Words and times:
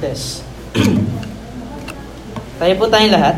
test. 0.00 0.42
Tayo 2.56 2.74
po 2.80 2.88
tayong 2.88 3.14
lahat. 3.14 3.36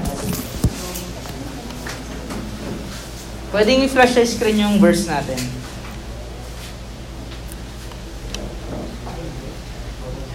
Pwedeng 3.53 3.85
i-flash 3.85 4.17
sa 4.17 4.25
screen 4.25 4.65
yung 4.65 4.81
verse 4.81 5.05
natin. 5.05 5.37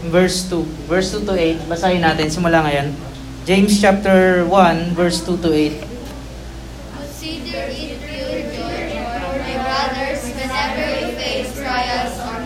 Verse 0.08 0.45
2. 0.52 0.88
Verse 0.88 1.09
2 1.16 1.25
to 1.25 1.33
8. 1.33 1.66
Basahin 1.66 2.05
natin. 2.05 2.30
Simula 2.30 2.61
ngayon. 2.64 2.94
James 3.48 3.80
chapter 3.80 4.44
1, 4.44 4.92
verse 4.92 5.23
2 5.23 5.39
to 5.39 5.50
8. 5.55 5.80
Consider 7.00 7.72
it 7.72 7.95
pure 8.03 8.44
joy, 8.52 8.92
my 8.92 9.55
brothers, 9.64 10.28
whenever 10.36 10.83
you 11.00 11.16
face 11.16 11.55
trials 11.55 12.20
of 12.28 12.36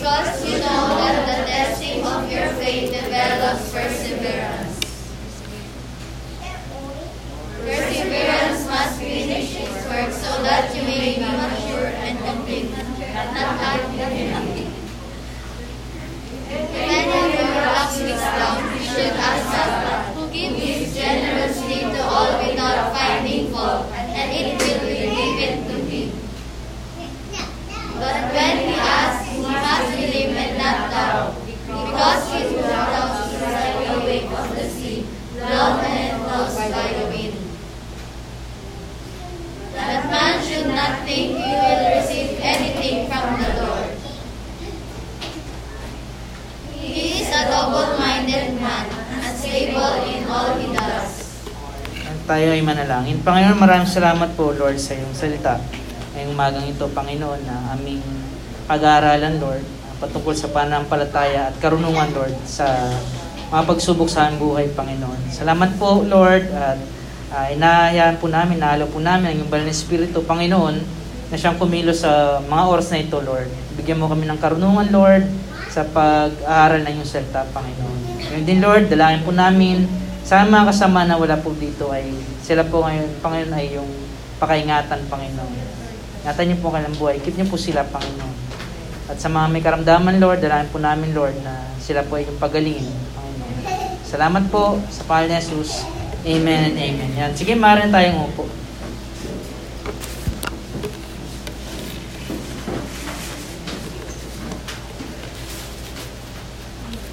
Because 0.00 0.40
you 0.48 0.56
know 0.64 0.96
that 0.96 1.28
the 1.28 1.44
testing 1.44 2.00
of 2.00 2.24
your 2.32 2.48
faith 2.56 2.88
develops 2.88 3.68
perseverance. 3.68 4.80
Perseverance 7.60 8.64
must 8.64 8.96
finish 8.96 9.60
its 9.60 9.84
work 9.84 10.08
so 10.16 10.40
that 10.40 10.72
you 10.72 10.88
may 10.88 11.16
be 11.16 11.20
mature 11.20 11.92
and 12.00 12.16
complete, 12.16 12.72
not 12.72 13.60
nothing. 13.60 14.72
If 16.48 16.64
any 16.80 17.12
of 17.12 17.36
your 17.36 17.60
locks 17.68 18.00
weaks 18.00 18.24
down, 18.24 18.56
you 18.72 18.80
should 18.80 19.12
ask 19.20 19.52
God, 19.52 20.16
who 20.16 20.32
gives 20.32 20.96
generously 20.96 21.80
to 21.92 22.00
all 22.00 22.40
without 22.40 22.96
finding 22.96 23.52
fault, 23.52 23.92
and 23.92 24.32
it 24.32 24.56
will 24.56 24.80
be 24.80 25.12
given 25.36 25.68
to 25.68 25.76
him. 25.84 26.08
But 28.00 28.32
when 28.32 28.56
he 28.64 28.80
asks, 28.80 29.19
not 30.70 30.86
doubt, 30.94 31.34
because 31.66 32.22
he 32.30 32.38
who 32.46 32.62
doubts 32.62 33.26
is 33.26 33.42
like 33.42 33.78
the 33.82 33.98
wave 34.06 34.30
of 34.30 34.48
the 34.54 34.66
sea, 34.70 35.02
blown 35.34 35.82
and 35.82 36.22
tossed 36.30 36.54
by 36.58 36.94
the 36.94 37.10
wind. 37.10 37.34
That 39.74 40.06
man 40.06 40.38
should 40.44 40.70
not 40.70 41.02
think 41.02 41.34
he 41.34 41.50
will 41.50 41.82
receive 41.98 42.38
anything 42.38 43.10
from 43.10 43.42
the 43.42 43.50
Lord. 43.64 43.90
He 46.78 47.22
is 47.22 47.30
a 47.34 47.48
double-minded 47.48 48.60
man, 48.60 48.86
unstable 49.18 50.04
in 50.06 50.26
all 50.30 50.54
he 50.58 50.70
does. 50.70 51.42
Tayo 52.30 52.54
ay 52.54 52.62
manalangin. 52.62 53.18
Panginoon, 53.26 53.58
maraming 53.58 53.90
salamat 53.90 54.38
po, 54.38 54.54
Lord, 54.54 54.78
sa 54.78 54.94
iyong 54.94 55.10
salita. 55.18 55.58
Ngayong 56.14 56.30
umagang 56.30 56.62
ito, 56.62 56.86
Panginoon, 56.94 57.42
na 57.42 57.74
aming 57.74 58.02
pag-aaralan, 58.70 59.42
Lord, 59.42 59.66
patungkol 60.00 60.32
sa 60.32 60.48
panampalataya 60.48 61.52
at 61.52 61.54
karunungan, 61.60 62.08
Lord, 62.16 62.34
sa 62.48 62.64
mga 63.52 63.62
pagsubok 63.68 64.08
sa 64.08 64.32
buhay, 64.32 64.72
Panginoon. 64.72 65.28
Salamat 65.28 65.76
po, 65.76 66.00
Lord, 66.00 66.48
at 66.50 66.80
uh, 67.36 67.46
inahayaan 67.52 68.16
po 68.16 68.32
namin, 68.32 68.58
nahalo 68.58 68.88
po 68.88 68.98
namin 68.98 69.30
ang 69.30 69.36
iyong 69.44 69.52
banal 69.52 69.68
na 69.68 69.76
Espiritu, 69.76 70.24
Panginoon, 70.24 70.76
na 71.30 71.36
siyang 71.36 71.60
kumilos 71.60 72.02
sa 72.02 72.40
mga 72.40 72.64
oras 72.64 72.88
na 72.90 73.04
ito, 73.04 73.20
Lord. 73.20 73.52
Bigyan 73.76 74.00
mo 74.00 74.08
kami 74.08 74.24
ng 74.24 74.40
karunungan, 74.40 74.88
Lord, 74.88 75.28
sa 75.68 75.84
pag-aaral 75.84 76.80
ng 76.82 76.92
iyong 76.96 77.10
salita, 77.10 77.44
Panginoon. 77.52 77.98
Ngayon 78.32 78.46
din, 78.48 78.58
Lord, 78.64 78.84
dalangin 78.88 79.22
po 79.22 79.36
namin 79.36 79.84
sa 80.24 80.48
mga 80.48 80.72
kasama 80.72 81.04
na 81.04 81.20
wala 81.20 81.36
po 81.36 81.52
dito 81.52 81.92
ay 81.92 82.08
sila 82.40 82.64
po 82.64 82.88
ngayon, 82.88 83.20
Panginoon, 83.20 83.52
ay 83.52 83.66
yung 83.76 83.90
pakaingatan, 84.40 85.04
Panginoon. 85.12 85.54
Ingatan 86.24 86.44
niyo 86.48 86.56
po 86.64 86.72
kanilang 86.72 86.96
buhay. 86.96 87.20
Keep 87.20 87.36
niyo 87.36 87.46
po 87.52 87.60
sila, 87.60 87.84
Panginoon. 87.84 88.49
At 89.10 89.18
sa 89.18 89.26
mga 89.26 89.50
may 89.50 89.58
karamdaman, 89.58 90.22
Lord, 90.22 90.38
dalangin 90.38 90.70
po 90.70 90.78
namin, 90.78 91.10
Lord, 91.10 91.34
na 91.42 91.66
sila 91.82 92.06
po 92.06 92.14
ay 92.14 92.30
yung 92.30 92.38
pagalingin. 92.38 92.94
Salamat 94.06 94.46
po 94.54 94.78
sa 94.86 95.02
pangalan 95.02 95.34
ni 95.34 95.42
Jesus. 95.42 95.82
Amen 96.22 96.70
and 96.70 96.78
amen. 96.78 97.10
Yan. 97.18 97.32
Sige, 97.34 97.58
maaaring 97.58 97.90
tayong 97.90 98.30
upo. 98.30 98.46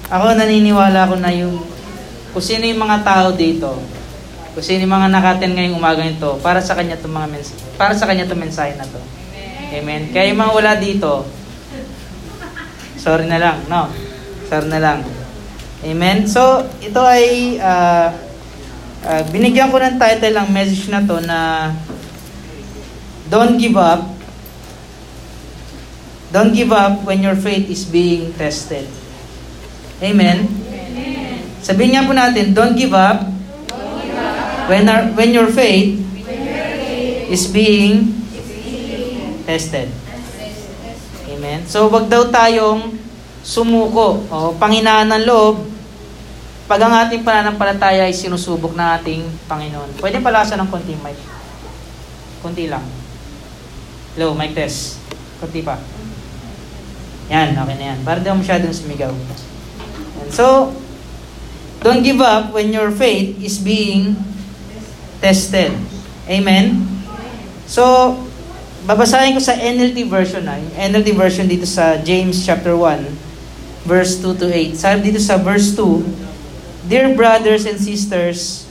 Ako 0.08 0.38
naniniwala 0.38 1.10
ko 1.10 1.14
na 1.18 1.34
yung 1.34 1.66
kung 2.30 2.44
sino 2.44 2.62
yung 2.62 2.80
mga 2.80 3.02
tao 3.02 3.34
dito, 3.34 3.74
kung 4.54 4.64
sino 4.64 4.86
yung 4.86 4.94
mga 4.94 5.10
nakaten 5.10 5.52
ngayong 5.52 5.76
umaga 5.76 6.06
ito, 6.06 6.38
para 6.38 6.62
sa 6.62 6.78
kanya 6.78 6.94
itong 6.94 7.12
mga 7.12 7.28
mens 7.28 7.50
para 7.74 7.92
sa 7.92 8.06
kanya 8.06 8.24
itong 8.24 8.38
mensahe 8.38 8.78
na 8.78 8.86
to. 8.86 9.00
Amen. 9.74 10.08
Kaya 10.14 10.30
yung 10.32 10.40
mga 10.40 10.54
wala 10.54 10.72
dito, 10.80 11.26
sorry 12.98 13.30
na 13.30 13.38
lang, 13.40 13.64
no? 13.70 13.88
Sorry 14.50 14.68
na 14.68 14.82
lang. 14.82 15.00
Amen. 15.86 16.26
So, 16.26 16.66
ito 16.82 16.98
ay 17.00 17.56
uh, 17.62 18.10
uh, 19.06 19.22
binigyan 19.30 19.70
ko 19.70 19.78
ng 19.78 19.96
title 19.96 20.36
ang 20.36 20.50
message 20.50 20.90
na 20.90 21.00
to 21.06 21.22
na 21.22 21.38
Don't 23.28 23.60
give 23.60 23.76
up. 23.76 24.08
Don't 26.32 26.52
give 26.52 26.72
up 26.72 27.04
when 27.04 27.20
your 27.20 27.36
faith 27.36 27.68
is 27.68 27.84
being 27.84 28.32
tested. 28.36 28.88
Amen. 30.00 30.48
Sabihin 31.60 31.92
nga 31.96 32.08
po 32.08 32.16
natin, 32.16 32.56
don't 32.56 32.72
give 32.72 32.96
up, 32.96 33.28
when 34.72 34.88
our, 34.88 35.12
when 35.12 35.36
your 35.36 35.52
faith, 35.52 36.00
is 37.28 37.44
being 37.52 38.16
tested. 39.44 39.92
Amen. 41.58 41.66
So 41.66 41.90
wag 41.90 42.06
daw 42.06 42.30
tayong 42.30 42.94
sumuko 43.42 44.22
o 44.30 44.54
panghinaan 44.54 45.10
ng 45.10 45.24
loob 45.26 45.56
pag 46.68 46.84
ang 46.84 46.92
ating 46.92 47.24
pananampalataya 47.24 48.04
ay 48.04 48.12
sinusubok 48.12 48.76
ng 48.76 48.88
ating 49.00 49.24
Panginoon. 49.48 49.96
Pwede 50.04 50.20
palasan 50.20 50.60
ng 50.60 50.68
konti, 50.68 50.92
mic. 51.00 51.16
Konti 52.44 52.68
lang. 52.68 52.84
Hello, 54.12 54.36
mic 54.36 54.52
test. 54.52 55.00
Konti 55.40 55.64
pa. 55.64 55.80
Yan, 57.32 57.56
okay 57.56 57.76
na 57.80 57.84
yan. 57.96 57.98
Para 58.04 58.20
daw 58.20 58.36
masyadong 58.36 58.76
sumigaw. 58.76 59.08
And 60.20 60.28
so, 60.28 60.76
don't 61.80 62.04
give 62.04 62.20
up 62.20 62.52
when 62.52 62.68
your 62.68 62.92
faith 62.92 63.40
is 63.40 63.56
being 63.64 64.20
tested. 65.24 65.72
Amen? 66.28 66.84
So, 67.64 68.12
babasahin 68.84 69.34
ko 69.34 69.40
sa 69.42 69.56
NLT 69.56 70.06
version 70.06 70.44
na. 70.46 70.60
Yung 70.60 70.74
NLT 70.76 71.08
version 71.16 71.46
dito 71.48 71.66
sa 71.66 71.98
James 71.98 72.44
chapter 72.44 72.76
1, 72.76 73.88
verse 73.88 74.20
2 74.20 74.38
to 74.38 74.46
8. 74.46 74.76
Sabi 74.76 75.10
dito 75.10 75.18
sa 75.18 75.40
verse 75.40 75.74
2, 75.74 76.88
Dear 76.88 77.12
brothers 77.12 77.68
and 77.68 77.76
sisters, 77.76 78.64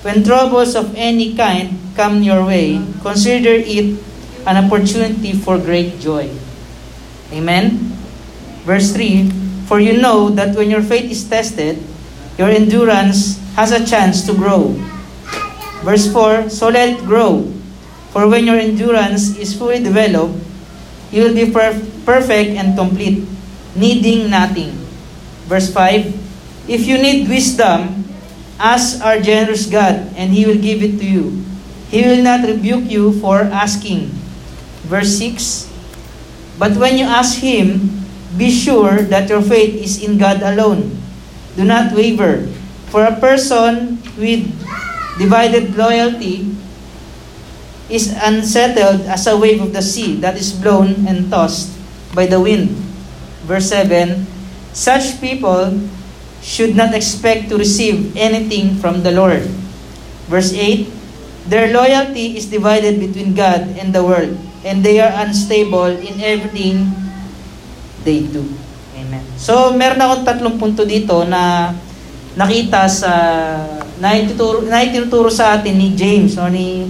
when 0.00 0.24
troubles 0.24 0.72
of 0.72 0.94
any 0.94 1.34
kind 1.34 1.76
come 1.98 2.22
your 2.22 2.46
way, 2.46 2.80
consider 3.02 3.52
it 3.58 3.98
an 4.46 4.56
opportunity 4.56 5.34
for 5.34 5.58
great 5.58 5.98
joy. 6.00 6.30
Amen? 7.34 7.92
Verse 8.64 8.92
3, 8.94 9.66
For 9.68 9.80
you 9.80 10.00
know 10.00 10.30
that 10.32 10.56
when 10.56 10.70
your 10.70 10.80
faith 10.80 11.10
is 11.10 11.28
tested, 11.28 11.82
your 12.38 12.48
endurance 12.48 13.36
has 13.58 13.74
a 13.74 13.84
chance 13.84 14.24
to 14.24 14.32
grow. 14.32 14.78
Verse 15.82 16.06
4, 16.12 16.48
So 16.48 16.70
let 16.70 16.96
it 16.96 17.04
grow. 17.04 17.57
For 18.10 18.26
when 18.26 18.46
your 18.46 18.56
endurance 18.56 19.36
is 19.36 19.52
fully 19.52 19.82
developed, 19.82 20.40
you 21.12 21.24
will 21.24 21.34
be 21.34 21.48
per- 21.50 21.76
perfect 22.04 22.56
and 22.56 22.76
complete, 22.76 23.24
needing 23.76 24.30
nothing. 24.30 24.72
Verse 25.48 25.72
5, 25.72 26.68
If 26.68 26.84
you 26.84 26.96
need 27.00 27.28
wisdom, 27.28 28.04
ask 28.58 29.00
our 29.04 29.20
generous 29.20 29.66
God, 29.68 30.12
and 30.16 30.32
He 30.32 30.44
will 30.44 30.60
give 30.60 30.82
it 30.82 30.98
to 31.00 31.06
you. 31.06 31.44
He 31.88 32.04
will 32.04 32.22
not 32.22 32.44
rebuke 32.44 32.84
you 32.90 33.16
for 33.20 33.48
asking. 33.48 34.12
Verse 34.84 35.16
6, 35.16 35.68
But 36.58 36.76
when 36.76 36.98
you 36.98 37.04
ask 37.04 37.40
Him, 37.40 38.04
be 38.36 38.52
sure 38.52 39.00
that 39.08 39.28
your 39.28 39.40
faith 39.40 39.72
is 39.80 40.02
in 40.04 40.18
God 40.18 40.42
alone. 40.42 40.96
Do 41.56 41.64
not 41.64 41.96
waver. 41.96 42.44
For 42.92 43.04
a 43.04 43.16
person 43.16 44.00
with 44.16 44.44
divided 45.16 45.76
loyalty 45.76 46.57
is 47.88 48.12
unsettled 48.20 49.02
as 49.08 49.26
a 49.26 49.36
wave 49.36 49.60
of 49.60 49.72
the 49.72 49.82
sea 49.82 50.16
that 50.20 50.36
is 50.36 50.52
blown 50.52 51.08
and 51.08 51.32
tossed 51.32 51.72
by 52.14 52.28
the 52.28 52.40
wind. 52.40 52.68
Verse 53.48 53.72
7 53.72 54.28
Such 54.72 55.20
people 55.20 55.80
should 56.44 56.76
not 56.76 56.94
expect 56.94 57.48
to 57.48 57.56
receive 57.56 58.14
anything 58.16 58.76
from 58.76 59.02
the 59.02 59.10
Lord. 59.10 59.42
Verse 60.28 60.52
8 60.52 60.86
Their 61.48 61.72
loyalty 61.72 62.36
is 62.36 62.52
divided 62.52 63.00
between 63.00 63.32
God 63.32 63.64
and 63.80 63.96
the 63.96 64.04
world, 64.04 64.36
and 64.68 64.84
they 64.84 65.00
are 65.00 65.24
unstable 65.24 65.88
in 65.88 66.20
everything 66.20 66.92
they 68.04 68.28
do. 68.28 68.44
Amen. 68.92 69.24
So, 69.40 69.72
meron 69.72 69.96
akong 69.96 70.28
tatlong 70.28 70.60
punto 70.60 70.84
dito 70.84 71.24
na 71.24 71.72
nakita 72.36 72.84
sa 72.92 73.12
na 73.96 74.12
ituturo, 74.14 74.60
na 74.68 74.84
itinuturo 74.84 75.32
sa 75.32 75.56
atin 75.56 75.74
ni 75.74 75.96
James 75.96 76.36
o 76.36 76.44
ni 76.52 76.84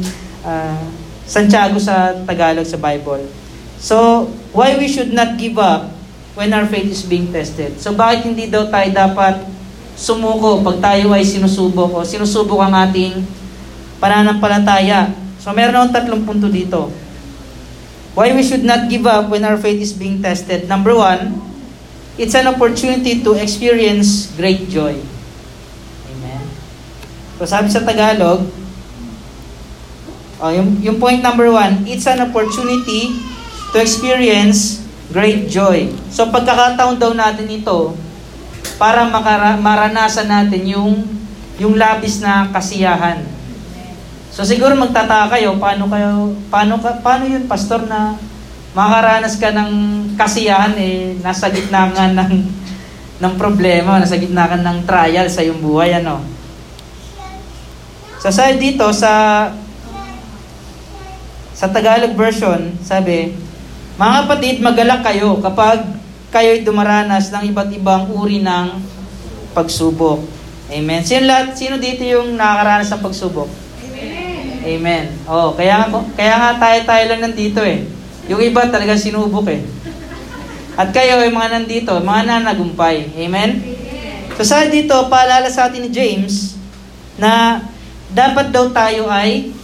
uh, 0.49 0.81
Santiago 1.29 1.77
sa 1.77 2.17
Tagalog 2.25 2.65
sa 2.65 2.81
Bible. 2.81 3.29
So, 3.77 4.27
why 4.57 4.81
we 4.81 4.89
should 4.89 5.13
not 5.13 5.37
give 5.37 5.61
up 5.61 5.93
when 6.35 6.51
our 6.57 6.65
faith 6.67 6.89
is 6.89 7.05
being 7.05 7.29
tested. 7.29 7.77
So, 7.79 7.93
bakit 7.93 8.25
hindi 8.25 8.49
daw 8.49 8.73
tayo 8.73 8.89
dapat 8.91 9.45
sumuko 9.99 10.65
pag 10.65 10.79
tayo 10.81 11.13
ay 11.13 11.23
sinusubok 11.27 12.01
o 12.01 12.07
sinusubok 12.07 12.65
ang 12.65 12.75
ating 12.75 13.23
pananampalataya. 14.01 15.13
So, 15.39 15.53
meron 15.53 15.77
akong 15.77 15.95
tatlong 15.95 16.25
punto 16.25 16.49
dito. 16.49 16.91
Why 18.19 18.35
we 18.35 18.43
should 18.43 18.67
not 18.67 18.91
give 18.91 19.07
up 19.07 19.31
when 19.31 19.47
our 19.47 19.61
faith 19.61 19.79
is 19.79 19.95
being 19.95 20.19
tested. 20.19 20.67
Number 20.67 20.97
one, 20.97 21.39
it's 22.19 22.35
an 22.35 22.51
opportunity 22.51 23.23
to 23.23 23.39
experience 23.39 24.35
great 24.35 24.67
joy. 24.67 24.99
Amen. 26.11 26.43
So, 27.39 27.47
sabi 27.47 27.71
sa 27.71 27.87
Tagalog, 27.87 28.43
oh, 30.39 30.51
yung, 30.51 30.79
yung 30.83 30.97
point 31.03 31.21
number 31.21 31.51
one, 31.51 31.83
it's 31.87 32.07
an 32.07 32.23
opportunity 32.23 33.15
to 33.75 33.77
experience 33.79 34.83
great 35.11 35.49
joy. 35.51 35.89
So, 36.09 36.29
pagkakataon 36.29 37.01
daw 37.01 37.13
natin 37.17 37.49
ito, 37.49 37.97
para 38.79 39.05
makara- 39.11 39.59
maranasan 39.59 40.31
natin 40.31 40.63
yung, 40.69 41.03
yung 41.59 41.75
labis 41.75 42.23
na 42.23 42.47
kasiyahan. 42.55 43.27
So 44.31 44.47
siguro 44.47 44.79
magtataka 44.79 45.35
kayo, 45.35 45.59
paano 45.59 45.91
kayo, 45.91 46.31
paano, 46.47 46.79
paano 46.79 47.25
yun, 47.27 47.51
pastor, 47.51 47.91
na 47.91 48.15
makaranas 48.71 49.35
ka 49.35 49.51
ng 49.51 49.73
kasiyahan, 50.15 50.79
eh, 50.79 51.19
nasa 51.19 51.51
gitna 51.51 51.91
nga 51.91 52.07
ng, 52.07 52.47
ng 53.19 53.35
problema, 53.35 53.99
nasa 53.99 54.15
gitna 54.15 54.47
ka 54.47 54.55
ng 54.55 54.87
trial 54.87 55.27
sa 55.27 55.43
iyong 55.43 55.59
buhay, 55.59 55.99
ano. 55.99 56.23
So 58.23 58.31
sa 58.31 58.55
dito, 58.55 58.87
sa 58.95 59.11
sa 61.59 61.67
Tagalog 61.67 62.15
version, 62.15 62.71
sabi, 62.87 63.35
mga 63.99 64.15
kapatid, 64.23 64.63
magalak 64.63 65.03
kayo 65.03 65.43
kapag 65.43 65.83
kayo'y 66.31 66.63
dumaranas 66.63 67.35
ng 67.35 67.51
iba't 67.51 67.75
ibang 67.75 68.07
uri 68.15 68.39
ng 68.39 68.79
pagsubok. 69.59 70.23
Amen. 70.71 71.03
Sino, 71.03 71.27
lahat, 71.27 71.59
sino 71.59 71.83
dito 71.83 72.07
yung 72.07 72.39
nakakaranas 72.39 72.95
ng 72.95 73.03
pagsubok? 73.03 73.51
Amen. 74.63 75.19
Oh, 75.27 75.51
kaya 75.59 75.91
kaya 76.15 76.35
nga 76.39 76.51
tayo-tayo 76.63 77.05
lang 77.11 77.27
nandito 77.27 77.59
eh. 77.67 77.83
Yung 78.31 78.39
iba 78.39 78.71
talaga 78.71 78.95
sinubok 78.95 79.51
eh. 79.51 79.67
At 80.79 80.95
kayo 80.95 81.19
ay 81.19 81.35
mga 81.35 81.59
nandito, 81.59 81.91
mga 81.99 82.23
nanagumpay. 82.39 83.19
Amen. 83.19 83.67
So 84.39 84.47
sa 84.47 84.71
dito, 84.71 84.95
paalala 85.11 85.51
sa 85.51 85.67
atin 85.67 85.83
ni 85.83 85.91
James 85.91 86.55
na 87.19 87.67
dapat 88.15 88.55
daw 88.55 88.71
tayo 88.71 89.11
ay 89.11 89.58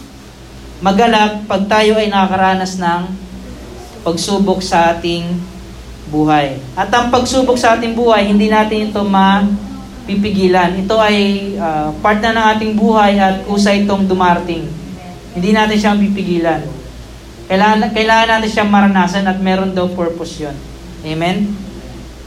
magalak 0.83 1.47
pag 1.47 1.63
tayo 1.67 1.95
ay 1.99 2.11
nakakaranas 2.11 2.79
ng 2.79 3.01
pagsubok 4.03 4.59
sa 4.59 4.95
ating 4.95 5.39
buhay. 6.11 6.61
At 6.77 6.93
ang 6.93 7.09
pagsubok 7.09 7.57
sa 7.57 7.75
ating 7.75 7.97
buhay, 7.97 8.29
hindi 8.29 8.51
natin 8.51 8.91
ito 8.91 9.01
mapipigilan. 9.01 10.77
Ito 10.85 10.95
ay 11.01 11.17
uh, 11.57 11.89
part 11.99 12.21
na 12.21 12.35
ng 12.35 12.45
ating 12.57 12.73
buhay 12.77 13.17
at 13.17 13.41
kusa 13.49 13.73
itong 13.73 14.05
dumarating. 14.05 14.69
Hindi 15.33 15.49
natin 15.51 15.77
siyang 15.79 15.99
pipigilan. 15.99 16.61
Kailangan, 17.45 17.93
kailangan 17.93 18.27
natin 18.37 18.49
siyang 18.49 18.71
maranasan 18.71 19.25
at 19.25 19.37
meron 19.41 19.73
daw 19.73 19.89
purpose 19.91 20.45
yon. 20.45 20.57
Amen? 21.05 21.53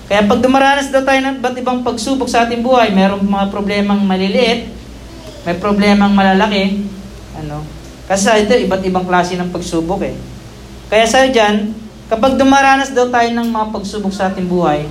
Kaya 0.08 0.24
pag 0.24 0.40
dumaranas 0.40 0.88
daw 0.88 1.04
tayo 1.04 1.20
ng 1.20 1.38
ba't 1.42 1.56
ibang 1.58 1.84
pagsubok 1.84 2.32
sa 2.32 2.48
ating 2.48 2.64
buhay, 2.64 2.90
merong 2.94 3.22
mga 3.22 3.46
problemang 3.52 4.00
maliliit, 4.02 4.72
may 5.44 5.56
problemang 5.58 6.16
malalaki, 6.16 6.86
ano? 7.36 7.77
Kasi 8.08 8.22
sa 8.24 8.40
ito, 8.40 8.56
iba't 8.56 8.80
ibang 8.88 9.04
klase 9.04 9.36
ng 9.36 9.52
pagsubok 9.52 10.00
eh. 10.00 10.16
Kaya 10.88 11.04
sa 11.04 11.28
dyan, 11.28 11.76
kapag 12.08 12.40
dumaranas 12.40 12.96
daw 12.96 13.12
tayo 13.12 13.28
ng 13.36 13.52
mga 13.52 13.66
pagsubok 13.68 14.08
sa 14.08 14.32
ating 14.32 14.48
buhay, 14.48 14.88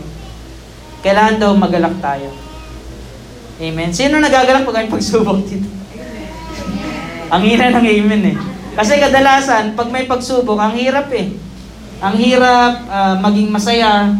kailangan 1.02 1.42
daw 1.42 1.50
magalak 1.58 1.98
tayo. 1.98 2.30
Amen? 3.58 3.90
Sino 3.90 4.22
nagagalak 4.22 4.70
pag 4.70 4.78
may 4.86 4.90
pagsubok 4.94 5.42
dito? 5.50 5.66
Ang 7.34 7.42
hina 7.42 7.74
ng 7.74 7.86
amen 7.90 8.24
eh. 8.32 8.38
Kasi 8.78 9.02
kadalasan, 9.02 9.74
pag 9.74 9.90
may 9.90 10.06
pagsubok, 10.06 10.62
ang 10.62 10.78
hirap 10.78 11.10
eh. 11.10 11.34
Ang 11.98 12.16
hirap 12.22 12.86
uh, 12.86 13.18
maging 13.18 13.50
masaya. 13.50 14.14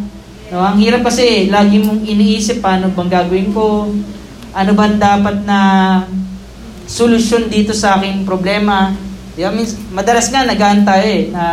No, 0.50 0.66
ang 0.66 0.82
hirap 0.82 1.06
kasi 1.06 1.54
lagi 1.54 1.78
mong 1.78 2.02
iniisip 2.02 2.66
paano 2.66 2.90
bang 2.90 3.12
gagawin 3.14 3.54
ko? 3.54 3.94
Ano 4.58 4.72
ba 4.74 4.90
dapat 4.90 5.46
na 5.46 5.60
solusyon 6.88 7.52
dito 7.52 7.76
sa 7.76 8.00
aking 8.00 8.24
problema? 8.24 8.96
Di 9.36 9.44
ba? 9.44 9.52
Means, 9.52 9.76
madalas 9.92 10.32
nga 10.32 10.48
nagaan 10.48 10.88
tayo 10.88 11.04
eh, 11.04 11.30
na 11.30 11.46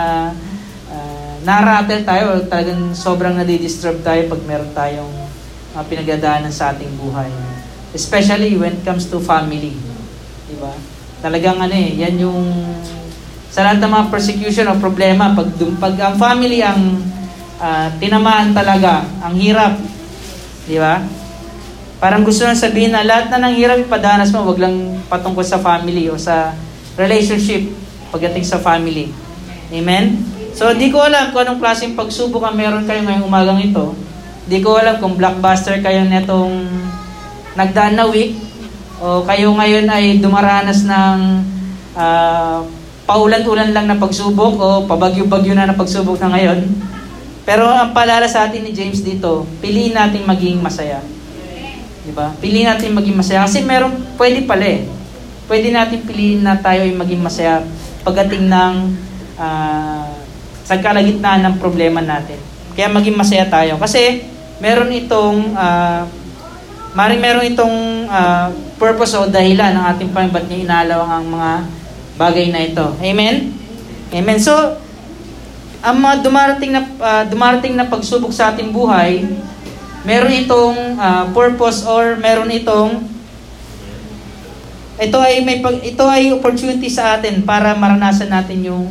uh, 0.88 1.32
naratel 1.42 2.06
tayo, 2.06 2.40
talagang 2.46 2.94
sobrang 2.96 3.34
nadidisturb 3.36 4.00
tayo 4.00 4.30
pag 4.30 4.40
meron 4.46 4.72
tayong 4.72 5.14
uh, 5.74 5.84
pinagdadaanan 5.84 6.54
sa 6.54 6.72
ating 6.72 6.88
buhay. 6.96 7.28
Especially 7.92 8.54
when 8.56 8.78
it 8.78 8.82
comes 8.86 9.10
to 9.10 9.18
family. 9.20 9.74
Di 10.48 10.56
ba? 10.56 10.72
Talagang 11.20 11.60
ano 11.60 11.74
eh, 11.74 11.92
yan 11.98 12.14
yung 12.22 12.40
sa 13.54 13.62
lahat 13.62 13.78
ng 13.82 13.92
mga 13.92 14.06
persecution 14.10 14.66
o 14.66 14.80
problema, 14.82 15.30
pag, 15.30 15.46
pag 15.78 15.94
ang 15.98 16.16
family 16.18 16.58
ang 16.58 16.98
uh, 17.62 17.86
tinamaan 18.02 18.50
talaga, 18.50 19.06
ang 19.22 19.34
hirap. 19.38 19.78
Di 20.66 20.74
ba? 20.74 20.98
Parang 22.02 22.26
gusto 22.26 22.42
nang 22.44 22.58
sabihin 22.58 22.92
na 22.92 23.06
lahat 23.06 23.30
na 23.30 23.48
ng 23.48 23.54
hirap 23.54 23.78
ipadanas 23.78 24.34
mo, 24.34 24.44
wag 24.44 24.60
lang 24.60 24.98
patungkol 25.06 25.46
sa 25.46 25.62
family 25.62 26.10
o 26.10 26.18
sa 26.18 26.52
relationship 26.98 27.70
pagdating 28.10 28.46
sa 28.46 28.58
family. 28.62 29.10
Amen? 29.70 30.18
So, 30.54 30.70
di 30.70 30.90
ko 30.94 31.02
alam 31.02 31.34
kung 31.34 31.42
anong 31.42 31.58
klaseng 31.58 31.98
pagsubok 31.98 32.46
ang 32.46 32.54
meron 32.54 32.86
kayo 32.86 33.02
ngayong 33.02 33.26
umagang 33.26 33.58
ito. 33.58 33.90
Di 34.46 34.62
ko 34.62 34.78
alam 34.78 35.02
kung 35.02 35.18
blockbuster 35.18 35.82
kayo 35.82 36.06
netong 36.06 36.62
nagdaan 37.58 37.98
na 37.98 38.06
week 38.06 38.38
o 39.02 39.26
kayo 39.26 39.50
ngayon 39.50 39.90
ay 39.90 40.22
dumaranas 40.22 40.86
ng 40.86 41.18
uh, 41.98 42.62
paulan-ulan 43.04 43.74
lang 43.74 43.90
na 43.90 43.98
pagsubok 43.98 44.54
o 44.58 44.66
pabagyo-bagyo 44.86 45.58
na 45.58 45.66
na 45.66 45.74
pagsubok 45.74 46.22
na 46.22 46.30
ngayon. 46.38 46.70
Pero 47.44 47.68
ang 47.68 47.92
palala 47.92 48.24
sa 48.24 48.48
atin 48.48 48.64
ni 48.64 48.72
James 48.72 49.04
dito, 49.04 49.44
piliin 49.60 49.92
nating 49.92 50.24
maging 50.24 50.62
masaya. 50.62 51.02
Di 52.04 52.12
ba? 52.12 52.36
Piliin 52.36 52.68
natin 52.68 52.92
maging 52.92 53.16
masaya. 53.16 53.48
Kasi 53.48 53.64
meron, 53.64 53.96
pwede 54.20 54.44
pala 54.44 54.64
eh. 54.68 54.84
Pwede 55.48 55.72
natin 55.72 56.04
piliin 56.04 56.44
na 56.44 56.60
tayo 56.60 56.84
ay 56.84 56.92
maging 56.92 57.20
masaya 57.20 57.64
pagdating 58.04 58.48
ng 58.48 58.74
uh, 59.40 60.08
sa 60.64 60.76
kalagitnaan 60.80 61.44
ng 61.44 61.56
problema 61.60 62.04
natin. 62.04 62.36
Kaya 62.76 62.92
maging 62.92 63.16
masaya 63.16 63.48
tayo. 63.48 63.80
Kasi 63.80 64.24
meron 64.60 64.92
itong 64.92 65.56
uh, 65.56 66.04
Maring 66.94 67.18
meron 67.18 67.42
itong 67.50 68.06
uh, 68.06 68.54
purpose 68.78 69.18
o 69.18 69.26
dahilan 69.26 69.74
ng 69.74 69.84
ating 69.90 70.10
Panginoon 70.14 70.46
niya 70.46 70.62
inalawang 70.62 71.10
ang 71.10 71.26
mga 71.26 71.52
bagay 72.14 72.46
na 72.54 72.60
ito. 72.62 72.86
Amen? 73.02 73.50
Amen. 74.14 74.38
So, 74.38 74.54
ang 75.82 75.98
mga 75.98 76.22
dumarating 76.22 76.70
na, 76.70 76.86
uh, 76.86 77.26
dumarating 77.26 77.74
na 77.74 77.90
pagsubok 77.90 78.30
sa 78.30 78.54
ating 78.54 78.70
buhay, 78.70 79.26
meron 80.04 80.32
itong 80.44 81.00
uh, 81.00 81.24
purpose 81.32 81.82
or 81.88 82.20
meron 82.20 82.52
itong 82.52 83.08
ito 84.94 85.18
ay 85.18 85.42
may 85.42 85.58
pag, 85.58 85.82
ito 85.82 86.04
ay 86.06 86.30
opportunity 86.30 86.86
sa 86.86 87.18
atin 87.18 87.42
para 87.42 87.74
maranasan 87.74 88.30
natin 88.30 88.62
yung 88.62 88.86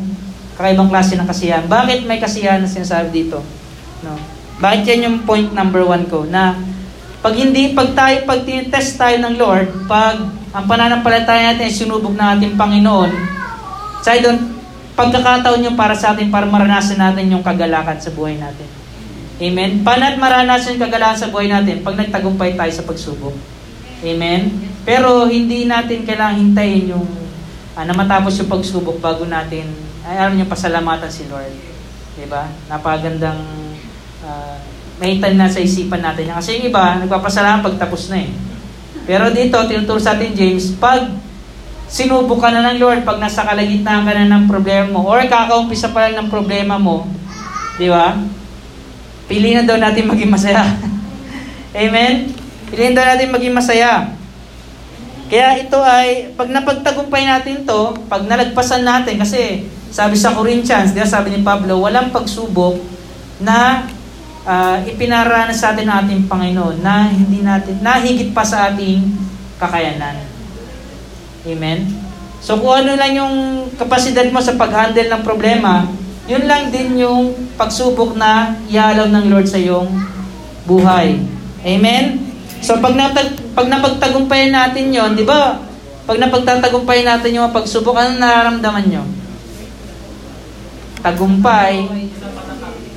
kakaibang 0.60 0.92
klase 0.92 1.16
ng 1.16 1.24
kasiyahan. 1.24 1.66
Bakit 1.72 2.04
may 2.04 2.20
kasiyahan 2.20 2.60
na 2.60 2.68
sinasabi 2.68 3.10
dito? 3.24 3.40
No. 4.04 4.20
Bakit 4.60 4.84
yan 4.84 5.02
yung 5.08 5.18
point 5.24 5.50
number 5.56 5.80
one 5.88 6.04
ko? 6.12 6.28
Na 6.28 6.60
pag 7.24 7.34
hindi, 7.40 7.72
pag 7.72 7.96
tayo, 7.96 8.28
pag 8.28 8.44
tinitest 8.44 9.00
tayo 9.00 9.16
ng 9.24 9.40
Lord, 9.40 9.88
pag 9.88 10.20
ang 10.54 10.66
pananampalataya 10.68 11.56
natin 11.56 11.72
ay 11.72 11.74
sinubok 11.74 12.14
ng 12.14 12.30
ating 12.36 12.54
Panginoon, 12.60 13.12
sa 14.04 14.20
doon, 14.20 14.60
pagkakataon 14.94 15.72
yung 15.72 15.80
para 15.80 15.96
sa 15.96 16.12
atin 16.12 16.28
para 16.28 16.44
maranasan 16.44 17.00
natin 17.00 17.32
yung 17.32 17.42
kagalakan 17.42 17.98
sa 17.98 18.12
buhay 18.12 18.36
natin. 18.36 18.83
Amen? 19.42 19.82
Paano 19.82 20.04
at 20.06 20.18
maranasan 20.22 20.78
yung 20.78 20.86
kagalakan 20.86 21.18
sa 21.18 21.32
buhay 21.34 21.50
natin? 21.50 21.82
Pag 21.82 21.98
nagtagumpay 21.98 22.54
tayo 22.54 22.70
sa 22.70 22.86
pagsubok. 22.86 23.34
Amen? 24.04 24.54
Pero 24.84 25.26
hindi 25.26 25.66
natin 25.66 26.06
kailangang 26.06 26.52
hintayin 26.52 26.94
yung 26.94 27.08
uh, 27.74 27.84
na 27.84 27.94
matapos 27.96 28.38
yung 28.38 28.52
pagsubok 28.52 29.02
bago 29.02 29.26
natin, 29.26 29.66
ay 30.06 30.20
alam 30.20 30.36
niyo, 30.38 30.46
pasalamatan 30.46 31.10
si 31.10 31.26
Lord. 31.32 31.54
Diba? 32.14 32.46
Napagandang 32.70 33.42
uh, 34.22 34.56
mahitan 35.02 35.40
na 35.40 35.50
sa 35.50 35.64
isipan 35.64 36.04
natin. 36.04 36.30
Kasi 36.30 36.62
yung 36.62 36.70
iba, 36.70 37.00
nagpapasalamat 37.02 37.66
pag 37.66 37.80
tapos 37.90 38.14
na 38.14 38.22
eh. 38.22 38.30
Pero 39.04 39.34
dito, 39.34 39.58
tinuturo 39.66 39.98
sa 39.98 40.14
atin 40.14 40.32
James, 40.38 40.78
pag 40.78 41.10
sinubok 41.90 42.40
ka 42.40 42.50
na 42.54 42.72
ng 42.72 42.80
Lord, 42.80 43.02
pag 43.04 43.20
nasa 43.20 43.44
kalagitnaan 43.44 44.06
ka 44.06 44.14
na 44.14 44.30
ng 44.30 44.46
problema 44.46 44.88
mo, 44.94 45.10
or 45.10 45.26
kakaumpisa 45.26 45.92
pa 45.92 46.08
lang 46.08 46.24
ng 46.24 46.30
problema 46.30 46.78
mo, 46.78 47.10
di 47.82 47.90
ba? 47.90 48.16
Pili 49.28 49.56
na 49.56 49.64
daw 49.64 49.80
natin 49.80 50.10
maging 50.10 50.32
masaya. 50.32 50.64
Amen? 51.84 52.32
Piliin 52.70 52.98
daw 52.98 53.06
natin 53.06 53.34
maging 53.34 53.54
masaya. 53.54 54.14
Kaya 55.32 55.58
ito 55.58 55.80
ay, 55.82 56.34
pag 56.38 56.50
napagtagumpay 56.52 57.26
natin 57.26 57.66
to, 57.66 57.98
pag 58.06 58.28
nalagpasan 58.28 58.86
natin, 58.86 59.18
kasi 59.18 59.66
sabi 59.90 60.14
sa 60.14 60.34
Corinthians, 60.38 60.94
di 60.94 61.02
ba, 61.02 61.10
sabi 61.10 61.34
ni 61.34 61.42
Pablo, 61.42 61.82
walang 61.82 62.14
pagsubok 62.14 62.78
na 63.42 63.90
uh, 64.46 64.78
ipinaranas 64.86 65.58
sa 65.58 65.74
atin 65.74 65.90
ng 65.90 65.98
ating 66.06 66.22
Panginoon 66.30 66.82
na 66.86 67.10
hindi 67.10 67.42
natin, 67.42 67.82
nahigit 67.82 68.36
pa 68.36 68.46
sa 68.46 68.70
ating 68.70 69.06
kakayanan. 69.58 70.22
Amen? 71.46 71.88
So 72.44 72.60
kung 72.60 72.84
ano 72.84 73.00
lang 73.00 73.16
yung 73.16 73.36
kapasidad 73.80 74.28
mo 74.30 74.44
sa 74.44 74.60
pag-handle 74.60 75.08
ng 75.08 75.24
problema, 75.24 75.88
yun 76.24 76.48
lang 76.48 76.72
din 76.72 77.04
yung 77.04 77.36
pagsubok 77.60 78.16
na 78.16 78.56
ialaw 78.72 79.12
ng 79.12 79.26
Lord 79.28 79.48
sa 79.48 79.60
iyong 79.60 79.92
buhay. 80.64 81.20
Amen? 81.64 82.24
So 82.64 82.80
pag, 82.80 82.96
napag, 82.96 83.36
pag 83.52 83.68
napagtagumpayan 83.68 84.56
natin 84.56 84.96
yon, 84.96 85.20
di 85.20 85.28
ba? 85.28 85.60
Pag 86.08 86.20
napagtatagumpayan 86.20 87.08
natin 87.16 87.36
yung 87.36 87.52
pagsubok, 87.52 87.96
ano 87.96 88.20
nararamdaman 88.20 88.88
nyo? 88.88 89.04
Tagumpay. 91.04 91.84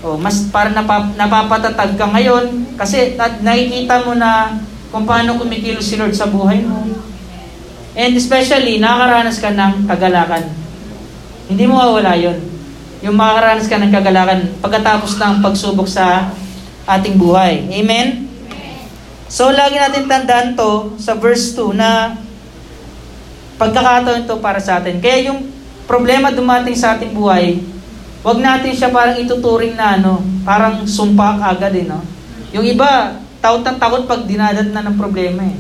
O, 0.07 0.15
mas 0.15 0.47
para 0.55 0.71
napap, 0.71 1.19
napapatatag 1.19 1.99
ka 1.99 2.07
ngayon 2.15 2.79
kasi 2.79 3.19
at, 3.19 3.43
nakikita 3.43 4.07
mo 4.07 4.15
na 4.15 4.55
kung 4.95 5.03
paano 5.03 5.35
kumikilos 5.35 5.83
si 5.83 5.99
Lord 5.99 6.15
sa 6.15 6.31
buhay 6.31 6.63
mo. 6.63 6.87
And 7.97 8.15
especially, 8.15 8.79
nakakaranas 8.79 9.43
ka 9.43 9.51
ng 9.51 9.91
kagalakan. 9.91 10.47
Hindi 11.51 11.65
mo 11.67 11.83
mawala 11.83 12.15
yon. 12.15 12.56
Yung 13.05 13.17
makakaranas 13.17 13.69
ka 13.69 13.77
ng 13.77 13.93
kagalakan 13.93 14.41
pagkatapos 14.65 15.21
ng 15.21 15.45
pagsubok 15.45 15.89
sa 15.89 16.33
ating 16.87 17.19
buhay. 17.19 17.67
Amen? 17.69 18.31
So, 19.27 19.51
lagi 19.51 19.77
natin 19.77 20.07
tandaan 20.07 20.55
to 20.55 20.95
sa 21.03 21.19
verse 21.19 21.51
2 21.59 21.75
na 21.75 22.15
pagkakataon 23.59 24.25
to 24.31 24.39
para 24.39 24.63
sa 24.63 24.79
atin. 24.79 25.03
Kaya 25.03 25.29
yung 25.33 25.51
problema 25.85 26.31
dumating 26.31 26.79
sa 26.79 26.95
ating 26.95 27.11
buhay, 27.13 27.59
wag 28.23 28.39
natin 28.39 28.73
siya 28.73 28.95
parang 28.95 29.19
ituturing 29.19 29.75
na 29.75 29.99
ano, 29.99 30.23
parang 30.47 30.87
sumpa 30.87 31.43
agad 31.43 31.75
eh, 31.75 31.85
no? 31.85 32.01
Yung 32.55 32.65
iba, 32.65 33.19
takot 33.43 33.67
ng 33.67 33.79
takot 33.83 34.03
pag 34.07 34.23
dinadat 34.25 34.71
na 34.71 34.87
ng 34.87 34.97
problema 34.97 35.43
eh. 35.45 35.59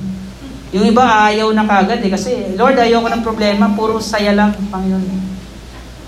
Yung 0.74 0.86
iba 0.86 1.02
ayaw 1.30 1.50
na 1.50 1.66
kagad 1.66 2.00
eh, 2.02 2.10
kasi 2.10 2.54
Lord, 2.54 2.78
ayaw 2.78 3.02
ko 3.02 3.08
ng 3.10 3.24
problema, 3.26 3.70
puro 3.74 3.98
saya 3.98 4.30
lang, 4.30 4.54
Panginoon. 4.70 5.35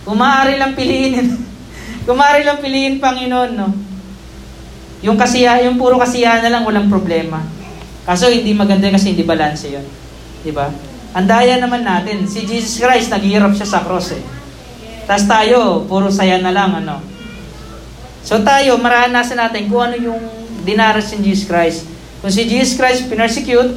Kumaari 0.08 0.56
lang 0.56 0.72
piliin, 0.72 1.36
kumaari 2.08 2.48
lang 2.48 2.64
piliin, 2.64 2.96
Panginoon, 2.96 3.52
no? 3.52 3.68
Yung 5.04 5.20
kasiya, 5.20 5.60
yung 5.68 5.76
puro 5.76 6.00
kasiyahan 6.00 6.48
na 6.48 6.52
lang 6.56 6.64
walang 6.64 6.88
problema. 6.88 7.44
Kaso 8.08 8.32
hindi 8.32 8.56
maganda 8.56 8.88
kasi 8.88 9.12
hindi 9.12 9.22
balance 9.22 9.68
'yon. 9.68 9.84
'Di 10.40 10.50
ba? 10.56 10.72
Andaya 11.12 11.60
naman 11.60 11.84
natin, 11.84 12.24
si 12.24 12.48
Jesus 12.48 12.80
Christ 12.80 13.12
naghihirap 13.12 13.52
siya 13.52 13.68
sa 13.68 13.84
cross 13.84 14.16
eh. 14.16 14.24
Tapos 15.04 15.24
tayo, 15.28 15.84
puro 15.84 16.08
saya 16.08 16.40
na 16.40 16.52
lang 16.52 16.84
ano. 16.84 17.00
So 18.24 18.40
tayo, 18.44 18.76
maranasan 18.76 19.40
natin 19.40 19.72
kung 19.72 19.88
ano 19.88 19.96
yung 19.96 20.20
dinaras 20.68 21.12
ni 21.16 21.32
Jesus 21.32 21.48
Christ. 21.48 21.88
Kung 22.20 22.28
si 22.28 22.44
Jesus 22.44 22.76
Christ 22.76 23.08
pinersecute, 23.08 23.76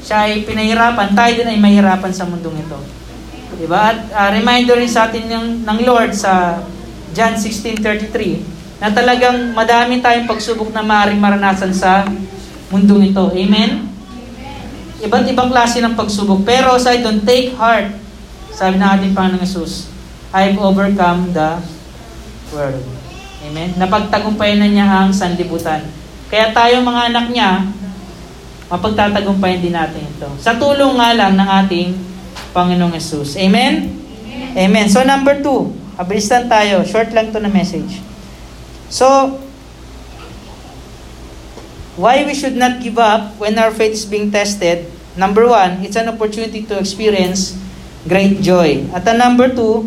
siya 0.00 0.28
ay 0.28 0.44
pinahirapan, 0.48 1.12
tayo 1.12 1.32
din 1.36 1.52
ay 1.52 1.60
mahirapan 1.60 2.12
sa 2.12 2.24
mundong 2.24 2.56
ito. 2.64 2.80
Diba? 3.60 3.92
At 3.92 3.98
uh, 4.08 4.30
reminder 4.32 4.80
rin 4.80 4.88
sa 4.88 5.12
atin 5.12 5.28
ng, 5.28 5.68
ng 5.68 5.78
Lord 5.84 6.16
sa 6.16 6.64
John 7.12 7.36
16.33, 7.36 8.80
na 8.80 8.88
talagang 8.88 9.52
madami 9.52 10.00
tayong 10.00 10.24
pagsubok 10.24 10.72
na 10.72 10.80
maaaring 10.80 11.20
maranasan 11.20 11.68
sa 11.76 12.08
mundong 12.72 13.12
ito. 13.12 13.28
Amen? 13.28 13.92
Iba't 15.04 15.28
ibang 15.28 15.52
klase 15.52 15.84
ng 15.84 15.92
pagsubok. 15.92 16.40
Pero 16.48 16.80
sa 16.80 16.96
don't 16.96 17.20
take 17.20 17.52
heart. 17.60 17.92
Sabi 18.56 18.80
ng 18.80 18.88
ating 18.88 19.12
Panginoong 19.12 19.44
Yesus, 19.44 19.92
I've 20.32 20.56
overcome 20.56 21.36
the 21.36 21.60
world. 22.56 22.80
Amen? 23.44 23.76
Napagtagumpayan 23.76 24.64
na 24.64 24.68
niya 24.68 24.86
ang 24.88 25.12
sanlibutan. 25.12 25.84
Kaya 26.32 26.52
tayo 26.56 26.80
mga 26.80 27.12
anak 27.12 27.26
niya, 27.32 27.68
mapagtatagumpayan 28.70 29.60
din 29.60 29.74
natin 29.74 30.04
ito. 30.04 30.28
Sa 30.40 30.56
tulong 30.56 30.96
nga 30.96 31.10
lang 31.12 31.34
ng 31.36 31.48
ating 31.64 31.88
Panginoong 32.50 32.94
Yesus. 32.94 33.38
Amen? 33.38 33.94
Amen. 33.94 34.58
Amen. 34.58 34.86
So 34.90 35.02
number 35.06 35.38
two, 35.38 35.70
abilistan 36.00 36.48
tayo. 36.48 36.82
Short 36.86 37.12
lang 37.14 37.30
to 37.30 37.38
na 37.38 37.52
message. 37.52 38.00
So, 38.90 39.38
why 41.94 42.26
we 42.26 42.34
should 42.34 42.58
not 42.58 42.82
give 42.82 42.98
up 42.98 43.38
when 43.38 43.54
our 43.54 43.70
faith 43.70 43.94
is 43.94 44.06
being 44.08 44.34
tested? 44.34 44.90
Number 45.14 45.46
one, 45.46 45.84
it's 45.86 45.94
an 45.94 46.10
opportunity 46.10 46.66
to 46.66 46.74
experience 46.80 47.54
great 48.08 48.42
joy. 48.42 48.88
At 48.90 49.06
the 49.06 49.14
number 49.14 49.46
two, 49.46 49.86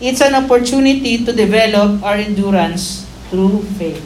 it's 0.00 0.24
an 0.24 0.32
opportunity 0.38 1.26
to 1.26 1.30
develop 1.34 2.00
our 2.00 2.16
endurance 2.16 3.04
through 3.28 3.60
faith. 3.76 4.00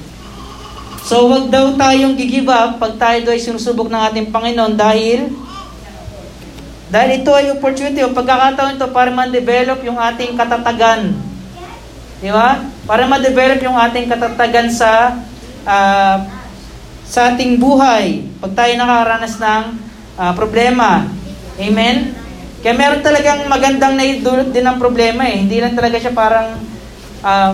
So, 1.06 1.30
wag 1.30 1.50
daw 1.50 1.74
tayong 1.74 2.14
gigive 2.18 2.48
up 2.50 2.78
pag 2.78 2.94
tayo 2.98 3.18
daw 3.26 3.32
ay 3.34 3.42
sinusubok 3.42 3.90
ng 3.90 4.02
ating 4.10 4.26
Panginoon 4.30 4.74
dahil 4.78 5.30
dahil 6.92 7.24
ito 7.24 7.32
ay 7.32 7.56
opportunity 7.56 8.04
o 8.04 8.12
pagkakataon 8.12 8.76
ito 8.76 8.86
para 8.92 9.08
man-develop 9.08 9.80
yung 9.80 9.96
ating 9.96 10.36
katatagan 10.36 11.16
Di 12.22 12.30
ba? 12.30 12.62
Para 12.86 13.10
ma-develop 13.10 13.58
yung 13.66 13.74
ating 13.74 14.06
katatagan 14.06 14.70
sa 14.70 15.18
uh, 15.66 16.16
sa 17.02 17.34
ating 17.34 17.58
buhay 17.58 18.22
pag 18.38 18.54
tayo 18.54 18.72
nakaranas 18.78 19.42
ng 19.42 19.64
uh, 20.22 20.32
problema. 20.38 21.02
Amen? 21.58 22.14
Kaya 22.62 22.78
meron 22.78 23.02
talagang 23.02 23.50
magandang 23.50 23.98
naidulot 23.98 24.54
din 24.54 24.62
ng 24.62 24.78
problema 24.78 25.26
eh. 25.26 25.42
Hindi 25.42 25.58
lang 25.58 25.74
talaga 25.74 25.98
siya 25.98 26.14
parang 26.14 26.62
uh, 27.26 27.52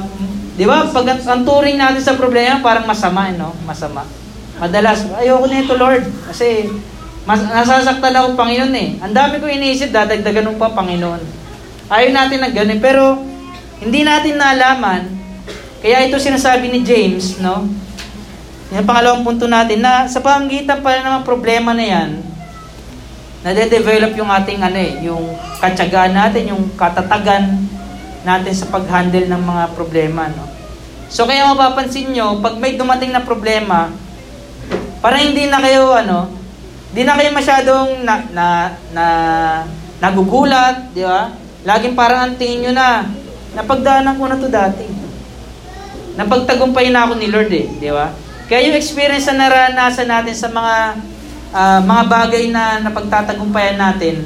di 0.52 0.68
ba? 0.68 0.84
Pag 0.92 1.16
ang 1.16 1.48
turing 1.48 1.80
natin 1.80 2.04
sa 2.04 2.20
problema 2.20 2.60
parang 2.60 2.84
masama, 2.84 3.32
eh, 3.32 3.40
no? 3.40 3.56
Masama. 3.64 4.04
Madalas, 4.60 5.08
ayoko 5.16 5.48
na 5.48 5.64
ito, 5.64 5.74
Lord. 5.80 6.04
Kasi 6.28 6.68
mas, 7.28 7.44
nasasaktan 7.44 8.16
ako, 8.16 8.40
Panginoon 8.40 8.72
eh. 8.72 8.96
Ang 9.04 9.12
dami 9.12 9.36
ko 9.36 9.44
iniisip, 9.44 9.92
dadagdagan 9.92 10.48
mo 10.48 10.56
pa, 10.56 10.72
Panginoon. 10.72 11.20
Ayaw 11.92 12.08
natin 12.08 12.40
na 12.40 12.48
ganun. 12.48 12.80
Pero 12.80 13.20
hindi 13.84 14.00
natin 14.00 14.40
nalaman, 14.40 15.12
kaya 15.84 16.08
ito 16.08 16.16
sinasabi 16.16 16.72
ni 16.72 16.80
James, 16.80 17.36
no? 17.44 17.68
Yung 18.72 18.88
pangalawang 18.88 19.28
punto 19.28 19.44
natin, 19.44 19.84
na 19.84 20.08
sa 20.08 20.24
pamagitan 20.24 20.80
pala 20.80 21.04
ng 21.04 21.28
problema 21.28 21.76
na 21.76 21.84
yan, 21.84 22.10
nade-develop 23.44 24.16
yung 24.16 24.32
ating 24.32 24.64
ano 24.64 24.78
eh, 24.80 24.92
yung 25.04 25.24
katsagaan 25.60 26.16
natin, 26.16 26.56
yung 26.56 26.64
katatagan 26.80 27.60
natin 28.24 28.54
sa 28.56 28.72
pag-handle 28.72 29.28
ng 29.28 29.42
mga 29.44 29.64
problema, 29.76 30.32
no? 30.32 30.48
So 31.12 31.28
kaya 31.28 31.44
mapapansin 31.52 32.08
nyo, 32.08 32.40
pag 32.40 32.56
may 32.56 32.76
dumating 32.80 33.12
na 33.12 33.20
problema, 33.20 33.92
para 35.04 35.20
hindi 35.20 35.44
na 35.44 35.60
kayo 35.60 35.92
ano, 35.92 36.37
hindi 36.92 37.02
na 37.04 37.16
kayo 37.16 37.30
masyadong 37.32 37.88
na, 38.02 38.14
na, 38.32 38.46
na 38.96 39.06
nagugulat, 40.00 40.92
di 40.96 41.04
ba? 41.04 41.32
Laging 41.66 41.94
parang 41.98 42.20
ang 42.28 42.34
tingin 42.40 42.70
nyo 42.70 42.72
na, 42.72 42.88
Napagdaanan 43.56 44.18
ko 44.20 44.24
na 44.28 44.36
to 44.36 44.48
dati. 44.50 44.84
Napagtagumpay 46.18 46.94
na 46.94 47.06
ako 47.06 47.12
ni 47.16 47.26
Lord 47.30 47.50
eh, 47.54 47.66
di 47.78 47.88
ba? 47.88 48.12
Kaya 48.46 48.68
yung 48.68 48.76
experience 48.76 49.28
na 49.28 49.48
naranasan 49.48 50.08
natin 50.08 50.36
sa 50.36 50.48
mga 50.48 50.74
uh, 51.52 51.80
mga 51.84 52.02
bagay 52.08 52.44
na 52.52 52.80
napagtatagumpayan 52.80 53.76
natin, 53.76 54.24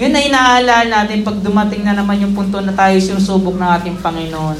yun 0.00 0.12
na 0.12 0.24
inaalala 0.24 0.88
natin 0.88 1.24
pag 1.24 1.40
dumating 1.40 1.84
na 1.84 1.96
naman 1.96 2.20
yung 2.20 2.32
punto 2.32 2.58
na 2.58 2.72
tayo 2.72 2.96
sinusubok 2.96 3.56
ng 3.60 3.70
ating 3.80 3.96
Panginoon. 4.00 4.56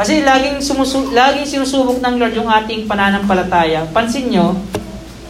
Kasi 0.00 0.24
laging, 0.24 0.64
sumusu- 0.64 1.12
laging 1.12 1.46
sinusubok 1.46 2.00
ng 2.00 2.14
Lord 2.16 2.34
yung 2.34 2.48
ating 2.48 2.88
pananampalataya. 2.88 3.84
Pansin 3.92 4.32
nyo, 4.32 4.56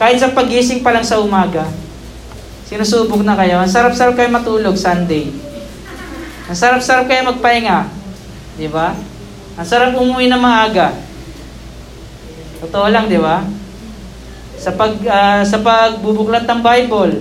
kahit 0.01 0.17
sa 0.17 0.33
pagising 0.33 0.81
pa 0.81 0.97
lang 0.97 1.05
sa 1.05 1.21
umaga, 1.21 1.69
sinusubok 2.65 3.21
na 3.21 3.37
kayo. 3.37 3.61
Ang 3.61 3.69
sarap-sarap 3.69 4.17
kayo 4.17 4.33
matulog 4.33 4.73
Sunday. 4.73 5.29
Ang 6.49 6.57
sarap-sarap 6.57 7.05
kayo 7.05 7.29
magpahinga. 7.29 7.85
Di 8.57 8.65
ba? 8.73 8.97
Ang 9.61 9.67
sarap 9.69 9.93
umuwi 9.93 10.33
na 10.33 10.41
maaga. 10.41 10.97
Totoo 12.65 12.89
lang, 12.89 13.13
di 13.13 13.21
ba? 13.21 13.45
Sa 14.57 14.73
pag 14.73 14.97
uh, 15.05 15.45
sa 15.45 15.61
pagbubuklat 15.61 16.49
ng 16.49 16.61
Bible, 16.65 17.21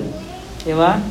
di 0.64 0.72
ba? 0.72 1.04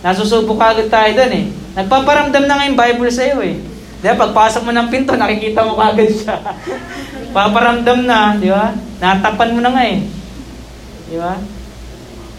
Nasusubok 0.00 0.64
agad 0.64 0.88
tayo 0.88 1.12
doon 1.12 1.32
eh. 1.36 1.44
Nagpaparamdam 1.76 2.48
na 2.48 2.56
nga 2.56 2.68
yung 2.72 2.80
Bible 2.80 3.12
sa 3.12 3.28
iyo 3.28 3.44
eh. 3.44 3.60
Di 4.00 4.08
ba? 4.08 4.16
Pagpasok 4.16 4.64
mo 4.64 4.72
ng 4.72 4.88
pinto, 4.88 5.12
nakikita 5.12 5.60
mo 5.60 5.76
kagad 5.76 6.08
siya. 6.08 6.40
Paparamdam 7.36 8.08
na, 8.08 8.32
di 8.40 8.48
ba? 8.48 8.72
Natapan 8.96 9.52
mo 9.52 9.60
na 9.60 9.76
nga 9.76 9.84
eh. 9.84 10.21
Di 11.12 11.20
ba? 11.20 11.36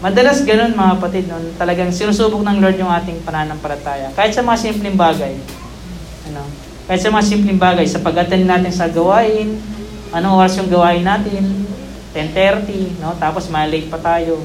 Madalas 0.02 0.42
ganun 0.42 0.74
mga 0.74 0.98
kapatid, 0.98 1.30
no? 1.30 1.38
talagang 1.54 1.94
sinusubok 1.94 2.42
ng 2.42 2.58
Lord 2.58 2.74
yung 2.74 2.90
ating 2.90 3.22
pananampalataya. 3.22 4.10
Kahit 4.18 4.34
sa 4.34 4.42
mga 4.42 4.58
simpleng 4.58 4.98
bagay. 4.98 5.38
Ano? 6.28 6.42
Kahit 6.90 7.00
sa 7.00 7.14
mga 7.14 7.24
simpleng 7.24 7.62
bagay, 7.62 7.86
sa 7.86 8.02
pag-attend 8.02 8.44
natin 8.44 8.74
sa 8.74 8.90
gawain, 8.90 9.56
anong 10.10 10.42
oras 10.42 10.58
yung 10.58 10.68
gawain 10.68 11.06
natin? 11.06 11.64
10.30, 12.12 12.98
no? 13.00 13.14
Tapos 13.16 13.46
malate 13.46 13.86
pa 13.86 13.96
tayo. 14.02 14.42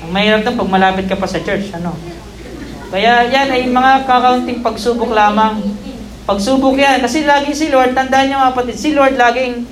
Ang 0.00 0.10
mahirap 0.14 0.46
doon 0.46 0.56
pag 0.56 0.70
malapit 0.70 1.04
ka 1.10 1.18
pa 1.18 1.26
sa 1.26 1.42
church, 1.42 1.74
ano? 1.74 1.92
Kaya 2.94 3.26
yan 3.26 3.50
ay 3.50 3.66
mga 3.68 4.06
kakaunting 4.06 4.62
pagsubok 4.62 5.10
lamang. 5.10 5.60
Pagsubok 6.24 6.78
yan. 6.78 7.02
Kasi 7.02 7.26
lagi 7.26 7.52
si 7.52 7.68
Lord, 7.68 7.92
tandaan 7.92 8.30
niyo 8.30 8.38
mga 8.38 8.54
kapatid, 8.54 8.76
si 8.78 8.94
Lord 8.94 9.18
laging, 9.18 9.66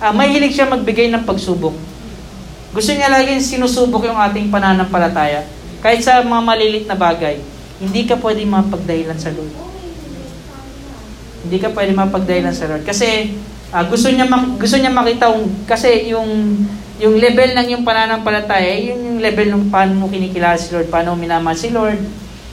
uh, 0.00 0.14
mahilig 0.14 0.54
siya 0.54 0.70
magbigay 0.70 1.10
ng 1.10 1.26
pagsubok. 1.28 1.91
Gusto 2.72 2.90
niya 2.96 3.12
laging 3.12 3.44
sinusubok 3.44 4.08
yung 4.08 4.16
ating 4.16 4.48
pananampalataya. 4.48 5.44
Kahit 5.84 6.00
sa 6.00 6.24
mga 6.24 6.42
malilit 6.42 6.84
na 6.88 6.96
bagay, 6.96 7.36
hindi 7.82 8.08
ka 8.08 8.16
pwede 8.16 8.48
mapagdahilan 8.48 9.18
sa 9.20 9.28
Lord. 9.28 9.52
Hindi 11.44 11.58
ka 11.60 11.68
pwede 11.76 11.92
mapagdahilan 11.92 12.54
sa 12.56 12.72
Lord. 12.72 12.88
Kasi 12.88 13.36
uh, 13.76 13.84
gusto 13.84 14.08
niya 14.08 14.24
gusto 14.56 14.76
niya 14.80 14.88
makita 14.88 15.28
yung, 15.28 15.52
kasi 15.68 16.08
yung 16.08 16.28
yung 17.02 17.18
level 17.18 17.50
ng 17.50 17.68
yung 17.76 17.84
pananampalataya, 17.84 18.78
yun 18.78 19.00
yung 19.02 19.18
level 19.18 19.48
ng 19.50 19.64
paano 19.74 19.92
mo 19.98 20.06
kinikilala 20.06 20.54
si 20.54 20.70
Lord, 20.70 20.86
paano 20.86 21.12
mo 21.12 21.18
minamahal 21.18 21.58
si 21.58 21.74
Lord, 21.74 21.98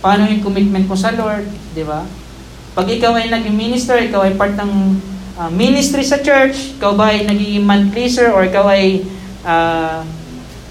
paano 0.01 0.25
yung 0.25 0.41
commitment 0.41 0.89
mo 0.89 0.97
sa 0.97 1.13
Lord, 1.13 1.45
di 1.77 1.85
ba? 1.85 2.01
Pag 2.73 2.89
ikaw 2.89 3.13
ay 3.13 3.29
naging 3.29 3.53
minister, 3.53 4.01
ikaw 4.01 4.25
ay 4.25 4.33
part 4.33 4.57
ng 4.57 4.97
uh, 5.37 5.51
ministry 5.53 6.01
sa 6.01 6.17
church, 6.17 6.81
ikaw 6.81 6.97
ba 6.97 7.13
ay 7.13 7.29
naging 7.29 7.61
man 7.61 7.93
pleaser 7.93 8.33
or 8.33 8.41
ikaw 8.41 8.65
ay 8.73 9.05
uh, 9.43 10.01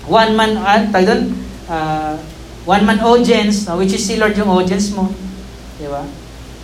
one 0.08 0.32
man, 0.34 0.56
uh, 0.58 0.80
doon, 0.88 1.32
uh, 1.68 2.16
one 2.64 2.84
man 2.84 3.00
audience, 3.00 3.68
uh, 3.68 3.76
which 3.76 3.92
is 3.92 4.04
si 4.04 4.16
Lord 4.16 4.36
yung 4.36 4.52
audience 4.52 4.92
mo. 4.92 5.08
Di 5.78 5.86
ba? 5.86 6.04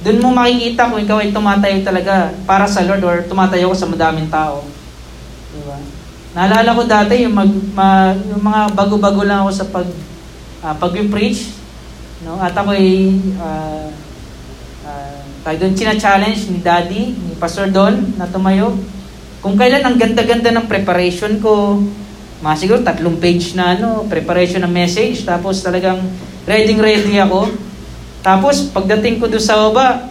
Doon 0.05 0.21
mo 0.21 0.37
makikita 0.37 0.93
kung 0.93 1.01
ikaw 1.01 1.23
ay 1.23 1.33
tumatayo 1.33 1.81
talaga 1.81 2.35
para 2.45 2.69
sa 2.69 2.85
Lord 2.85 3.01
or 3.05 3.17
tumatayo 3.25 3.73
ka 3.73 3.77
sa 3.79 3.89
madaming 3.89 4.29
tao. 4.29 4.65
Di 5.55 5.63
ba? 5.65 5.79
Naalala 6.35 6.77
ko 6.77 6.83
dati 6.85 7.25
yung, 7.25 7.33
mag, 7.33 7.53
ma, 7.73 8.11
yung 8.13 8.43
mga 8.43 8.75
bago-bago 8.75 9.23
lang 9.23 9.47
ako 9.47 9.51
sa 9.55 9.67
pag 9.71 9.89
uh, 10.67 10.75
pag-preach. 10.77 11.55
No? 12.27 12.37
At 12.43 12.53
ako 12.53 12.75
ay 12.75 13.17
uh, 13.39 13.89
uh, 14.83 15.19
tayo 15.45 15.57
doon 15.61 15.77
china-challenge 15.77 16.41
ni 16.51 16.59
Daddy, 16.65 17.13
ni 17.13 17.33
Pastor 17.37 17.69
Don 17.69 18.17
na 18.17 18.27
tumayo. 18.29 18.75
Kung 19.45 19.61
kailan 19.61 19.85
ang 19.85 20.01
ganda-ganda 20.01 20.49
ng 20.57 20.65
preparation 20.65 21.37
ko, 21.37 21.77
mga 22.41 22.57
siguro 22.57 22.81
tatlong 22.81 23.21
page 23.21 23.53
na 23.53 23.77
ano, 23.77 24.09
preparation 24.09 24.65
ng 24.65 24.73
message, 24.73 25.21
tapos 25.29 25.61
talagang 25.61 26.01
ready-ready 26.49 27.21
ako. 27.21 27.53
Tapos 28.25 28.73
pagdating 28.73 29.21
ko 29.21 29.29
doon 29.29 29.45
sa 29.45 29.69
baba, 29.69 30.09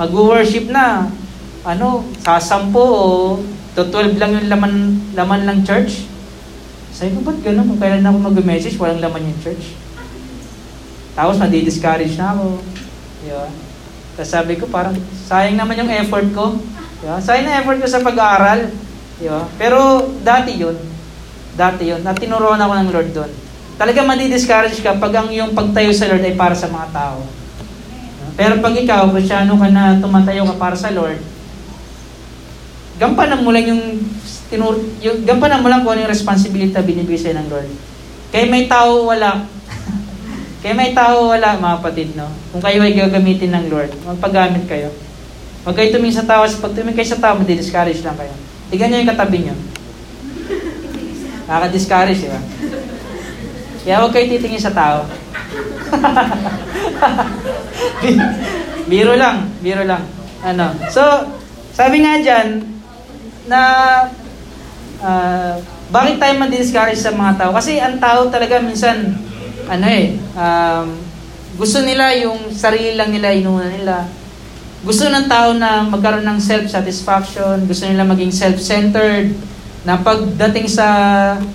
mag-worship 0.00 0.72
na, 0.72 1.12
ano, 1.60 2.08
sasampo 2.24 2.80
o 2.80 3.08
to 3.76 3.84
12 3.84 4.16
lang 4.16 4.32
yung 4.40 4.48
laman, 4.48 4.72
laman 5.12 5.44
lang 5.44 5.60
church. 5.60 6.08
Sabi 6.96 7.20
ko, 7.20 7.20
ba't 7.20 7.36
gano'n? 7.44 7.68
Kung 7.68 7.80
kailan 7.84 8.08
ako 8.08 8.16
mag-message, 8.32 8.80
walang 8.80 9.04
laman 9.04 9.28
yung 9.28 9.40
church. 9.44 9.76
Tapos 11.12 11.36
madi-discourage 11.36 12.16
na 12.16 12.32
ako. 12.32 12.64
Yeah. 13.28 13.52
Tapos 14.16 14.30
sabi 14.32 14.56
ko, 14.56 14.64
parang 14.72 14.96
sayang 15.28 15.60
naman 15.60 15.84
yung 15.84 15.92
effort 15.92 16.32
ko. 16.32 16.56
Yeah. 17.00 17.18
Sayang 17.20 17.48
na 17.48 17.60
effort 17.64 17.80
ko 17.80 17.88
sa 17.88 18.04
pag-aaral. 18.04 18.68
Yeah. 19.20 19.44
Pero 19.56 20.08
dati 20.20 20.56
yun. 20.56 20.76
Dati 21.56 21.88
yun. 21.88 22.04
At 22.04 22.20
tinuruan 22.20 22.60
ako 22.60 22.72
ng 22.76 22.90
Lord 22.92 23.10
doon. 23.16 23.32
Talaga 23.80 24.04
madi-discourage 24.04 24.84
ka 24.84 25.00
pag 25.00 25.12
ang 25.16 25.32
yung 25.32 25.56
pagtayo 25.56 25.88
sa 25.96 26.08
Lord 26.12 26.24
ay 26.24 26.36
para 26.36 26.52
sa 26.52 26.68
mga 26.68 26.92
tao. 26.92 27.24
Pero 28.36 28.60
pag 28.60 28.76
ikaw, 28.76 29.08
Krisyano 29.12 29.56
ka 29.56 29.68
na 29.72 29.96
tumatayo 30.00 30.44
ka 30.48 30.56
para 30.60 30.76
sa 30.76 30.92
Lord, 30.92 31.20
gampanan 33.00 33.40
mo 33.40 33.52
lang 33.52 33.68
yung, 33.68 34.04
tinur, 34.52 34.76
yung 35.00 35.24
gampanan 35.24 35.64
mo 35.64 35.68
lang 35.72 35.80
kung 35.80 35.96
ano 35.96 36.04
yung 36.04 36.12
responsibility 36.12 36.72
na 36.72 36.84
binibigay 36.84 37.20
sa'yo 37.20 37.36
ng 37.40 37.48
Lord. 37.48 37.68
Kaya 38.32 38.44
may 38.48 38.64
tao 38.68 39.08
wala. 39.08 39.44
Kaya 40.60 40.72
may 40.76 40.92
tao 40.92 41.32
wala, 41.32 41.56
mga 41.56 41.76
kapatid, 41.80 42.08
no? 42.16 42.28
Kung 42.52 42.60
kayo 42.60 42.84
ay 42.84 42.92
gagamitin 42.92 43.52
ng 43.56 43.66
Lord, 43.72 43.92
magpagamit 44.04 44.68
kayo. 44.68 44.92
Huwag 45.60 45.76
kayo 45.76 45.92
tumingin 45.92 46.20
sa 46.20 46.28
tao. 46.28 46.48
Pag 46.48 46.72
tumingin 46.72 46.96
kayo 46.96 47.10
sa 47.12 47.20
tao, 47.20 47.36
madi-discourage 47.36 48.00
lang 48.00 48.16
kayo. 48.16 48.32
Tignan 48.72 48.88
nyo 48.92 48.98
yung 49.04 49.12
katabi 49.12 49.38
nyo. 49.44 49.54
Nakaka-discourage, 51.44 52.20
di 52.24 52.30
ba? 52.30 52.40
Kaya 53.84 54.00
huwag 54.00 54.12
kayo 54.12 54.30
titingin 54.30 54.62
sa 54.62 54.72
tao. 54.72 55.04
biro 58.90 59.14
lang, 59.18 59.50
biro 59.60 59.84
lang. 59.84 60.04
Ano? 60.40 60.72
So, 60.88 61.02
sabi 61.76 62.04
nga 62.04 62.20
dyan, 62.20 62.64
na 63.50 63.60
uh, 65.02 65.54
bakit 65.90 66.22
tayo 66.22 66.38
ma-discourage 66.38 67.02
sa 67.02 67.10
mga 67.10 67.34
tao? 67.36 67.50
Kasi 67.50 67.82
ang 67.82 67.98
tao 67.98 68.30
talaga 68.30 68.62
minsan, 68.62 69.18
ano 69.66 69.86
eh, 69.90 70.14
um, 70.38 70.86
gusto 71.58 71.82
nila 71.82 72.14
yung 72.16 72.54
sarili 72.54 72.94
lang 72.94 73.10
nila, 73.10 73.34
inuna 73.34 73.68
nila. 73.68 74.06
Gusto 74.80 75.12
ng 75.12 75.28
tao 75.28 75.52
na 75.52 75.84
magkaroon 75.84 76.24
ng 76.24 76.40
self-satisfaction, 76.40 77.68
gusto 77.68 77.84
nila 77.84 78.08
maging 78.08 78.32
self-centered, 78.32 79.36
na 79.84 80.00
pagdating 80.00 80.68
sa, 80.68 80.86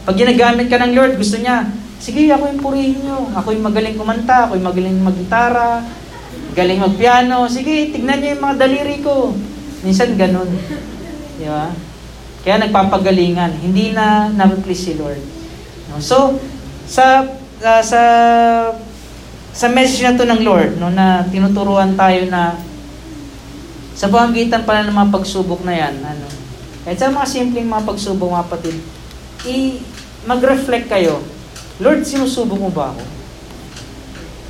pag 0.05 0.17
ginagamit 0.17 0.69
ka 0.69 0.81
ng 0.81 0.93
Lord, 0.93 1.17
gusto 1.17 1.37
niya, 1.37 1.65
sige, 1.97 2.29
ako 2.29 2.53
yung 2.53 2.61
purihin 2.61 2.97
nyo, 3.01 3.29
ako 3.33 3.53
yung 3.53 3.65
magaling 3.65 3.97
kumanta, 3.97 4.45
ako 4.45 4.57
yung 4.57 4.67
magaling 4.69 4.97
maggitara, 5.01 5.85
galing 6.53 6.81
magpiano, 6.81 7.49
sige, 7.49 7.93
tignan 7.93 8.21
niyo 8.21 8.37
yung 8.37 8.43
mga 8.45 8.57
daliri 8.61 8.97
ko. 9.01 9.33
Minsan 9.81 10.17
ganun. 10.17 10.49
Di 11.37 11.45
ba? 11.45 11.69
Kaya 12.45 12.61
nagpapagalingan, 12.61 13.57
hindi 13.57 13.93
na 13.93 14.29
na-please 14.29 14.85
si 14.89 14.93
Lord. 14.97 15.21
No? 15.89 15.97
So, 15.97 16.37
sa 16.85 17.25
uh, 17.61 17.81
sa 17.81 18.01
sa 19.49 19.67
message 19.73 20.05
na 20.05 20.13
to 20.13 20.29
ng 20.29 20.45
Lord, 20.45 20.77
no, 20.77 20.93
na 20.93 21.25
tinuturuan 21.25 21.97
tayo 21.97 22.29
na 22.29 22.59
sa 23.95 24.11
pamagitan 24.11 24.67
pala 24.67 24.83
ng 24.83 24.93
mga 24.93 25.11
pagsubok 25.15 25.63
na 25.63 25.71
yan, 25.71 25.95
ano, 26.03 26.27
kahit 26.83 26.99
sa 26.99 27.09
mga 27.09 27.25
simpleng 27.25 27.65
mga 27.65 27.87
pagsubok, 27.87 28.29
mga 28.29 28.49
patid, 28.51 28.77
i, 29.47 29.79
mag-reflect 30.27 30.91
kayo, 30.91 31.23
Lord, 31.79 32.03
sinusubok 32.03 32.59
mo 32.59 32.69
ba 32.69 32.91
ako? 32.91 33.01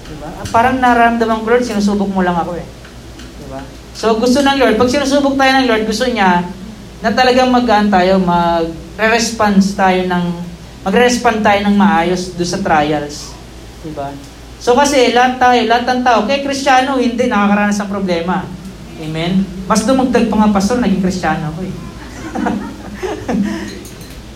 Diba? 0.05 0.29
Parang 0.49 0.81
naramdaman 0.81 1.45
ko, 1.45 1.47
Lord, 1.53 1.65
sinusubok 1.65 2.09
mo 2.09 2.25
lang 2.25 2.35
ako 2.35 2.57
eh. 2.57 2.67
Diba? 3.45 3.61
So, 3.93 4.17
gusto 4.17 4.41
ng 4.41 4.57
Lord, 4.57 4.75
pag 4.81 4.91
sinusubok 4.91 5.37
tayo 5.37 5.51
ng 5.61 5.67
Lord, 5.69 5.83
gusto 5.85 6.05
niya 6.09 6.43
na 7.05 7.09
talagang 7.13 7.53
magaan 7.53 7.93
tayo, 7.93 8.17
mag-response 8.17 9.77
tayo 9.77 10.09
ng, 10.09 10.25
magre-respond 10.81 11.45
tayo 11.45 11.59
ng 11.69 11.75
maayos 11.77 12.33
do 12.33 12.41
sa 12.41 12.61
trials. 12.65 13.29
Diba? 13.85 14.09
So 14.65 14.73
kasi 14.73 15.13
lahat 15.13 15.37
tayo, 15.37 15.61
lahat 15.69 15.85
ng 15.85 16.01
tao, 16.01 16.25
kay 16.25 16.41
Kristiyano, 16.41 16.97
hindi 16.97 17.29
nakakaranas 17.29 17.77
ng 17.85 17.91
problema. 17.91 18.41
Amen? 18.95 19.43
Mas 19.67 19.83
dumagdag 19.83 20.31
pa 20.31 20.35
nga 20.39 20.55
pastor, 20.55 20.79
naging 20.79 21.03
Kristiyano 21.03 21.51
ako 21.51 21.59
eh. 21.67 21.73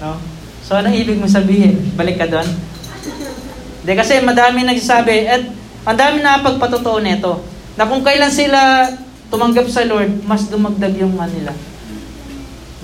no? 0.04 0.20
So 0.68 0.76
anong 0.76 1.00
ibig 1.00 1.18
mo 1.18 1.26
sabihin? 1.26 1.96
Balik 1.96 2.20
ka 2.20 2.28
doon? 2.28 2.48
Hindi 3.80 3.94
kasi 3.96 4.20
madami 4.20 4.68
nagsasabi, 4.68 5.16
at 5.26 5.44
ang 5.88 5.98
dami 5.98 6.20
na 6.20 6.44
pagpatotoo 6.44 7.00
nito, 7.00 7.40
na 7.80 7.88
kung 7.88 8.04
kailan 8.04 8.30
sila 8.30 8.92
tumanggap 9.32 9.72
sa 9.72 9.88
Lord, 9.88 10.28
mas 10.28 10.52
dumagdag 10.52 11.00
yung 11.00 11.16
manila. 11.16 11.56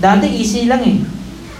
Dati 0.00 0.32
easy 0.32 0.64
lang 0.64 0.82
eh. 0.84 0.98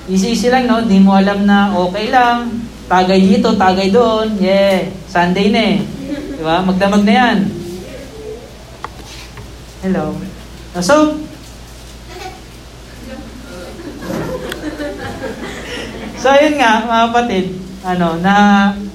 Easy-easy 0.06 0.54
lang, 0.54 0.70
no? 0.70 0.86
Di 0.86 1.02
mo 1.02 1.18
alam 1.18 1.42
na 1.44 1.74
okay 1.74 2.14
lang, 2.14 2.62
tagay 2.86 3.18
dito, 3.18 3.58
tagay 3.58 3.90
doon, 3.90 4.38
yeah, 4.38 4.86
Sunday 5.10 5.50
na 5.50 5.62
eh. 5.74 5.76
Di 6.38 6.42
ba? 6.46 6.62
Magdamag 6.62 7.02
na 7.02 7.12
yan. 7.12 7.55
Hello. 9.84 10.16
So, 10.80 11.20
so 16.16 16.26
ayun 16.32 16.56
nga, 16.56 16.80
mga 16.88 17.04
kapatid, 17.12 17.46
ano, 17.84 18.16
na 18.24 18.34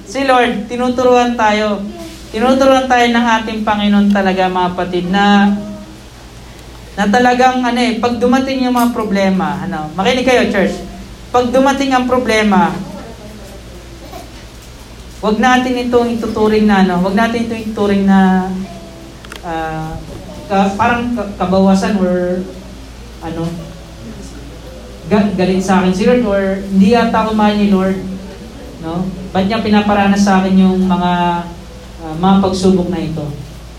si 0.02 0.26
Lord, 0.26 0.66
tinuturuan 0.66 1.38
tayo. 1.38 1.86
Tinuturuan 2.34 2.90
tayo 2.90 3.06
ng 3.14 3.26
ating 3.42 3.62
Panginoon 3.62 4.10
talaga, 4.10 4.50
mga 4.50 4.70
kapatid, 4.74 5.06
na 5.14 5.54
na 6.92 7.08
talagang 7.08 7.64
ano 7.64 7.78
eh, 7.80 7.96
pag 8.02 8.18
dumating 8.18 8.68
yung 8.68 8.74
mga 8.74 8.90
problema, 8.90 9.62
ano, 9.62 9.88
makinig 9.94 10.26
kayo 10.26 10.50
church, 10.50 10.76
pag 11.30 11.48
dumating 11.48 11.94
ang 11.94 12.04
problema, 12.10 12.74
wag 15.22 15.38
natin 15.38 15.88
itong 15.88 16.18
ituturing 16.18 16.66
na 16.66 16.84
ano, 16.84 17.00
wag 17.00 17.14
natin 17.14 17.46
itong 17.48 17.62
ituturing 17.70 18.04
na 18.04 18.50
uh, 19.46 19.94
ka- 20.46 20.74
parang 20.74 21.14
ka- 21.14 21.30
kabawasan 21.38 21.98
or 21.98 22.42
ano, 23.22 23.42
ga- 25.06 25.32
galit 25.36 25.62
sa 25.62 25.82
akin 25.82 25.94
si 25.94 26.06
Lord 26.08 26.22
or 26.26 26.42
hindi 26.62 26.94
yata 26.94 27.26
ako 27.26 27.30
mahal 27.36 27.54
ni 27.58 27.68
Lord. 27.70 27.98
No? 28.82 29.06
Ba't 29.30 29.46
niya 29.46 29.62
pinaparanas 29.62 30.26
sa 30.26 30.42
akin 30.42 30.58
yung 30.58 30.86
mga 30.86 31.12
ah, 32.02 32.14
mga 32.18 32.36
pagsubok 32.42 32.90
na 32.90 33.00
ito? 33.00 33.24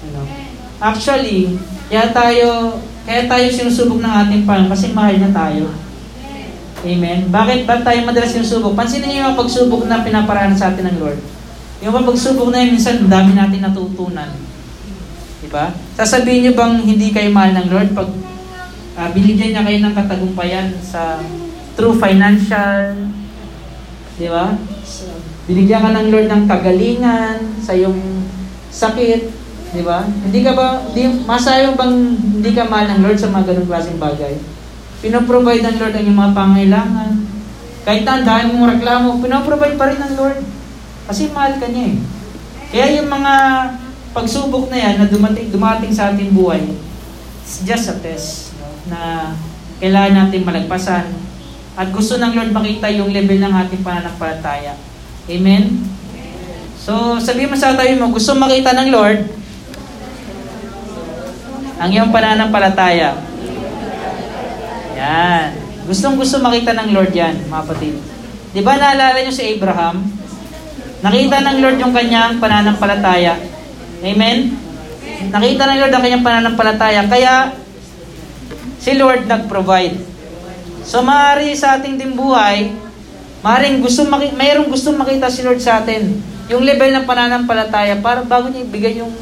Ano? 0.09 0.21
Actually, 0.79 1.59
kaya 1.91 2.09
tayo 2.15 2.79
kaya 3.03 3.27
tayo 3.27 3.45
sinusubok 3.51 3.99
ng 3.99 4.13
ating 4.23 4.43
Panginoon 4.47 4.71
kasi 4.71 4.95
mahal 4.95 5.19
na 5.19 5.31
tayo. 5.35 5.75
Amen. 6.83 7.31
Bakit 7.31 7.63
ba 7.63 7.79
tayo 7.79 8.03
madalas 8.03 8.35
sinusubok? 8.35 8.75
Pansinin 8.75 9.07
niyo 9.07 9.27
yung 9.27 9.39
pagsubok 9.39 9.87
na 9.87 10.03
pinaparanas 10.03 10.59
sa 10.59 10.71
atin 10.71 10.87
ng 10.91 10.99
Lord. 10.99 11.19
Yung 11.83 11.95
mga 11.95 12.07
pagsubok 12.11 12.51
na 12.51 12.63
yun, 12.63 12.75
minsan 12.75 13.03
dami 13.07 13.35
natin 13.35 13.59
natutunan. 13.59 14.31
Diba? 15.53 15.69
Sasabihin 15.93 16.49
niyo 16.49 16.53
bang 16.57 16.81
hindi 16.81 17.13
kayo 17.13 17.29
mahal 17.29 17.53
ng 17.53 17.69
Lord 17.69 17.93
pag 17.93 18.09
ah, 18.97 19.13
binigyan 19.13 19.53
niya 19.53 19.61
kayo 19.61 19.85
ng 19.85 19.93
katagumpayan 19.93 20.73
sa 20.81 21.21
true 21.77 21.93
financial, 21.93 22.97
di 24.17 24.33
ba? 24.33 24.57
Binigyan 25.45 25.85
ka 25.85 25.93
ng 25.93 26.09
Lord 26.09 26.25
ng 26.25 26.43
kagalingan 26.49 27.37
sa 27.61 27.77
iyong 27.77 28.01
sakit, 28.73 29.29
di 29.77 29.85
ba? 29.85 30.01
Hindi 30.25 30.41
ka 30.41 30.57
ba, 30.57 30.89
di, 30.89 31.21
masayo 31.21 31.77
bang 31.77 32.17
hindi 32.17 32.49
ka 32.49 32.65
mahal 32.65 32.97
ng 32.97 33.05
Lord 33.05 33.21
sa 33.21 33.29
mga 33.29 33.53
ganung 33.53 33.69
klaseng 33.69 34.01
bagay? 34.01 34.33
Pinoprovide 35.05 35.69
ng 35.69 35.77
Lord 35.77 35.93
ang 35.93 36.01
iyong 36.01 36.17
mga 36.17 36.33
pangailangan. 36.33 37.11
Kahit 37.85 38.01
na 38.09 38.25
dahil 38.25 38.57
mong 38.57 38.81
reklamo, 38.81 39.21
pinoprovide 39.21 39.77
pa 39.77 39.85
rin 39.85 40.01
ng 40.01 40.17
Lord. 40.17 40.41
Kasi 41.05 41.29
mahal 41.29 41.61
ka 41.61 41.69
niya 41.69 41.93
eh. 41.93 41.97
Kaya 42.73 42.85
yung 42.97 43.13
mga 43.13 43.33
pagsubok 44.13 44.69
na 44.69 44.77
yan 44.77 44.95
na 45.01 45.09
dumating, 45.09 45.49
dumating 45.49 45.91
sa 45.91 46.13
ating 46.13 46.31
buhay, 46.31 46.61
it's 47.41 47.65
just 47.65 47.89
a 47.89 47.97
test 47.97 48.53
no? 48.61 48.69
na 48.93 48.99
kailangan 49.81 50.29
natin 50.29 50.45
malagpasan. 50.45 51.05
At 51.73 51.89
gusto 51.89 52.21
ng 52.21 52.37
Lord 52.37 52.53
makita 52.53 52.93
yung 52.93 53.09
level 53.09 53.41
ng 53.41 53.53
ating 53.65 53.81
pananampalataya. 53.81 54.77
Amen? 55.25 55.81
So, 56.77 57.17
sabi 57.17 57.49
mo 57.49 57.57
sa 57.57 57.73
tayo 57.73 57.97
mo, 57.97 58.13
gusto 58.13 58.37
makita 58.37 58.77
ng 58.77 58.93
Lord 58.93 59.19
ang 61.81 61.89
iyong 61.89 62.13
pananampalataya. 62.13 63.17
Yan. 64.93 65.47
Gustong 65.83 66.15
gusto 66.15 66.39
makita 66.39 66.71
ng 66.77 66.95
Lord 66.95 67.11
yan, 67.11 67.43
mga 67.49 67.59
kapatid. 67.65 67.95
Di 68.53 68.61
ba 68.63 68.77
naalala 68.77 69.19
niyo 69.19 69.33
si 69.35 69.57
Abraham? 69.57 69.99
Nakita 71.03 71.43
ng 71.43 71.57
Lord 71.59 71.77
yung 71.81 71.91
kanyang 71.91 72.39
pananampalataya. 72.39 73.35
Amen? 74.03 74.51
Nakita 75.31 75.63
ng 75.63 75.79
Lord 75.79 75.93
ang 75.95 76.03
kanyang 76.03 76.25
pananampalataya. 76.27 77.07
Kaya, 77.07 77.55
si 78.83 78.91
Lord 78.99 79.23
nag-provide. 79.23 79.95
So, 80.83 80.99
maaari 80.99 81.55
sa 81.55 81.79
ating 81.79 81.95
din 81.95 82.11
buhay, 82.11 82.75
maaaring 83.39 83.79
gusto 83.79 84.03
maki- 84.03 84.35
mayroong 84.35 84.67
gustong 84.67 84.99
makita 84.99 85.31
si 85.31 85.47
Lord 85.47 85.63
sa 85.63 85.79
atin. 85.79 86.19
Yung 86.51 86.67
level 86.67 86.91
ng 86.91 87.07
pananampalataya 87.07 88.03
para 88.03 88.19
bago 88.27 88.51
niya 88.51 88.67
ibigay 88.67 88.99
yung 88.99 89.15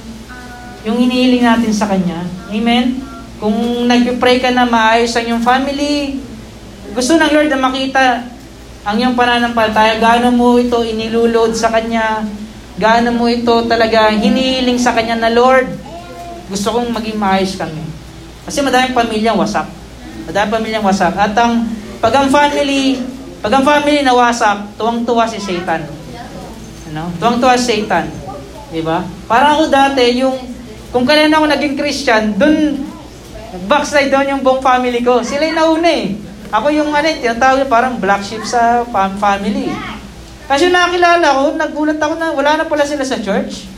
yung 0.81 0.97
hinihiling 0.97 1.45
natin 1.45 1.69
sa 1.69 1.85
Kanya. 1.85 2.25
Amen? 2.49 2.97
Kung 3.37 3.85
nag-pray 3.85 4.41
ka 4.41 4.49
na 4.49 4.65
maayos 4.65 5.13
ang 5.13 5.25
iyong 5.29 5.45
family, 5.45 6.17
gusto 6.97 7.13
ng 7.17 7.29
Lord 7.29 7.49
na 7.53 7.61
makita 7.61 8.25
ang 8.81 8.97
iyong 8.97 9.13
pananampalataya, 9.13 10.01
gaano 10.01 10.33
mo 10.33 10.57
ito 10.57 10.81
inilulod 10.81 11.53
sa 11.53 11.69
Kanya, 11.69 12.25
gaano 12.79 13.09
mo 13.15 13.27
ito 13.27 13.67
talaga 13.67 14.11
hinihiling 14.11 14.79
sa 14.79 14.95
Kanya 14.95 15.17
na 15.17 15.31
Lord, 15.33 15.67
gusto 16.51 16.75
kong 16.75 16.91
maging 16.91 17.17
maayos 17.19 17.55
kami. 17.55 17.83
Kasi 18.47 18.59
madaming 18.59 18.95
pamilyang 18.95 19.39
wasak. 19.39 19.67
Madaming 20.27 20.53
pamilyang 20.59 20.85
wasak. 20.85 21.13
At 21.15 21.31
ang, 21.35 21.67
pag 22.03 22.13
ang 22.15 22.27
family, 22.27 22.99
pag 23.39 23.53
ang 23.55 23.65
family 23.65 24.03
na 24.03 24.15
wasak, 24.15 24.75
tuwang-tuwa 24.75 25.25
si 25.29 25.39
Satan. 25.39 25.87
Ano? 26.91 27.11
Tuwang-tuwa 27.19 27.55
si 27.55 27.79
Satan. 27.79 28.11
Di 28.71 28.83
ba? 28.83 29.03
Parang 29.27 29.59
ako 29.59 29.63
dati, 29.71 30.03
yung, 30.19 30.35
kung 30.91 31.07
kailan 31.07 31.31
ako 31.31 31.45
naging 31.47 31.75
Christian, 31.79 32.35
dun, 32.35 32.87
backslide 33.67 34.11
doon 34.11 34.37
yung 34.37 34.41
buong 34.43 34.63
family 34.63 35.03
ko. 35.03 35.23
Sila 35.23 35.47
yung 35.47 35.59
nauna 35.59 35.91
eh. 35.91 36.15
Ako 36.51 36.67
yung 36.71 36.91
ano, 36.91 37.07
tinatawag 37.07 37.63
niya 37.63 37.67
parang 37.71 37.95
black 37.95 38.23
sheep 38.27 38.43
sa 38.43 38.83
fam- 38.91 39.15
family. 39.15 39.71
Kasi 40.51 40.67
nakakilala 40.67 41.27
ko, 41.31 41.43
nagulat 41.55 41.95
ako 41.95 42.13
na 42.19 42.35
wala 42.35 42.59
na 42.59 42.67
pala 42.67 42.83
sila 42.83 43.07
sa 43.07 43.23
church. 43.23 43.71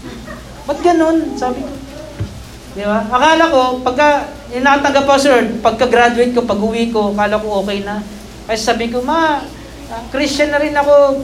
Ba't 0.66 0.82
ganun? 0.82 1.38
Sabi 1.38 1.62
ko. 1.62 1.70
Di 2.74 2.82
ba? 2.82 3.06
Akala 3.14 3.46
ko, 3.54 3.78
pagka, 3.86 4.26
yung 4.50 4.66
nakatanggap 4.66 5.06
ako, 5.06 5.20
sir, 5.22 5.38
pagka-graduate 5.62 6.34
ko, 6.34 6.42
pag-uwi 6.42 6.90
ko, 6.90 7.14
akala 7.14 7.38
ko 7.38 7.62
okay 7.62 7.86
na. 7.86 8.02
Kasi 8.50 8.62
sabi 8.66 8.90
ko, 8.90 9.06
ma, 9.06 9.46
ah, 9.94 10.02
Christian 10.10 10.50
na 10.50 10.58
rin 10.58 10.74
ako, 10.74 11.22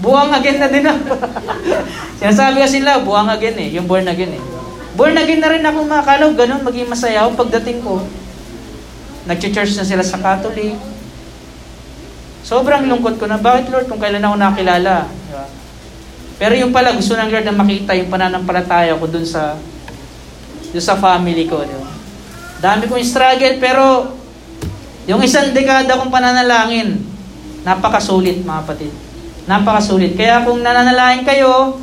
buwang 0.00 0.32
again 0.32 0.56
na 0.56 0.72
din 0.72 0.88
ako. 0.88 1.20
Sinasabi 2.24 2.64
kasi 2.64 2.80
nila, 2.80 3.04
buwang 3.04 3.28
again 3.28 3.60
eh, 3.60 3.76
yung 3.76 3.84
born 3.84 4.08
again 4.08 4.40
eh. 4.40 4.42
Born 4.96 5.20
again 5.20 5.44
na 5.44 5.52
rin 5.52 5.64
ako, 5.68 5.84
ma, 5.84 6.00
akala 6.00 6.32
ko 6.32 6.40
ganun, 6.40 6.64
maging 6.64 6.88
masaya 6.88 7.28
ako 7.28 7.44
pagdating 7.44 7.84
ko. 7.84 8.00
Nag-church 9.28 9.76
na 9.76 9.84
sila 9.84 10.00
sa 10.00 10.16
Catholic. 10.16 10.89
Sobrang 12.50 12.90
lungkot 12.90 13.14
ko 13.22 13.30
na, 13.30 13.38
bakit 13.38 13.70
Lord, 13.70 13.86
kung 13.86 14.02
kailan 14.02 14.26
ako 14.26 14.34
nakilala? 14.34 15.06
Di 15.06 15.30
ba? 15.38 15.46
Pero 16.34 16.58
yung 16.58 16.74
pala, 16.74 16.90
gusto 16.98 17.14
ng 17.14 17.30
Lord 17.30 17.46
na 17.46 17.54
makita 17.54 17.94
yung 17.94 18.10
pananampalataya 18.10 18.98
ko 18.98 19.06
dun 19.06 19.22
sa 19.22 19.54
dun 20.74 20.82
sa 20.82 20.98
family 20.98 21.46
ko. 21.46 21.62
Di 21.62 21.70
ba? 21.78 21.86
Dami 22.58 22.90
kong 22.90 23.06
struggle, 23.06 23.54
pero 23.62 24.18
yung 25.06 25.22
isang 25.22 25.54
dekada 25.54 25.94
kong 25.94 26.10
pananalangin, 26.10 26.98
napakasulit 27.62 28.42
mga 28.42 28.66
kapatid. 28.66 28.92
Napakasulit. 29.46 30.18
Kaya 30.18 30.42
kung 30.42 30.58
nananalangin 30.58 31.22
kayo, 31.22 31.78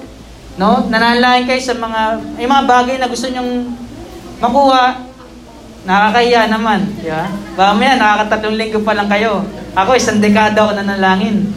no, 0.60 0.84
nananalangin 0.92 1.48
kayo 1.48 1.64
sa 1.64 1.80
mga, 1.80 2.02
yung 2.44 2.52
mga 2.52 2.68
bagay 2.68 2.96
na 3.00 3.08
gusto 3.08 3.32
nyong 3.32 3.72
makuha, 4.44 5.00
nakakahiya 5.88 6.52
naman. 6.52 6.84
Di 7.00 7.08
ba? 7.08 7.32
Mamaya, 7.56 7.96
nakakatatlong 7.96 8.60
linggo 8.60 8.84
pa 8.84 8.92
lang 8.92 9.08
kayo. 9.08 9.48
Ako, 9.72 9.96
isang 9.96 10.20
dekada 10.20 10.68
ako 10.68 10.76
nanalangin. 10.76 11.48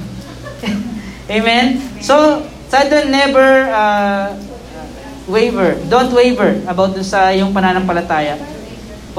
Amen? 1.35 1.83
So, 1.99 2.47
so 2.71 2.79
don't 2.87 3.11
never 3.11 3.67
uh, 3.75 4.31
waver. 5.27 5.75
Don't 5.91 6.15
waver 6.15 6.63
about 6.71 6.95
sa 7.03 7.35
yung 7.35 7.51
pananampalataya. 7.51 8.39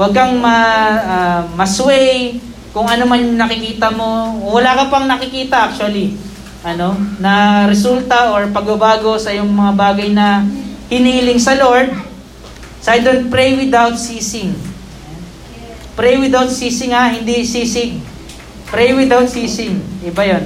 Huwag 0.00 0.16
kang 0.16 0.40
ma, 0.40 0.56
uh, 1.04 1.40
masway 1.60 2.40
kung 2.72 2.88
ano 2.88 3.04
man 3.04 3.20
yung 3.20 3.36
nakikita 3.36 3.92
mo. 3.92 4.40
Wala 4.48 4.72
ka 4.80 4.84
pang 4.88 5.04
nakikita 5.04 5.68
actually. 5.68 6.16
Ano, 6.64 6.96
na 7.20 7.66
resulta 7.68 8.32
or 8.32 8.48
pagbabago 8.48 9.20
sa 9.20 9.34
yung 9.34 9.50
mga 9.52 9.72
bagay 9.76 10.08
na 10.14 10.46
hiniling 10.88 11.36
sa 11.36 11.52
Lord. 11.58 11.92
So 12.80 12.96
I 12.96 13.04
don't 13.04 13.28
pray 13.28 13.52
without 13.58 13.98
ceasing. 14.00 14.71
Pray 15.92 16.16
without 16.16 16.48
ceasing 16.48 16.96
ha, 16.96 17.12
hindi 17.12 17.44
sisig. 17.44 18.00
Pray 18.72 18.96
without 18.96 19.28
ceasing. 19.28 19.76
Iba 20.00 20.24
yon. 20.24 20.44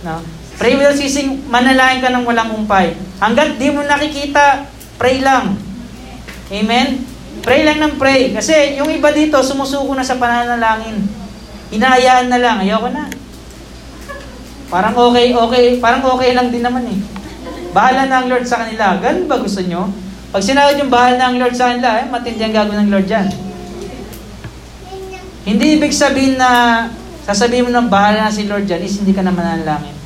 No? 0.00 0.24
Pray 0.56 0.74
without 0.74 0.96
ceasing, 0.96 1.44
manalangin 1.52 2.00
ka 2.00 2.08
ng 2.08 2.24
walang 2.24 2.50
umpay. 2.56 2.96
Hanggat 3.20 3.60
di 3.60 3.68
mo 3.68 3.84
nakikita, 3.84 4.64
pray 4.96 5.20
lang. 5.20 5.60
Amen? 6.48 7.04
Pray 7.44 7.62
lang 7.62 7.78
ng 7.78 7.94
pray. 8.00 8.32
Kasi 8.32 8.80
yung 8.80 8.88
iba 8.88 9.12
dito, 9.12 9.38
sumusuko 9.44 9.92
na 9.92 10.02
sa 10.02 10.16
pananalangin. 10.16 11.04
Hinahayaan 11.68 12.32
na 12.32 12.40
lang. 12.40 12.56
Ayoko 12.64 12.88
na. 12.88 13.06
Parang 14.72 14.96
okay, 14.96 15.32
okay. 15.36 15.64
Parang 15.80 16.04
okay 16.04 16.32
lang 16.32 16.48
din 16.48 16.64
naman 16.64 16.84
eh. 16.88 16.98
Bahala 17.72 18.08
na 18.08 18.24
ang 18.24 18.28
Lord 18.32 18.48
sa 18.48 18.64
kanila. 18.64 18.96
Ganun 19.00 19.28
ba 19.28 19.36
gusto 19.40 19.60
nyo? 19.60 19.92
Pag 20.28 20.44
sinawad 20.44 20.76
yung 20.76 20.92
bahala 20.92 21.16
na 21.16 21.26
ang 21.32 21.36
Lord 21.40 21.56
sa 21.56 21.72
kanila, 21.72 22.00
eh, 22.00 22.08
matindi 22.08 22.42
ang 22.44 22.52
gagawin 22.56 22.88
ng 22.88 22.92
Lord 22.92 23.06
dyan. 23.08 23.28
Hindi 25.48 25.80
ibig 25.80 25.96
sabihin 25.96 26.36
na 26.36 26.84
sasabihin 27.24 27.64
mo 27.64 27.72
ng 27.72 27.88
bahala 27.88 28.28
na 28.28 28.32
si 28.32 28.44
Lord 28.44 28.68
dyan 28.68 28.84
is 28.84 29.00
hindi 29.00 29.16
ka 29.16 29.24
na 29.24 29.32
mananalangin. 29.32 29.96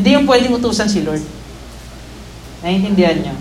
Hindi 0.00 0.16
yung 0.16 0.24
pwedeng 0.24 0.56
utusan 0.56 0.88
si 0.88 1.04
Lord. 1.04 1.20
Naiintindihan 2.64 3.20
nyo? 3.20 3.36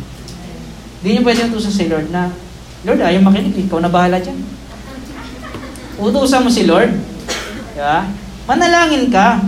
Hindi 0.99 1.09
nyo 1.15 1.21
pwedeng 1.23 1.55
utusan 1.55 1.71
si 1.71 1.87
Lord 1.87 2.11
na, 2.11 2.35
Lord, 2.83 2.99
ayaw 2.99 3.23
makinig, 3.23 3.55
ikaw 3.55 3.79
na 3.79 3.87
bahala 3.87 4.19
dyan. 4.19 4.43
Utusan 5.95 6.43
mo 6.43 6.51
si 6.51 6.67
Lord. 6.67 6.91
Diba? 7.79 8.11
Manalangin 8.43 9.07
ka. 9.07 9.39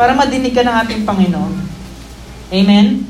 para 0.00 0.16
madinig 0.16 0.56
ka 0.56 0.64
ng 0.64 0.76
ating 0.80 1.04
Panginoon. 1.04 1.60
Amen? 2.48 3.04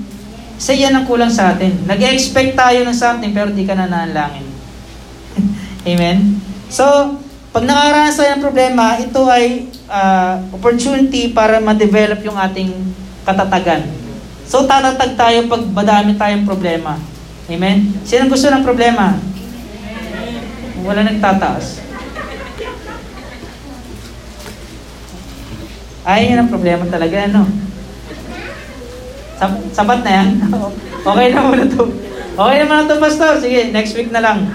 Kasi 0.59 0.83
yan 0.83 0.91
ang 0.91 1.07
kulang 1.07 1.31
sa 1.31 1.55
atin. 1.55 1.87
Nag-expect 1.87 2.59
tayo 2.59 2.83
ng 2.83 2.91
something 2.91 3.31
pero 3.31 3.55
di 3.55 3.63
ka 3.63 3.79
na 3.79 3.87
nanalangin. 3.87 4.43
Amen? 5.87 6.43
So, 6.67 7.15
pag 7.51 7.67
nakaranas 7.67 8.15
tayo 8.15 8.31
ng 8.39 8.47
problema, 8.47 8.95
ito 9.03 9.21
ay 9.27 9.67
uh, 9.91 10.39
opportunity 10.55 11.35
para 11.35 11.59
ma-develop 11.59 12.23
yung 12.23 12.39
ating 12.39 12.71
katatagan. 13.27 13.91
So, 14.47 14.71
tatatag 14.71 15.19
tayo 15.19 15.51
pag 15.51 15.63
madami 15.67 16.15
tayong 16.15 16.47
problema. 16.47 16.95
Amen? 17.51 17.91
Sino 18.07 18.31
gusto 18.31 18.47
ng 18.47 18.63
problema? 18.63 19.19
Wala 20.87 21.03
nagtataas. 21.03 21.83
Ay, 26.07 26.31
yan 26.31 26.47
ang 26.47 26.51
problema 26.55 26.87
talaga, 26.87 27.27
ano? 27.27 27.51
Sap- 29.43 29.69
sapat 29.75 30.01
na 30.07 30.13
yan? 30.23 30.29
okay 31.11 31.27
na 31.35 31.43
muna 31.43 31.67
to. 31.67 31.83
Okay 32.39 32.57
na 32.63 32.87
to, 32.87 32.95
Pastor. 33.03 33.43
Sige, 33.43 33.75
next 33.75 33.99
week 33.99 34.15
na 34.15 34.23
lang. 34.23 34.47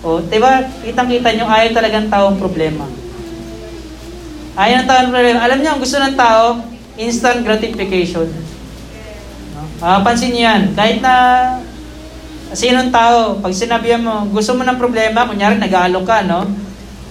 O, 0.00 0.16
diba, 0.24 0.64
kitang-kita 0.80 1.36
nyo, 1.36 1.44
ayaw 1.44 1.76
talagang 1.76 2.08
taong 2.08 2.40
problema. 2.40 2.88
Ayaw 4.56 4.80
ng 4.80 4.88
taong 4.88 5.12
problema. 5.12 5.40
Alam 5.44 5.58
niyo, 5.60 5.70
ang 5.76 5.80
gusto 5.80 6.00
ng 6.00 6.16
tao, 6.16 6.64
instant 6.96 7.44
gratification. 7.44 8.28
No? 9.52 9.62
Ah, 9.84 10.00
pansin 10.00 10.32
niyo 10.32 10.48
yan. 10.48 10.72
Kahit 10.72 11.04
na 11.04 11.14
sinong 12.56 12.88
tao, 12.88 13.38
pag 13.44 13.52
sinabihan 13.52 14.00
mo, 14.00 14.24
gusto 14.32 14.56
mo 14.56 14.64
ng 14.64 14.80
problema, 14.80 15.28
kunyari 15.28 15.60
nag-aalok 15.60 16.04
ka, 16.08 16.24
no? 16.24 16.48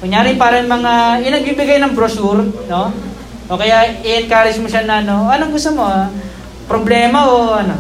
Kunyari 0.02 0.36
parang 0.36 0.66
mga, 0.66 1.24
yung 1.24 1.34
nagbibigay 1.38 1.78
ng 1.80 1.94
brochure, 1.94 2.42
no? 2.66 2.90
O 3.50 3.58
kaya 3.58 4.02
i-encourage 4.02 4.58
mo 4.58 4.68
siya 4.70 4.86
na, 4.86 5.06
no? 5.06 5.30
Anong 5.30 5.54
gusto 5.54 5.74
mo? 5.78 5.86
Ah? 5.86 6.10
Problema 6.66 7.30
o 7.30 7.54
ano? 7.54 7.78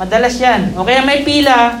Madalas 0.00 0.36
yan. 0.40 0.72
O 0.76 0.84
kaya 0.84 1.04
may 1.04 1.20
pila, 1.20 1.80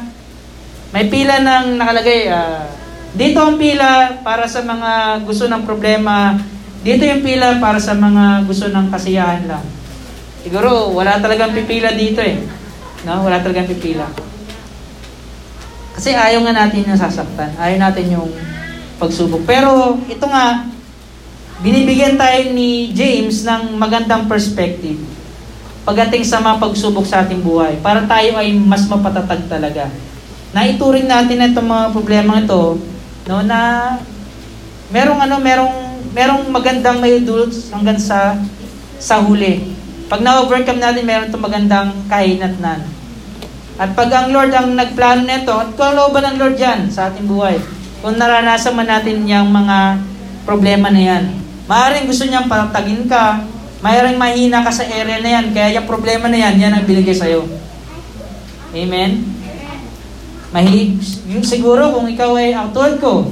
may 0.92 1.08
pila 1.08 1.40
ng 1.40 1.80
nakalagay, 1.80 2.28
ah, 2.28 2.68
dito 3.16 3.40
ang 3.40 3.56
pila 3.56 4.20
para 4.24 4.44
sa 4.44 4.60
mga 4.60 5.24
gusto 5.24 5.48
ng 5.48 5.64
problema, 5.64 6.36
dito 6.84 7.04
yung 7.04 7.24
pila 7.24 7.56
para 7.60 7.80
sa 7.80 7.96
mga 7.96 8.44
gusto 8.44 8.68
ng 8.68 8.92
kasiyahan 8.92 9.48
lang. 9.48 9.64
Siguro, 10.42 10.92
wala 10.92 11.16
talagang 11.22 11.54
pipila 11.54 11.94
dito 11.94 12.18
eh. 12.20 12.42
No? 13.06 13.22
Wala 13.22 13.38
talagang 13.38 13.70
pipila. 13.70 14.10
Kasi 15.94 16.16
ayaw 16.16 16.42
nga 16.42 16.66
natin 16.66 16.88
yung 16.88 16.98
sasaktan. 16.98 17.54
Ayaw 17.56 17.78
natin 17.78 18.06
yung 18.10 18.28
pagsubok. 18.98 19.46
Pero 19.46 19.96
ito 20.10 20.26
nga, 20.26 20.66
binibigyan 21.62 22.18
tayo 22.18 22.50
ni 22.50 22.90
James 22.90 23.46
ng 23.46 23.78
magandang 23.78 24.26
perspective 24.26 24.98
pagdating 25.82 26.26
sa 26.26 26.38
mga 26.42 26.58
pagsubok 26.62 27.06
sa 27.06 27.26
ating 27.26 27.42
buhay 27.42 27.78
para 27.82 28.06
tayo 28.06 28.38
ay 28.38 28.54
mas 28.54 28.86
mapatatag 28.86 29.46
talaga. 29.46 29.90
Naituring 30.52 31.08
natin 31.08 31.40
itong 31.52 31.68
mga 31.68 31.86
problema 31.96 32.40
ito 32.40 32.76
no 33.22 33.40
na 33.40 33.94
merong 34.92 35.20
ano 35.24 35.40
merong 35.40 35.74
merong 36.12 36.44
magandang 36.52 37.00
may 37.00 37.24
dulot 37.24 37.52
hanggang 37.72 37.96
sa 37.96 38.36
sa 39.02 39.18
huli. 39.18 39.74
Pag 40.06 40.22
na-overcome 40.22 40.78
natin, 40.78 41.08
meron 41.08 41.32
itong 41.32 41.42
magandang 41.42 41.90
kahinatnan. 42.06 42.84
At 43.80 43.96
pag 43.96 44.12
ang 44.12 44.28
Lord 44.30 44.52
ang 44.52 44.76
nagplano 44.76 45.24
nito, 45.24 45.56
at 45.56 45.72
ba 45.74 46.20
ng 46.20 46.36
Lord 46.38 46.60
yan 46.60 46.92
sa 46.92 47.08
ating 47.08 47.24
buhay, 47.24 47.56
kung 48.04 48.20
naranasan 48.20 48.76
man 48.76 48.86
natin 48.86 49.24
yung 49.24 49.48
mga 49.50 49.98
problema 50.44 50.92
na 50.92 51.02
yan. 51.02 51.24
Maaaring 51.66 52.06
gusto 52.06 52.28
niyang 52.28 52.46
patatagin 52.46 53.08
ka, 53.08 53.42
maaaring 53.80 54.20
mahina 54.20 54.60
ka 54.60 54.70
sa 54.70 54.84
area 54.84 55.18
na 55.18 55.30
yan, 55.40 55.46
kaya 55.56 55.80
yung 55.80 55.88
problema 55.88 56.28
na 56.28 56.38
yan, 56.38 56.60
yan 56.60 56.72
ang 56.76 56.84
binigay 56.84 57.16
sa'yo. 57.16 57.48
Amen? 58.76 59.41
Mahi, 60.52 61.00
yung 61.32 61.40
siguro 61.40 61.88
kung 61.96 62.04
ikaw 62.04 62.36
ay 62.36 62.52
ang 62.52 62.76
tulad 62.76 63.00
ko, 63.00 63.24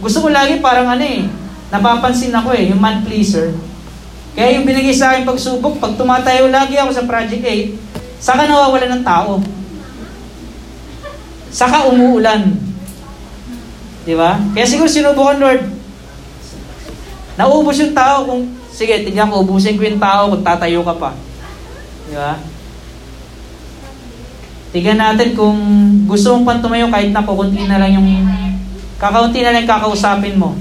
gusto 0.00 0.24
ko 0.24 0.28
lagi 0.32 0.58
parang 0.64 0.88
ano 0.88 1.04
eh, 1.04 1.28
napapansin 1.68 2.32
ako 2.32 2.56
eh, 2.56 2.72
yung 2.72 2.80
man 2.80 3.04
pleaser. 3.04 3.52
Kaya 4.32 4.56
yung 4.56 4.64
binigay 4.64 4.96
sa 4.96 5.12
akin 5.12 5.28
pagsubok, 5.28 5.76
pag 5.76 6.00
tumatayo 6.00 6.48
lagi 6.48 6.80
ako 6.80 6.90
sa 6.96 7.04
Project 7.04 7.44
8, 7.44 7.76
saka 8.16 8.48
nawawala 8.48 8.88
ng 8.88 9.04
tao. 9.04 9.44
Saka 11.52 11.92
umuulan. 11.92 12.56
Di 14.08 14.16
ba? 14.16 14.40
Kaya 14.56 14.64
siguro 14.64 14.88
sinubukan 14.88 15.36
Lord. 15.36 15.62
Naubos 17.36 17.76
yung 17.76 17.92
tao 17.92 18.24
kung, 18.24 18.48
sige, 18.72 19.04
tignan 19.04 19.28
ko, 19.28 19.44
ubusin 19.44 19.76
ko 19.76 19.84
yung 19.84 20.00
tao 20.00 20.32
kung 20.32 20.40
tatayo 20.40 20.80
ka 20.80 20.96
pa. 20.96 21.12
Di 22.08 22.16
ba? 22.16 22.40
Tignan 24.72 24.98
natin 24.98 25.36
kung 25.36 25.58
gusto 26.08 26.32
mong 26.32 26.44
pang 26.48 26.60
tumayo 26.64 26.88
kahit 26.88 27.12
na 27.12 27.20
kukunti 27.20 27.68
na 27.68 27.76
lang 27.76 27.92
yung, 27.92 28.08
kakaunti 28.96 29.44
na 29.44 29.52
lang 29.52 29.68
kakausapin 29.68 30.40
mo. 30.40 30.56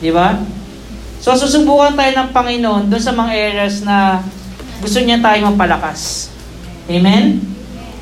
Di 0.00 0.08
ba? 0.08 0.40
So, 1.20 1.36
susubukan 1.36 1.92
tayo 1.92 2.12
ng 2.16 2.28
Panginoon 2.32 2.88
doon 2.88 3.04
sa 3.04 3.12
mga 3.12 3.32
areas 3.36 3.84
na 3.84 4.24
gusto 4.80 4.96
niya 5.04 5.20
tayong 5.20 5.52
mapalakas. 5.52 6.32
Amen? 6.88 7.44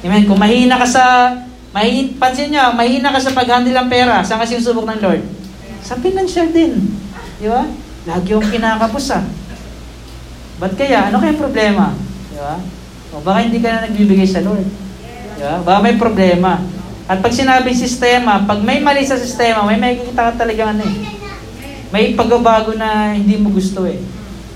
Amen. 0.06 0.22
Kung 0.30 0.38
mahina 0.38 0.78
ka 0.78 0.86
sa 0.86 1.04
Mahin, 1.68 2.16
pansin 2.16 2.48
nyo, 2.48 2.72
mahina 2.72 3.12
ka 3.12 3.20
sa 3.20 3.36
pag-handle 3.36 3.76
ng 3.76 3.88
pera. 3.92 4.24
Saan 4.24 4.40
kasi 4.40 4.56
yung 4.56 4.64
subok 4.64 4.88
ng 4.88 5.00
Lord? 5.04 5.22
Sa 5.84 6.00
financial 6.00 6.48
din. 6.48 6.96
Di 7.36 7.46
ba? 7.46 7.68
Lagi 8.08 8.32
yung 8.32 8.48
kinakapos 8.48 9.12
ah. 9.12 9.24
Ba't 10.58 10.72
kaya? 10.74 11.12
Ano 11.12 11.20
kaya 11.20 11.36
problema? 11.36 11.92
Di 12.32 12.40
ba? 12.40 12.56
O 13.12 13.20
baka 13.20 13.44
hindi 13.44 13.60
ka 13.60 13.68
na 13.68 13.84
nagbibigay 13.84 14.24
sa 14.24 14.40
Lord. 14.40 14.64
Ba? 15.38 15.62
Baka 15.62 15.78
may 15.80 15.96
problema. 15.96 16.58
At 17.08 17.24
pag 17.24 17.32
sinabi 17.32 17.72
sistema, 17.72 18.44
pag 18.44 18.60
may 18.60 18.84
mali 18.84 19.06
sa 19.06 19.16
sistema, 19.16 19.64
may 19.64 19.80
makikita 19.80 20.34
ka 20.34 20.44
talaga 20.44 20.76
ano 20.76 20.84
eh. 20.84 20.96
May 21.88 22.12
pagbabago 22.12 22.76
na 22.76 23.16
hindi 23.16 23.40
mo 23.40 23.48
gusto 23.48 23.88
eh. 23.88 23.96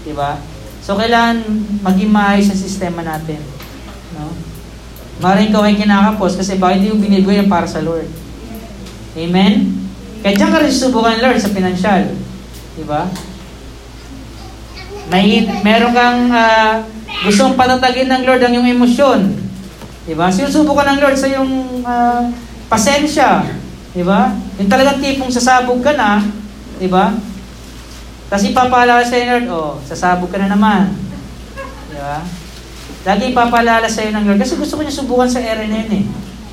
Di 0.05 0.13
ba? 0.13 0.37
So 0.85 0.99
kailangan 0.99 1.47
maging 1.81 2.13
maayos 2.13 2.53
sa 2.53 2.59
sistema 2.59 3.01
natin. 3.01 3.41
No? 4.19 4.35
Maring 5.23 5.55
ikaw 5.55 5.65
ay 5.65 5.79
kinakapos 5.79 6.37
kasi 6.37 6.61
baka 6.61 6.77
hindi 6.77 6.93
mo 6.93 7.01
binibigay 7.01 7.41
yan 7.41 7.49
para 7.49 7.65
sa 7.65 7.81
Lord. 7.81 8.11
Amen? 9.17 9.73
Kaya 10.21 10.35
dyan 10.37 10.53
ka 10.53 10.61
rin 10.61 10.73
susubukan 10.75 11.23
Lord 11.23 11.39
sa 11.41 11.55
pinansyal. 11.55 12.11
Di 12.77 12.85
ba? 12.85 13.09
May, 15.09 15.47
meron 15.65 15.93
kang 15.95 16.29
uh, 16.29 16.85
gustong 17.25 17.57
patatagin 17.57 18.13
ng 18.13 18.23
Lord 18.29 18.43
ang 18.45 18.53
iyong 18.53 18.71
emosyon. 18.77 19.21
Di 20.03 20.15
ba? 20.19 20.27
Sinusubukan 20.31 20.87
ng 20.97 21.01
Lord 21.03 21.17
sa 21.19 21.31
iyong 21.31 21.53
uh, 21.87 22.27
pasensya. 22.67 23.47
Di 23.95 24.03
ba? 24.03 24.35
Yung 24.59 24.71
talagang 24.71 24.99
tipong 24.99 25.31
sasabog 25.31 25.79
ka 25.85 25.95
na, 25.95 26.25
di 26.81 26.91
ba? 26.91 27.15
Tapos 28.27 28.49
ipapaalala 28.49 29.05
sa 29.05 29.21
Lord, 29.21 29.47
oh, 29.53 29.79
sasabog 29.85 30.33
ka 30.33 30.43
na 30.43 30.51
naman. 30.51 30.91
Di 31.93 32.01
ba? 32.01 32.25
Lagi 33.03 33.35
ipapalala 33.35 33.91
sa 33.91 34.07
iyo 34.07 34.15
ng 34.15 34.27
Lord. 34.31 34.39
Kasi 34.39 34.55
gusto 34.55 34.79
ko 34.79 34.83
niya 34.87 34.95
subukan 34.95 35.27
sa 35.27 35.43
area 35.43 35.67
na 35.67 35.83
yun 35.83 35.93
eh. 36.03 36.05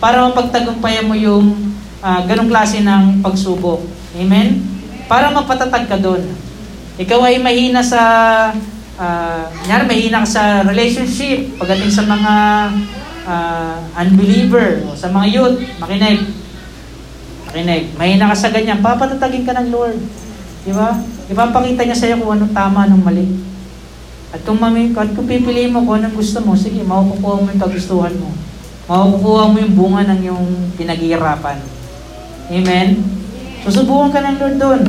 Para 0.01 0.25
mapagtagumpayan 0.25 1.05
mo 1.05 1.13
yung 1.13 1.53
uh, 2.01 2.21
ganong 2.25 2.49
klase 2.49 2.81
ng 2.81 3.21
pagsubok. 3.21 3.85
Amen? 4.17 4.65
Para 5.05 5.29
mapatatag 5.29 5.85
ka 5.85 5.97
doon. 6.01 6.25
Ikaw 6.97 7.19
ay 7.21 7.37
mahina 7.37 7.85
sa, 7.85 8.01
uh, 8.97 9.43
nyari, 9.69 9.85
mahina 9.85 10.25
ka 10.25 10.29
sa 10.29 10.43
relationship, 10.65 11.53
pagdating 11.61 11.93
sa 11.93 12.03
mga 12.09 12.33
uh, 13.29 13.77
unbeliever, 13.93 14.81
o 14.89 14.97
sa 14.97 15.13
mga 15.13 15.27
youth, 15.29 15.57
makinig. 15.77 16.25
Makinig. 17.45 17.93
Mahina 17.93 18.33
ka 18.33 18.35
sa 18.35 18.49
ganyan, 18.49 18.81
papatatagin 18.81 19.45
ka 19.45 19.53
ng 19.53 19.69
Lord. 19.69 19.97
Di 20.65 20.73
ba? 20.73 20.97
Ipapakita 21.29 21.85
niya 21.85 21.97
sa 21.97 22.09
iyo 22.09 22.17
kung 22.25 22.33
anong 22.41 22.53
tama, 22.57 22.89
anong 22.89 23.05
mali. 23.05 23.25
At 24.33 24.41
kung, 24.45 24.57
mami, 24.57 24.93
at 24.93 25.13
kung 25.13 25.29
pipiliin 25.29 25.73
mo 25.73 25.85
kung 25.85 26.01
anong 26.01 26.17
gusto 26.17 26.41
mo, 26.41 26.57
sige, 26.57 26.81
makukuha 26.81 27.45
mo 27.45 27.49
yung 27.49 27.61
kagustuhan 27.61 28.13
mo. 28.17 28.33
Makukuha 28.89 29.53
mo 29.53 29.57
yung 29.61 29.75
bunga 29.77 30.01
ng 30.09 30.21
yung 30.25 30.45
pinaghihirapan. 30.73 31.57
Amen? 32.49 32.87
Susubukan 33.61 34.09
ka 34.09 34.19
ng 34.25 34.37
Lord 34.41 34.57
doon. 34.57 34.81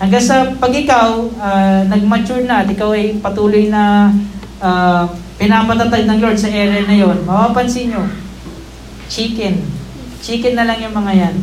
Hanggang 0.00 0.24
sa 0.24 0.48
pag 0.56 0.72
ikaw, 0.72 1.28
uh, 1.36 1.80
nag-mature 1.90 2.46
na 2.46 2.64
at 2.64 2.68
ikaw 2.70 2.94
ay 2.94 3.20
patuloy 3.20 3.68
na 3.68 4.14
uh, 4.60 5.08
pinapatatag 5.40 6.04
ng 6.06 6.20
Lord 6.20 6.38
sa 6.38 6.52
area 6.52 6.84
na 6.84 6.96
yon, 6.96 7.24
mapapansin 7.24 7.90
nyo, 7.90 8.04
chicken. 9.08 9.64
Chicken 10.20 10.54
na 10.54 10.68
lang 10.68 10.78
yung 10.84 10.94
mga 10.94 11.12
yan. 11.16 11.36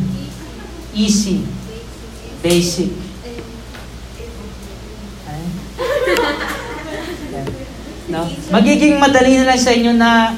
Easy. 0.94 1.42
Basic. 2.40 2.94
No? 8.08 8.24
Magiging 8.48 8.96
madali 8.96 9.36
na 9.36 9.52
lang 9.52 9.60
sa 9.60 9.74
inyo 9.74 9.92
na 9.92 10.32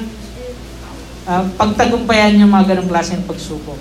uh, 1.23 1.43
pagtagumpayan 1.55 2.35
yung 2.35 2.51
mga 2.51 2.75
ganong 2.75 2.91
klase 2.91 3.15
ng 3.15 3.23
pagsubok. 3.23 3.79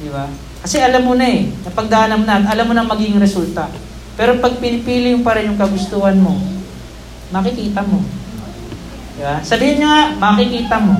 Di 0.00 0.08
ba? 0.08 0.24
Kasi 0.64 0.80
alam 0.80 1.04
mo 1.04 1.12
na 1.12 1.28
eh, 1.28 1.52
napagdaanan 1.68 2.16
mo 2.16 2.24
na 2.24 2.40
alam 2.48 2.64
mo 2.64 2.72
na 2.72 2.88
magiging 2.88 3.20
resulta. 3.20 3.68
Pero 4.16 4.40
pag 4.40 4.56
pinipili 4.56 5.12
mo 5.12 5.20
pa 5.20 5.36
rin 5.36 5.52
yung 5.52 5.60
kagustuhan 5.60 6.16
mo, 6.16 6.53
makikita 7.30 7.80
mo. 7.86 8.02
Diba? 9.14 9.36
Sabihin 9.46 9.78
nyo 9.78 9.88
nga, 9.88 10.04
makikita 10.18 10.76
mo. 10.82 10.94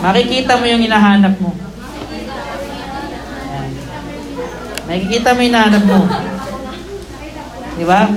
Makikita 0.00 0.52
mo 0.60 0.64
yung 0.68 0.82
hinahanap 0.84 1.34
mo. 1.40 1.50
Makikita 4.90 5.28
mo 5.32 5.38
yung 5.40 5.50
hinahanap 5.54 5.84
mo. 5.86 6.00
Di 7.80 7.84
ba? 7.86 8.10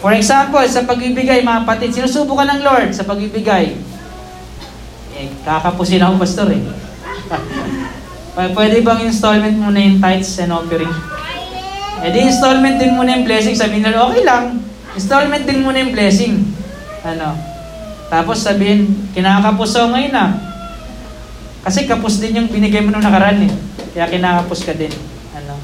For 0.00 0.16
example, 0.16 0.64
sa 0.64 0.88
pagbibigay, 0.88 1.44
mga 1.44 1.68
kapatid, 1.68 1.92
sinusubukan 1.92 2.48
ng 2.56 2.60
Lord 2.64 2.90
sa 2.96 3.04
pagbibigay. 3.04 3.76
Eh, 5.20 5.28
kakapusin 5.44 6.00
ako, 6.00 6.24
pastor 6.24 6.48
eh. 6.56 6.62
Pwede 8.56 8.80
bang 8.80 9.04
installment 9.04 9.60
muna 9.60 9.76
yung 9.76 10.00
tithes 10.00 10.40
and 10.40 10.54
offering? 10.54 10.88
Eh 12.00 12.08
di 12.08 12.24
installment 12.24 12.80
din 12.80 12.96
muna 12.96 13.12
yung 13.12 13.28
blessing. 13.28 13.52
Sabihin 13.52 13.84
nila, 13.84 14.08
okay 14.08 14.24
lang. 14.24 14.64
Installment 14.94 15.46
din 15.46 15.62
muna 15.62 15.78
yung 15.78 15.94
blessing. 15.94 16.42
Ano? 17.06 17.38
Tapos 18.10 18.42
sabihin, 18.42 18.90
kinakapos 19.14 19.70
ako 19.78 19.94
ngayon 19.94 20.14
ah. 20.18 20.30
Kasi 21.62 21.86
kapos 21.86 22.18
din 22.18 22.40
yung 22.40 22.48
binigay 22.50 22.82
mo 22.82 22.90
nung 22.90 23.04
nakaraan 23.04 23.46
eh. 23.46 23.52
Kaya 23.94 24.10
kinakapos 24.10 24.66
ka 24.66 24.74
din. 24.74 24.90
Ano? 25.36 25.54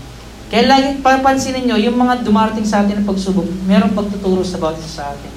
Kaya 0.46 0.70
lagi 0.70 1.02
papansinin 1.02 1.66
nyo, 1.66 1.74
yung 1.74 1.98
mga 1.98 2.22
dumarating 2.22 2.62
sa 2.62 2.86
atin 2.86 3.02
na 3.02 3.08
pagsubok, 3.08 3.48
merong 3.66 3.96
pagtuturo 3.96 4.46
sa 4.46 4.62
bawat 4.62 4.78
sa 4.84 5.10
atin. 5.10 5.32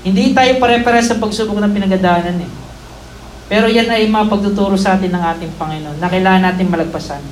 Hindi 0.00 0.32
tayo 0.36 0.56
pare-pare 0.60 1.00
sa 1.00 1.16
pagsubok 1.16 1.60
na 1.60 1.68
pinagdaanan 1.68 2.44
eh. 2.44 2.50
Pero 3.50 3.66
yan 3.66 3.88
ay 3.88 4.06
mga 4.06 4.28
pagtuturo 4.28 4.76
sa 4.76 5.00
atin 5.00 5.10
ng 5.10 5.24
ating 5.36 5.52
Panginoon 5.56 5.98
na 5.98 6.12
kailangan 6.12 6.52
natin 6.52 6.68
malagpasan. 6.68 7.22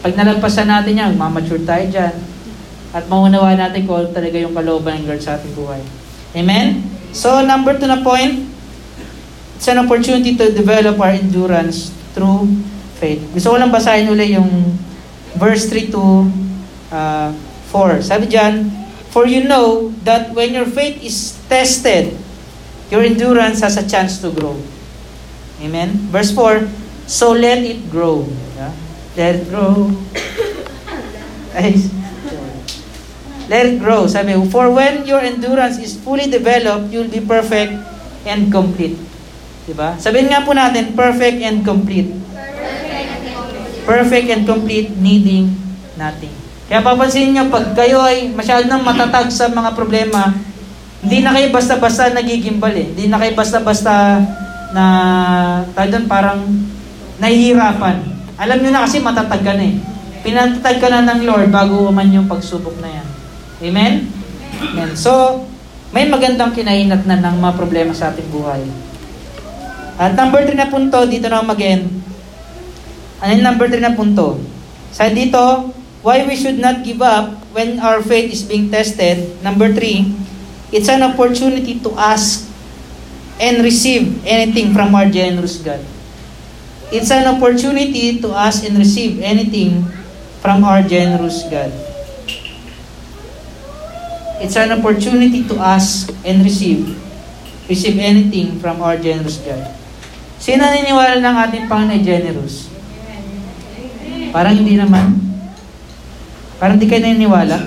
Pag 0.00 0.14
nalagpasan 0.14 0.70
natin 0.70 0.94
yan, 0.94 1.12
mamature 1.18 1.62
tayo 1.66 1.84
dyan. 1.90 2.14
At 2.96 3.04
maunawa 3.06 3.52
natin 3.52 3.84
kung 3.84 4.00
ano 4.00 4.08
talaga 4.10 4.40
yung 4.40 4.56
kalooban 4.56 5.04
ng 5.04 5.12
Lord 5.12 5.20
sa 5.20 5.36
ating 5.36 5.52
buhay. 5.52 5.82
Amen? 6.32 6.84
So, 7.12 7.44
number 7.44 7.76
two 7.76 7.88
na 7.88 8.00
point, 8.00 8.48
it's 9.56 9.68
an 9.68 9.80
opportunity 9.80 10.36
to 10.36 10.52
develop 10.52 10.96
our 11.00 11.12
endurance 11.12 11.92
through 12.16 12.48
faith. 12.96 13.20
Gusto 13.32 13.52
ko 13.52 13.56
lang 13.60 13.72
basahin 13.72 14.08
ulit 14.08 14.32
yung 14.32 14.48
verse 15.36 15.68
3 15.70 15.92
to 15.92 16.02
uh, 16.92 17.30
4. 17.70 18.00
Sabi 18.04 18.26
dyan, 18.32 18.68
For 19.08 19.24
you 19.24 19.44
know 19.48 19.90
that 20.04 20.36
when 20.36 20.52
your 20.52 20.68
faith 20.68 21.00
is 21.00 21.36
tested, 21.48 22.12
your 22.92 23.04
endurance 23.04 23.60
has 23.60 23.76
a 23.76 23.84
chance 23.84 24.20
to 24.20 24.32
grow. 24.32 24.56
Amen? 25.60 26.08
Verse 26.12 26.32
4, 26.32 26.68
So 27.08 27.32
let 27.32 27.64
it 27.64 27.90
grow. 27.90 28.28
Yeah? 28.56 28.72
Let 29.16 29.34
it 29.42 29.48
grow. 29.48 29.90
let 33.48 33.64
it 33.64 33.80
grow. 33.80 34.04
Sabi, 34.06 34.36
for 34.52 34.70
when 34.70 35.08
your 35.08 35.18
endurance 35.18 35.80
is 35.80 35.96
fully 35.96 36.28
developed, 36.28 36.92
you'll 36.92 37.10
be 37.10 37.24
perfect 37.24 37.74
and 38.28 38.52
complete. 38.52 38.96
Diba? 39.64 39.96
Sabihin 40.00 40.32
nga 40.32 40.44
po 40.44 40.52
natin, 40.56 40.96
perfect 40.96 41.40
and 41.44 41.64
complete. 41.64 42.08
Perfect 43.88 44.26
and 44.28 44.44
complete, 44.44 44.92
needing 45.00 45.52
nothing. 45.96 46.32
Kaya 46.68 46.84
papansin 46.84 47.32
niyo, 47.32 47.48
pag 47.48 47.72
kayo 47.72 48.04
ay 48.04 48.28
masyado 48.28 48.68
nang 48.68 48.84
matatag 48.84 49.32
sa 49.32 49.48
mga 49.48 49.72
problema, 49.72 50.36
hindi 51.00 51.24
na 51.24 51.32
kayo 51.32 51.48
basta-basta 51.48 52.12
nagigimbal 52.12 52.76
eh. 52.76 52.92
Hindi 52.92 53.08
na 53.08 53.16
kayo 53.16 53.32
basta-basta 53.32 54.20
na 54.76 54.84
tayo 55.72 55.88
doon 55.96 56.04
parang 56.04 56.44
nahihirapan. 57.16 58.04
Alam 58.36 58.58
nyo 58.60 58.70
na 58.70 58.84
kasi 58.84 59.00
matatag 59.00 59.40
ka 59.40 59.56
na 59.56 59.64
eh. 59.64 59.80
Pinatatag 60.20 60.76
ka 60.76 60.88
na 60.92 61.08
ng 61.08 61.24
Lord 61.24 61.48
bago 61.48 61.88
man 61.88 62.12
yung 62.12 62.28
pagsubok 62.28 62.76
na 62.84 63.00
yan. 63.00 63.07
Amen? 63.58 64.06
Amen. 64.62 64.94
So, 64.94 65.42
may 65.90 66.06
magandang 66.06 66.54
kinainat 66.54 67.02
na 67.08 67.18
ng 67.18 67.42
mga 67.42 67.54
problema 67.58 67.90
sa 67.90 68.14
ating 68.14 68.30
buhay. 68.30 68.62
At 69.98 70.14
number 70.14 70.46
3 70.46 70.54
na 70.54 70.70
punto, 70.70 71.02
dito 71.10 71.26
na 71.26 71.42
mag-end. 71.42 71.90
Ano 73.18 73.30
yung 73.34 73.46
number 73.46 73.66
3 73.66 73.82
na 73.82 73.98
punto? 73.98 74.38
Sa 74.94 75.10
dito, 75.10 75.74
why 76.06 76.22
we 76.22 76.38
should 76.38 76.62
not 76.62 76.86
give 76.86 77.02
up 77.02 77.34
when 77.50 77.82
our 77.82 77.98
faith 77.98 78.30
is 78.30 78.46
being 78.46 78.70
tested. 78.70 79.26
Number 79.42 79.74
3, 79.74 80.06
it's 80.70 80.86
an 80.86 81.02
opportunity 81.02 81.82
to 81.82 81.90
ask 81.98 82.46
and 83.42 83.62
receive 83.66 84.22
anything 84.22 84.70
from 84.70 84.94
our 84.94 85.10
generous 85.10 85.58
God. 85.58 85.82
It's 86.94 87.10
an 87.10 87.26
opportunity 87.26 88.22
to 88.22 88.28
ask 88.38 88.62
and 88.62 88.78
receive 88.78 89.18
anything 89.18 89.82
from 90.38 90.62
our 90.62 90.80
generous 90.86 91.42
God. 91.50 91.87
It's 94.38 94.54
an 94.54 94.70
opportunity 94.70 95.42
to 95.50 95.58
ask 95.58 96.14
and 96.22 96.46
receive 96.46 96.94
receive 97.66 97.98
anything 97.98 98.62
from 98.62 98.80
our 98.80 98.96
generous 98.96 99.42
God. 99.42 99.60
Sino 100.38 100.62
naniniwala 100.62 101.18
ng 101.18 101.36
ating 101.46 101.64
Panginoon 101.66 102.02
generous? 102.06 102.70
Parang 104.30 104.54
hindi 104.54 104.78
naman. 104.78 105.18
Parang 106.62 106.78
hindi 106.78 106.86
kayo 106.86 107.02
naniniwala. 107.02 107.58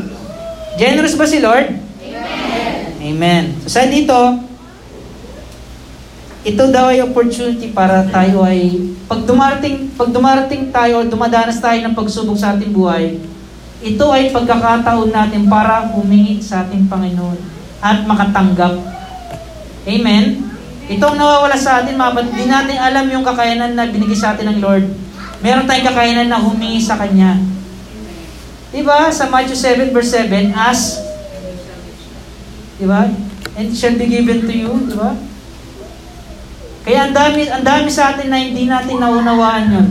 Generous 0.79 1.19
ba 1.19 1.27
si 1.27 1.43
Lord? 1.43 1.75
Amen. 2.01 3.03
Amen. 3.03 3.43
So 3.67 3.77
sa 3.77 3.85
dito, 3.85 4.17
ito 6.41 6.63
daw 6.73 6.89
ay 6.89 7.05
opportunity 7.05 7.69
para 7.69 8.01
tayo 8.09 8.41
ay 8.41 8.89
pag 9.05 9.21
dumarating 9.27 9.93
pag 9.93 10.09
dumarating 10.09 10.73
tayo 10.73 11.05
dumadanas 11.05 11.61
tayo 11.61 11.77
ng 11.85 11.93
pagsubok 11.93 12.33
sa 12.33 12.57
ating 12.57 12.73
buhay 12.73 13.21
ito 13.81 14.05
ay 14.13 14.29
pagkakataon 14.29 15.09
natin 15.09 15.49
para 15.49 15.89
humingi 15.89 16.37
sa 16.37 16.65
ating 16.65 16.85
Panginoon 16.85 17.37
at 17.81 18.05
makatanggap 18.05 18.77
Amen 19.89 20.53
ito 20.85 21.01
ang 21.01 21.17
nawawala 21.17 21.57
sa 21.57 21.81
atin 21.81 21.97
mga 21.97 22.29
Di 22.29 22.45
natin 22.45 22.77
alam 22.77 23.05
yung 23.09 23.25
kakayanan 23.25 23.73
na 23.73 23.89
binigay 23.89 24.17
sa 24.17 24.37
atin 24.37 24.53
ng 24.53 24.59
Lord 24.61 24.85
meron 25.41 25.65
tayong 25.65 25.89
kakayanan 25.89 26.29
na 26.29 26.37
humingi 26.37 26.81
sa 26.81 26.97
Kanya 27.01 27.41
Diba? 28.71 29.11
Sa 29.11 29.27
Matthew 29.27 29.57
7 29.57 29.91
verse 29.91 30.13
7 30.15 30.53
ask 30.53 31.01
Diba? 32.77 33.09
And 33.57 33.67
it 33.67 33.75
shall 33.75 33.97
be 33.97 34.05
given 34.05 34.45
to 34.45 34.53
you 34.53 34.71
Diba? 34.87 35.17
Kaya 36.81 37.09
ang 37.09 37.13
dami, 37.13 37.45
ang 37.45 37.61
dami 37.61 37.89
sa 37.93 38.13
atin 38.13 38.29
na 38.33 38.41
hindi 38.41 38.65
natin 38.65 38.97
naunawaan 38.97 39.69
yun. 39.69 39.89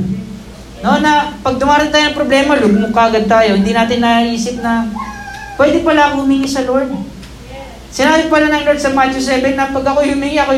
No, 0.81 0.97
na 0.97 1.37
pag 1.45 1.61
dumarating 1.61 1.93
tayo 1.93 2.05
ng 2.09 2.19
problema, 2.19 2.57
lugmok 2.57 2.97
kagad 2.97 3.29
tayo. 3.29 3.53
Hindi 3.53 3.77
natin 3.77 4.01
naisip 4.01 4.65
na 4.65 4.89
pwede 5.61 5.85
pala 5.85 6.09
ako 6.09 6.25
humingi 6.25 6.49
sa 6.49 6.65
Lord. 6.65 6.89
Sinabi 7.93 8.33
pala 8.33 8.49
ng 8.49 8.65
Lord 8.65 8.81
sa 8.81 8.97
Matthew 8.97 9.21
7 9.21 9.61
na 9.61 9.69
pag 9.69 9.85
ako 9.85 10.01
humingi, 10.09 10.41
ako 10.41 10.57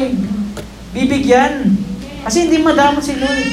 bibigyan. 0.94 1.74
Kasi 2.22 2.46
hindi 2.46 2.62
madamo 2.62 3.02
si 3.02 3.18
Lord. 3.18 3.46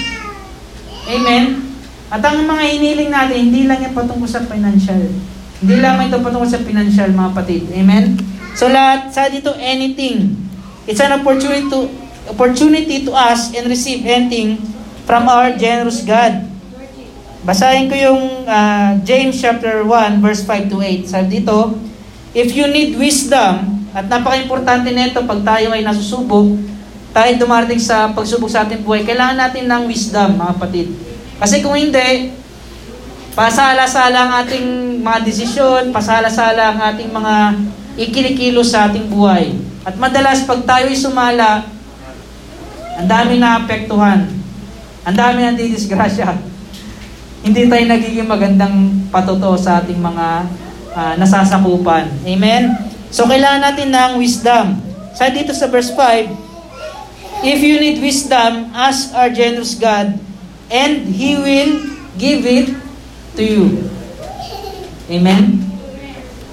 Amen? 1.10 1.74
At 2.10 2.22
ang 2.22 2.46
mga 2.46 2.64
hiniling 2.70 3.10
natin, 3.10 3.38
hindi 3.50 3.66
lang 3.66 3.82
yan 3.82 3.98
patungkol 3.98 4.30
sa 4.30 4.46
financial. 4.46 5.10
Hindi 5.62 5.76
lamang 5.82 6.10
ito 6.10 6.22
patungkol 6.22 6.50
sa 6.50 6.62
financial, 6.62 7.10
mga 7.14 7.34
patid. 7.34 7.64
Amen? 7.74 8.18
So 8.54 8.70
lahat, 8.70 9.10
sa 9.10 9.30
dito, 9.30 9.54
anything. 9.58 10.38
It's 10.90 11.02
an 11.02 11.22
opportunity 11.22 11.70
to 11.70 11.90
opportunity 12.30 13.06
to 13.06 13.12
ask 13.14 13.54
and 13.58 13.66
receive 13.70 14.06
anything 14.06 14.58
from 15.06 15.26
our 15.30 15.54
generous 15.58 16.06
God. 16.06 16.49
Basahin 17.40 17.88
ko 17.88 17.96
yung 17.96 18.44
uh, 18.44 19.00
James 19.08 19.40
chapter 19.40 19.88
1 19.88 20.20
verse 20.20 20.44
5 20.44 20.68
to 20.68 20.84
8. 20.84 21.08
Sabi 21.08 21.40
dito, 21.40 21.80
if 22.36 22.52
you 22.52 22.68
need 22.68 23.00
wisdom, 23.00 23.80
at 23.96 24.06
napaka-importante 24.06 24.92
nito 24.92 25.24
pag 25.24 25.42
tayo 25.42 25.72
ay 25.74 25.82
nasusubok, 25.82 26.60
tayo 27.10 27.32
dumarating 27.42 27.82
sa 27.82 28.12
pagsubok 28.14 28.52
sa 28.52 28.68
ating 28.68 28.86
buhay, 28.86 29.02
kailangan 29.08 29.40
natin 29.40 29.66
ng 29.66 29.84
wisdom, 29.90 30.38
mga 30.38 30.52
kapatid. 30.60 30.88
Kasi 31.40 31.64
kung 31.64 31.74
hindi, 31.74 32.36
pasala-sala 33.34 34.20
ang 34.20 34.34
ating 34.46 34.68
mga 35.00 35.20
desisyon, 35.24 35.96
pasala-sala 35.96 36.76
ang 36.76 36.80
ating 36.94 37.10
mga 37.10 37.36
ikinikilos 37.98 38.76
sa 38.76 38.92
ating 38.92 39.08
buhay. 39.08 39.56
At 39.88 39.96
madalas, 39.96 40.44
pag 40.44 40.62
tayo 40.68 40.92
ay 40.92 41.00
sumala, 41.00 41.66
ang 43.00 43.08
dami 43.08 43.40
na 43.40 43.64
apektuhan. 43.64 44.28
Ang 45.08 45.16
dami 45.16 45.40
na 45.40 45.56
didisgrasya. 45.56 46.49
Hindi 47.40 47.72
tayo 47.72 47.84
nagiging 47.88 48.28
magandang 48.28 49.08
patuto 49.08 49.56
sa 49.56 49.80
ating 49.80 50.00
mga 50.00 50.28
uh, 50.92 51.14
nasasakupan. 51.16 52.12
Amen? 52.28 52.76
So, 53.10 53.26
kailangan 53.26 53.64
natin 53.64 53.90
ng 53.96 54.12
wisdom. 54.20 54.76
Sa 55.16 55.32
dito 55.32 55.56
sa 55.56 55.72
verse 55.72 55.96
5, 55.96 57.48
If 57.48 57.64
you 57.64 57.80
need 57.80 58.04
wisdom, 58.04 58.76
ask 58.76 59.16
our 59.16 59.32
generous 59.32 59.80
God, 59.80 60.20
and 60.68 61.08
He 61.08 61.40
will 61.40 61.88
give 62.20 62.44
it 62.44 62.76
to 63.40 63.44
you. 63.44 63.66
Amen? 65.08 65.64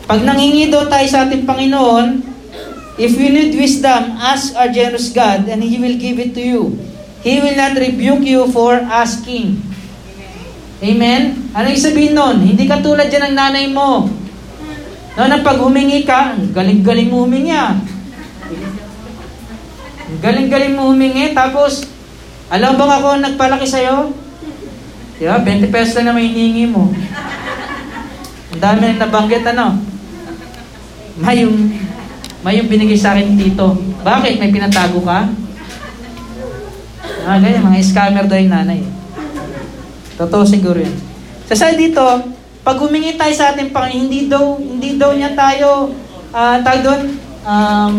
Pag 0.06 0.22
nangingi 0.22 0.70
tayo 0.70 1.06
sa 1.10 1.26
ating 1.26 1.42
Panginoon, 1.42 2.36
If 2.96 3.20
you 3.20 3.28
need 3.28 3.52
wisdom, 3.52 4.16
ask 4.16 4.56
our 4.56 4.72
generous 4.72 5.12
God, 5.12 5.52
and 5.52 5.60
He 5.60 5.76
will 5.76 6.00
give 6.00 6.16
it 6.16 6.32
to 6.32 6.40
you. 6.40 6.80
He 7.20 7.44
will 7.44 7.52
not 7.52 7.76
rebuke 7.76 8.24
you 8.24 8.48
for 8.48 8.80
asking. 8.80 9.60
Amen? 10.82 11.50
Ano 11.56 11.66
yung 11.72 11.84
sabihin 11.84 12.12
nun? 12.12 12.36
Hindi 12.42 12.68
ka 12.68 12.84
tulad 12.84 13.08
dyan 13.08 13.32
ng 13.32 13.36
nanay 13.36 13.66
mo 13.72 14.08
No, 15.16 15.24
na 15.24 15.40
pag 15.40 15.56
humingi 15.56 16.04
ka, 16.04 16.36
galing-galing 16.52 17.08
mo 17.08 17.24
humingi 17.24 17.48
ah. 17.48 17.72
Galing-galing 20.20 20.76
mo 20.76 20.92
humingi, 20.92 21.32
tapos, 21.32 21.88
alam 22.52 22.76
bang 22.76 22.92
ako 22.92 23.08
nagpalaki 23.24 23.64
sa'yo? 23.64 24.12
Di 25.16 25.24
ba? 25.24 25.40
20 25.40 25.72
pesos 25.72 25.96
lang 25.96 26.12
na 26.12 26.20
may 26.20 26.28
mo. 26.68 26.92
Ang 28.52 28.60
dami 28.60 28.76
nang 28.84 29.00
nabanggit, 29.00 29.40
ano? 29.56 29.80
May 31.16 31.48
yung, 31.48 31.64
may 32.44 32.60
yung 32.60 32.68
binigay 32.68 33.00
sa 33.00 33.16
akin 33.16 33.40
dito. 33.40 33.72
Bakit? 34.04 34.36
May 34.36 34.52
pinatago 34.52 35.00
ka? 35.00 35.32
Ah, 37.24 37.40
ganyan, 37.40 37.64
mga 37.64 37.88
scammer 37.88 38.28
daw 38.28 38.36
yung 38.36 38.52
nanay. 38.52 38.84
Totoo 40.16 40.42
siguro 40.48 40.80
yun. 40.80 40.96
So 41.46 41.54
sa 41.54 41.76
dito, 41.76 42.02
pag 42.66 42.76
humingi 42.82 43.14
tayo 43.14 43.30
sa 43.36 43.54
ating 43.54 43.70
Panginoon, 43.70 44.02
hindi 44.10 44.20
daw, 44.26 44.58
hindi 44.58 44.98
daw 44.98 45.14
niya 45.14 45.36
tayo, 45.38 45.94
ah 46.34 46.58
tawag 46.64 46.82
doon, 46.82 47.02
um, 47.46 47.92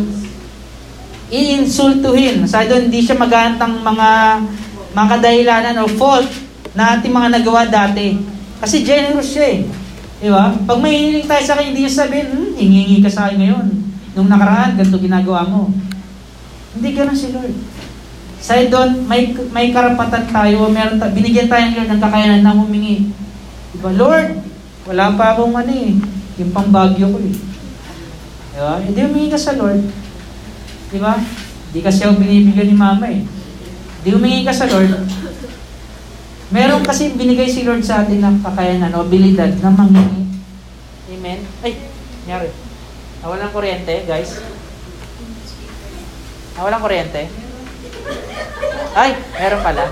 i-insultuhin. 1.31 2.43
Sa 2.43 2.67
doon, 2.67 2.91
hindi 2.91 2.99
siya 2.99 3.15
maghahantang 3.15 3.79
mga, 3.79 4.09
mga 4.91 5.07
kadahilanan 5.15 5.83
o 5.83 5.87
fault 5.87 6.27
na 6.75 6.99
ating 6.99 7.13
mga 7.13 7.39
nagawa 7.39 7.63
dati. 7.67 8.19
Kasi 8.59 8.83
generous 8.83 9.31
siya 9.31 9.47
eh. 9.55 9.59
Di 10.17 10.29
ba? 10.33 10.49
Pag 10.49 10.81
may 10.81 10.97
hiling 10.97 11.29
tayo 11.29 11.43
sa 11.45 11.53
akin, 11.55 11.71
hindi 11.71 11.85
niya 11.85 11.93
sabihin, 11.93 12.27
hmm, 12.33 12.57
hingi 12.57 12.99
ka 13.05 13.11
sa 13.11 13.29
akin 13.29 13.37
ngayon. 13.37 13.67
Nung 14.17 14.29
nakaraan, 14.33 14.73
ganito 14.73 14.97
ginagawa 14.97 15.45
mo. 15.45 15.69
Hindi 16.73 16.89
ganun 16.91 17.13
si 17.13 17.29
Lord. 17.29 17.53
Sa 18.37 18.53
doon, 18.69 19.03
may, 19.09 19.33
may 19.49 19.73
karapatan 19.73 20.29
tayo, 20.29 20.69
meron 20.69 21.01
ta- 21.01 21.11
binigyan 21.11 21.49
tayo 21.49 21.67
ng 21.67 21.75
Lord 21.81 21.89
ng 21.89 22.03
kakayanan 22.03 22.41
na 22.45 22.53
humingi. 22.53 23.09
Diba, 23.73 23.91
Lord, 23.97 24.39
wala 24.85 25.13
pa 25.17 25.33
akong 25.33 25.57
ano 25.57 25.71
eh, 25.73 25.97
yung 26.37 26.53
pambagyo 26.53 27.09
ko 27.11 27.17
eh. 27.17 27.35
Diba? 28.53 28.73
Hindi 28.81 28.99
humingi 29.03 29.29
ka 29.33 29.39
sa 29.41 29.57
Lord. 29.57 29.81
Diba? 30.93 31.13
Hindi 31.69 31.79
kasi 31.83 31.99
ako 32.05 32.21
binibigyan 32.21 32.69
ni 32.71 32.77
Mama 32.77 33.05
eh. 33.09 33.21
Hindi 34.01 34.09
humingi 34.13 34.41
ka 34.45 34.53
sa 34.53 34.69
Lord. 34.69 34.93
Meron 36.47 36.81
kasi 36.87 37.11
binigay 37.11 37.51
si 37.51 37.67
Lord 37.67 37.83
sa 37.83 38.07
atin 38.07 38.23
ng 38.23 38.37
kakayanan 38.39 38.95
o 38.95 39.03
abilidad 39.03 39.51
na 39.59 39.67
mangingi. 39.67 40.23
Amen? 41.11 41.43
Ay, 41.59 41.75
nangyari. 42.23 42.49
Nawalan 43.19 43.51
kuryente, 43.51 44.07
guys. 44.07 44.39
Nawalan 46.55 46.79
kuryente. 46.79 47.46
Ay, 48.97 49.13
meron 49.37 49.61
pala. 49.61 49.85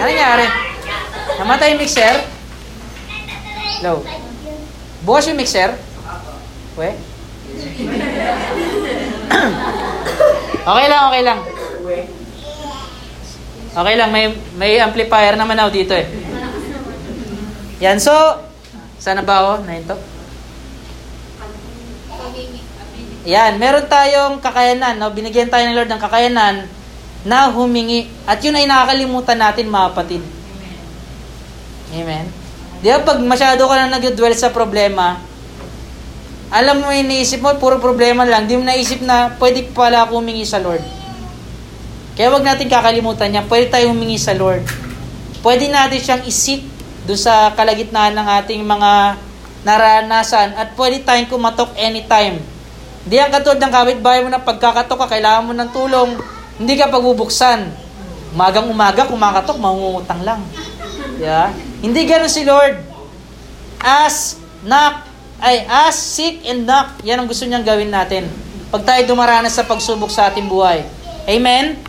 Ano 0.00 0.08
nangyari? 0.08 0.46
Namatay 1.36 1.76
yung 1.76 1.80
mixer? 1.84 2.16
Low. 3.84 4.00
Bukas 5.04 5.28
yung 5.28 5.36
mixer? 5.36 5.76
We? 6.80 6.90
okay 10.70 10.86
lang, 10.88 11.02
okay 11.12 11.22
lang. 11.24 11.38
Okay 13.70 13.94
lang, 13.94 14.10
may 14.10 14.34
may 14.58 14.82
amplifier 14.82 15.36
naman 15.38 15.60
ako 15.60 15.70
dito 15.70 15.94
eh. 15.94 16.08
Yan, 17.84 18.00
so, 18.00 18.12
sana 18.96 19.20
ba 19.22 19.44
ako 19.44 19.52
na 19.68 19.76
ito? 19.76 19.96
Yan, 23.28 23.60
meron 23.60 23.84
tayong 23.88 24.40
kakayanan, 24.40 24.96
no? 24.96 25.12
binigyan 25.12 25.52
tayo 25.52 25.68
ng 25.68 25.76
Lord 25.76 25.92
ng 25.92 26.00
kakayanan 26.00 26.79
na 27.24 27.52
humingi. 27.52 28.08
At 28.24 28.40
yun 28.40 28.56
ay 28.56 28.64
nakakalimutan 28.64 29.38
natin, 29.38 29.68
mga 29.68 29.86
kapatid. 29.92 30.22
Amen? 31.90 32.26
Di 32.80 32.88
ba, 32.88 33.04
pag 33.04 33.20
masyado 33.20 33.66
ka 33.68 33.74
na 33.76 33.98
nag-dwell 34.00 34.32
sa 34.32 34.48
problema, 34.54 35.20
alam 36.50 36.82
mo, 36.82 36.90
iniisip 36.90 37.44
mo, 37.44 37.54
puro 37.60 37.78
problema 37.78 38.26
lang. 38.26 38.50
Di 38.50 38.58
mo 38.58 38.66
naisip 38.66 39.04
na 39.06 39.36
pwede 39.38 39.70
pala 39.70 40.02
ako 40.06 40.18
humingi 40.18 40.42
sa 40.42 40.58
Lord. 40.58 40.82
Kaya 42.18 42.32
wag 42.34 42.42
natin 42.42 42.66
kakalimutan 42.66 43.30
niya, 43.30 43.46
pwede 43.46 43.70
tayo 43.70 43.94
humingi 43.94 44.18
sa 44.18 44.34
Lord. 44.34 44.66
Pwede 45.40 45.70
natin 45.70 46.00
siyang 46.02 46.24
isik 46.26 46.66
doon 47.06 47.16
sa 47.16 47.54
kalagitnaan 47.54 48.12
ng 48.18 48.28
ating 48.44 48.60
mga 48.66 49.16
naranasan 49.64 50.56
at 50.56 50.72
pwede 50.76 51.04
tayong 51.04 51.28
kumatok 51.28 51.72
anytime. 51.76 52.40
Hindi 53.04 53.16
ang 53.16 53.32
katulad 53.32 53.60
ng 53.60 53.72
kapitbahay 53.72 54.20
mo 54.24 54.28
na 54.28 54.42
pagkakatok 54.42 54.98
ka, 55.04 55.16
kailangan 55.16 55.46
mo 55.48 55.52
ng 55.56 55.70
tulong, 55.72 56.10
hindi 56.60 56.76
ka 56.76 56.92
pagbubuksan. 56.92 57.72
Umagang 58.36 58.68
umaga, 58.68 59.08
kumakatok, 59.08 59.56
mangungutang 59.56 60.20
lang. 60.22 60.44
Yeah? 61.16 61.56
Hindi 61.80 62.04
ganun 62.04 62.28
si 62.28 62.44
Lord. 62.44 62.76
Ask, 63.80 64.36
knock, 64.62 65.08
ay 65.40 65.64
ask, 65.64 65.96
seek, 65.96 66.44
and 66.44 66.68
knock. 66.68 67.00
Yan 67.02 67.24
ang 67.24 67.26
gusto 67.26 67.48
niyang 67.48 67.64
gawin 67.64 67.88
natin. 67.88 68.28
Pag 68.68 68.84
tayo 68.84 69.02
dumaranas 69.08 69.56
sa 69.56 69.64
pagsubok 69.64 70.12
sa 70.12 70.28
ating 70.28 70.46
buhay. 70.46 70.84
Amen? 71.26 71.80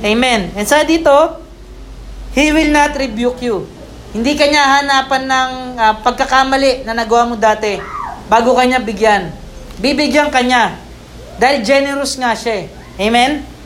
Amen. 0.00 0.54
And 0.54 0.64
sa 0.64 0.86
dito, 0.86 1.42
He 2.38 2.54
will 2.54 2.70
not 2.70 2.94
rebuke 2.94 3.42
you. 3.42 3.66
Hindi 4.14 4.38
kanya 4.38 4.78
hanapan 4.78 5.26
ng 5.26 5.50
uh, 5.74 5.94
pagkakamali 6.06 6.86
na 6.86 6.94
nagawa 6.94 7.26
mo 7.28 7.34
dati 7.34 7.76
bago 8.30 8.54
kanya 8.54 8.78
bigyan. 8.78 9.34
Bibigyan 9.82 10.30
kanya. 10.30 10.78
Dahil 11.36 11.66
generous 11.66 12.14
nga 12.14 12.32
siya. 12.32 12.62
eh. 12.62 13.04
Amen? 13.04 13.57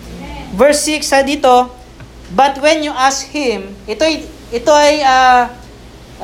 Verse 0.52 1.00
6 1.00 1.08
sa 1.08 1.20
dito, 1.24 1.68
But 2.32 2.60
when 2.60 2.84
you 2.84 2.92
ask 2.92 3.28
Him, 3.28 3.72
ito, 3.84 4.04
ito 4.52 4.72
ay 4.72 5.04
uh, 5.04 5.48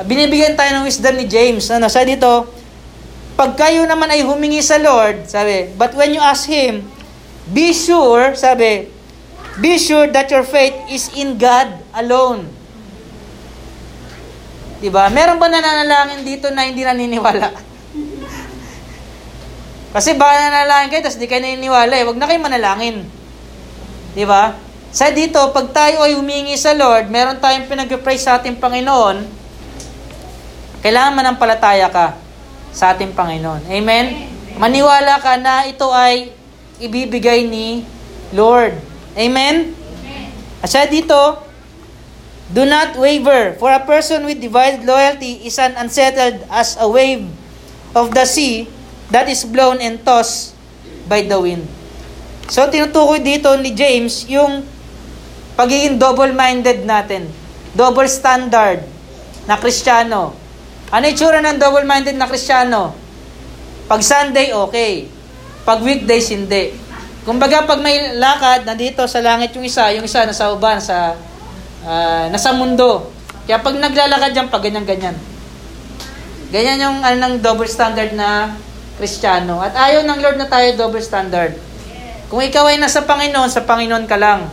binibigyan 0.05 0.57
tayo 0.57 0.79
ng 0.79 0.85
wisdom 0.85 1.17
ni 1.17 1.25
James. 1.25 1.65
Ano, 1.69 1.89
sa 1.89 2.05
dito, 2.05 2.49
pag 3.37 3.57
kayo 3.57 3.85
naman 3.85 4.09
ay 4.09 4.25
humingi 4.25 4.61
sa 4.61 4.77
Lord, 4.77 5.29
sabi, 5.29 5.73
but 5.77 5.93
when 5.97 6.13
you 6.13 6.21
ask 6.21 6.45
Him, 6.45 6.85
be 7.49 7.73
sure, 7.73 8.37
sabi, 8.37 8.99
Be 9.59 9.75
sure 9.75 10.07
that 10.15 10.31
your 10.31 10.47
faith 10.47 10.87
is 10.87 11.11
in 11.19 11.35
God 11.35 11.67
alone. 11.91 12.47
Diba? 14.79 15.11
Meron 15.11 15.35
ba 15.35 15.51
nananalangin 15.51 16.23
dito 16.23 16.47
na 16.47 16.63
hindi 16.63 16.87
naniniwala? 16.87 17.51
Kasi 19.95 20.15
baka 20.15 20.47
nanalangin 20.47 20.95
kayo, 20.95 21.03
tapos 21.03 21.19
di 21.19 21.27
kayo 21.27 21.43
naniniwala 21.43 21.91
eh. 21.91 22.07
Huwag 22.07 22.15
na 22.15 22.31
kayo 22.31 22.39
manalangin. 22.39 23.03
Diba? 24.19 24.51
Sa 24.91 25.07
dito, 25.15 25.39
pag 25.55 25.71
tayo 25.71 26.03
ay 26.03 26.19
humingi 26.19 26.59
sa 26.59 26.75
Lord, 26.75 27.07
meron 27.07 27.39
tayong 27.39 27.71
pinag-pray 27.71 28.19
sa 28.19 28.35
ating 28.35 28.59
Panginoon, 28.59 29.23
kailangan 30.83 31.15
manampalataya 31.15 31.87
ka 31.87 32.19
sa 32.75 32.91
ating 32.91 33.15
Panginoon. 33.15 33.63
Amen? 33.71 34.27
Maniwala 34.59 35.23
ka 35.23 35.39
na 35.39 35.63
ito 35.71 35.87
ay 35.95 36.35
ibibigay 36.83 37.47
ni 37.47 37.87
Lord. 38.35 38.75
Amen? 39.15 39.71
At 40.59 40.67
siya 40.67 40.83
dito, 40.91 41.39
do 42.51 42.67
not 42.67 42.99
waver, 42.99 43.55
for 43.55 43.71
a 43.71 43.79
person 43.87 44.27
with 44.27 44.43
divided 44.43 44.83
loyalty 44.83 45.47
is 45.47 45.55
an 45.63 45.79
unsettled 45.79 46.43
as 46.51 46.75
a 46.75 46.91
wave 46.91 47.23
of 47.95 48.11
the 48.11 48.27
sea 48.27 48.67
that 49.15 49.31
is 49.31 49.47
blown 49.47 49.79
and 49.79 50.03
tossed 50.03 50.51
by 51.07 51.23
the 51.23 51.39
wind. 51.39 51.78
So, 52.49 52.65
tinutukoy 52.65 53.21
dito 53.21 53.53
ni 53.61 53.77
James 53.77 54.25
yung 54.25 54.65
pagiging 55.53 56.01
double-minded 56.01 56.81
natin. 56.81 57.29
Double 57.77 58.09
standard 58.09 58.81
na 59.45 59.53
kristyano. 59.61 60.33
Ano 60.89 61.03
yung 61.05 61.13
tsura 61.13 61.45
ng 61.45 61.61
double-minded 61.61 62.17
na 62.17 62.25
kristyano? 62.25 62.97
Pag 63.85 64.01
Sunday, 64.01 64.49
okay. 64.49 65.05
Pag 65.61 65.85
weekdays, 65.85 66.33
hindi. 66.33 66.73
Kumbaga, 67.21 67.69
pag 67.69 67.85
may 67.85 68.17
lakad, 68.17 68.65
nandito 68.65 69.05
sa 69.05 69.21
langit 69.21 69.53
yung 69.53 69.69
isa, 69.69 69.93
yung 69.93 70.09
isa 70.09 70.25
nasa 70.25 70.49
uban, 70.49 70.81
sa, 70.81 71.13
uh, 71.85 72.25
nasa 72.33 72.49
mundo. 72.57 73.13
Kaya 73.45 73.61
pag 73.61 73.77
naglalakad 73.77 74.33
dyan, 74.33 74.49
pag 74.49 74.65
ganyan-ganyan. 74.65 75.13
Ganyan 76.49 76.81
yung 76.81 76.97
ano, 77.05 77.17
ng 77.29 77.33
double 77.45 77.69
standard 77.69 78.17
na 78.17 78.57
kristyano. 78.97 79.61
At 79.61 79.77
ayaw 79.77 80.01
ng 80.01 80.17
Lord 80.17 80.41
na 80.41 80.49
tayo 80.49 80.73
double 80.73 81.05
standard. 81.05 81.68
Kung 82.29 82.45
ikaw 82.45 82.69
ay 82.69 82.77
nasa 82.77 83.01
Panginoon, 83.01 83.49
sa 83.49 83.65
Panginoon 83.65 84.05
ka 84.05 84.13
lang. 84.13 84.45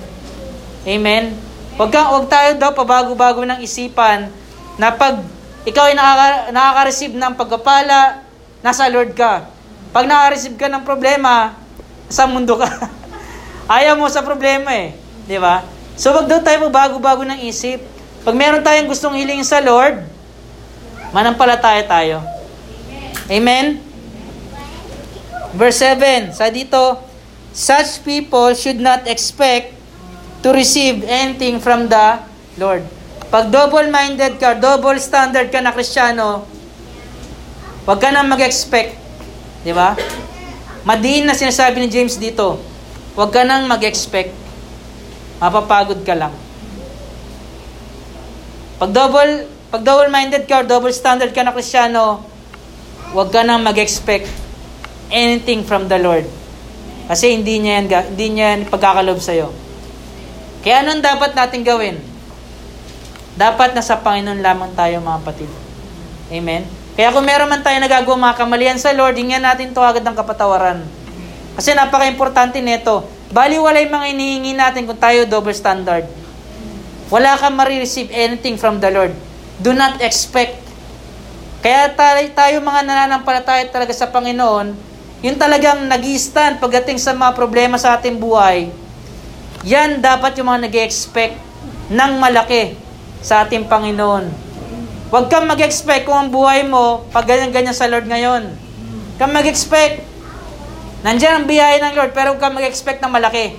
Amen? 0.88 1.36
Huwag, 1.76 1.92
ka, 1.92 2.08
huwag 2.08 2.26
tayo 2.32 2.56
daw 2.56 2.72
pabago-bago 2.72 3.44
ng 3.44 3.60
isipan 3.60 4.32
na 4.80 4.96
pag 4.96 5.20
ikaw 5.68 5.92
ay 5.92 5.92
nakaka, 5.92 6.56
nakaka-receive 6.56 7.12
ng 7.12 7.36
pagkapala, 7.36 8.24
nasa 8.64 8.88
Lord 8.88 9.12
ka. 9.12 9.44
Pag 9.92 10.08
nakaka-receive 10.08 10.56
ka 10.56 10.72
ng 10.72 10.88
problema, 10.88 11.52
sa 12.08 12.24
mundo 12.24 12.56
ka. 12.56 12.64
Ayaw 13.76 13.98
mo 13.98 14.08
sa 14.08 14.24
problema 14.24 14.72
eh. 14.72 14.96
Di 15.28 15.36
ba? 15.36 15.60
So 16.00 16.16
wag 16.16 16.30
daw 16.32 16.40
tayo 16.40 16.72
bago-bago 16.72 17.28
ng 17.28 17.44
isip. 17.44 17.82
Pag 18.24 18.34
meron 18.38 18.64
tayong 18.64 18.88
gustong 18.88 19.20
hilingin 19.20 19.44
sa 19.44 19.60
Lord, 19.60 20.00
manampalataya 21.12 21.84
tayo. 21.84 22.24
Amen? 23.28 23.84
Verse 25.52 25.82
7, 25.82 26.32
sa 26.32 26.48
dito, 26.48 27.05
such 27.56 28.04
people 28.04 28.52
should 28.52 28.76
not 28.76 29.08
expect 29.08 29.72
to 30.44 30.52
receive 30.52 31.00
anything 31.08 31.56
from 31.56 31.88
the 31.88 32.20
Lord. 32.60 32.84
Pag 33.32 33.48
double-minded 33.48 34.36
ka, 34.36 34.60
double 34.60 35.00
standard 35.00 35.48
ka 35.48 35.64
na 35.64 35.72
kristyano, 35.72 36.44
wag 37.88 37.98
ka 37.98 38.12
na 38.12 38.20
mag-expect 38.20 39.06
Di 39.66 39.74
ba? 39.74 39.98
Madiin 40.86 41.26
na 41.26 41.34
sinasabi 41.34 41.82
ni 41.82 41.90
James 41.90 42.14
dito, 42.22 42.62
huwag 43.18 43.34
ka 43.34 43.42
nang 43.42 43.66
mag-expect. 43.66 44.30
Mapapagod 45.42 46.06
ka 46.06 46.14
lang. 46.14 46.30
Pag 48.78 48.94
double, 48.94 49.50
pag 49.74 49.82
double-minded 49.82 50.46
ka 50.46 50.62
or 50.62 50.66
double 50.70 50.94
standard 50.94 51.34
ka 51.34 51.42
na 51.42 51.50
Krisyano, 51.50 52.22
huwag 53.10 53.34
ka 53.34 53.42
nang 53.42 53.66
mag-expect 53.66 54.30
anything 55.10 55.66
from 55.66 55.90
the 55.90 55.98
Lord. 55.98 56.30
Kasi 57.06 57.38
hindi 57.38 57.62
niya 57.62 57.82
yan, 57.82 57.86
hindi 58.12 58.26
niya 58.34 58.46
yan 58.54 58.60
pagkakalob 58.66 59.18
sa'yo. 59.22 59.54
Kaya 60.66 60.82
anong 60.82 61.02
dapat 61.02 61.38
natin 61.38 61.62
gawin? 61.62 61.96
Dapat 63.38 63.78
nasa 63.78 63.94
Panginoon 64.02 64.42
lamang 64.42 64.74
tayo 64.74 64.98
mga 64.98 65.22
kapatid. 65.22 65.50
Amen? 66.34 66.66
Kaya 66.96 67.12
kung 67.12 67.22
meron 67.22 67.46
man 67.46 67.62
tayo 67.62 67.76
nagagawa 67.78 68.32
mga 68.32 68.38
kamalian 68.40 68.78
sa 68.80 68.90
Lord, 68.96 69.14
hingyan 69.14 69.44
natin 69.44 69.70
to 69.70 69.84
agad 69.84 70.02
ng 70.02 70.16
kapatawaran. 70.16 70.82
Kasi 71.54 71.76
napaka-importante 71.76 72.58
nito. 72.64 73.04
Bali 73.30 73.60
wala 73.60 73.78
yung 73.84 73.94
mga 73.94 74.06
inihingi 74.16 74.52
natin 74.56 74.88
kung 74.88 74.98
tayo 74.98 75.28
double 75.28 75.54
standard. 75.54 76.08
Wala 77.12 77.38
kang 77.38 77.54
marireceive 77.54 78.10
anything 78.10 78.58
from 78.58 78.82
the 78.82 78.90
Lord. 78.90 79.14
Do 79.62 79.70
not 79.76 80.02
expect. 80.02 80.58
Kaya 81.62 81.92
tayo, 81.94 82.26
tayo 82.34 82.56
mga 82.64 82.82
nananampalataya 82.82 83.68
talaga 83.70 83.92
sa 83.94 84.10
Panginoon, 84.10 84.95
yung 85.26 85.34
talagang 85.42 85.90
nag 85.90 86.06
stand 86.14 86.62
pagdating 86.62 87.02
sa 87.02 87.10
mga 87.10 87.34
problema 87.34 87.74
sa 87.74 87.98
ating 87.98 88.14
buhay, 88.14 88.70
yan 89.66 89.98
dapat 89.98 90.38
yung 90.38 90.46
mga 90.46 90.70
nag 90.70 90.76
expect 90.86 91.34
ng 91.90 92.12
malaki 92.22 92.78
sa 93.18 93.42
ating 93.42 93.66
Panginoon. 93.66 94.46
Huwag 95.06 95.30
kang 95.30 95.46
mag-expect 95.46 96.02
kung 96.02 96.18
ang 96.18 96.30
buhay 96.34 96.66
mo 96.66 97.06
pag 97.14 97.30
ganyan-ganyan 97.30 97.74
sa 97.74 97.86
Lord 97.86 98.10
ngayon. 98.10 98.54
Kang 99.22 99.30
mag-expect. 99.30 100.02
Nandiyan 101.06 101.42
ang 101.42 101.46
biyaya 101.46 101.78
ng 101.78 101.94
Lord, 101.94 102.10
pero 102.10 102.34
huwag 102.34 102.42
kang 102.42 102.58
mag-expect 102.58 102.98
ng 102.98 103.14
malaki. 103.14 103.54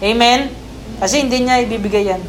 Amen? 0.00 0.48
Kasi 1.00 1.20
hindi 1.20 1.44
niya 1.44 1.60
ibibigay 1.60 2.08
yan. 2.08 2.22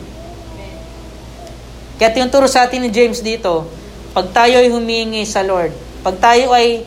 Kaya 1.95 2.11
tinuturo 2.11 2.51
sa 2.51 2.67
atin 2.67 2.83
ni 2.83 2.91
James 2.91 3.23
dito, 3.23 3.71
pag 4.11 4.27
tayo 4.35 4.59
ay 4.59 4.67
humingi 4.67 5.23
sa 5.23 5.39
Lord, 5.39 5.71
pag 6.03 6.19
tayo 6.19 6.51
ay 6.51 6.83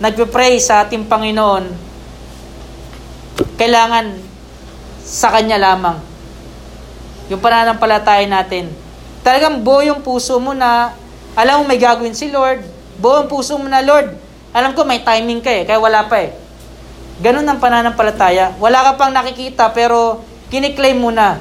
nagpe-pray 0.00 0.56
sa 0.58 0.82
ating 0.82 1.04
Panginoon, 1.04 1.68
kailangan 3.60 4.16
sa 5.04 5.28
Kanya 5.28 5.60
lamang. 5.60 6.00
Yung 7.28 7.38
pananampalataya 7.38 8.24
natin. 8.24 8.72
Talagang 9.20 9.60
buo 9.60 9.84
yung 9.84 10.00
puso 10.00 10.40
mo 10.40 10.56
na 10.56 10.96
alam 11.38 11.62
mo 11.62 11.70
may 11.70 11.78
gagawin 11.78 12.16
si 12.16 12.32
Lord. 12.32 12.64
Buo 12.98 13.22
yung 13.22 13.30
puso 13.30 13.54
mo 13.60 13.68
na, 13.70 13.84
Lord, 13.84 14.12
alam 14.50 14.74
ko 14.74 14.82
may 14.82 15.04
timing 15.04 15.44
ka 15.44 15.52
eh, 15.52 15.62
kaya 15.62 15.78
wala 15.78 16.08
pa 16.10 16.26
eh. 16.26 16.34
Ganun 17.20 17.46
ang 17.46 17.60
pananampalataya. 17.60 18.56
Wala 18.58 18.80
ka 18.90 18.90
pang 18.96 19.12
nakikita 19.12 19.70
pero 19.70 20.24
kiniklaim 20.48 20.98
mo 20.98 21.12
na. 21.12 21.38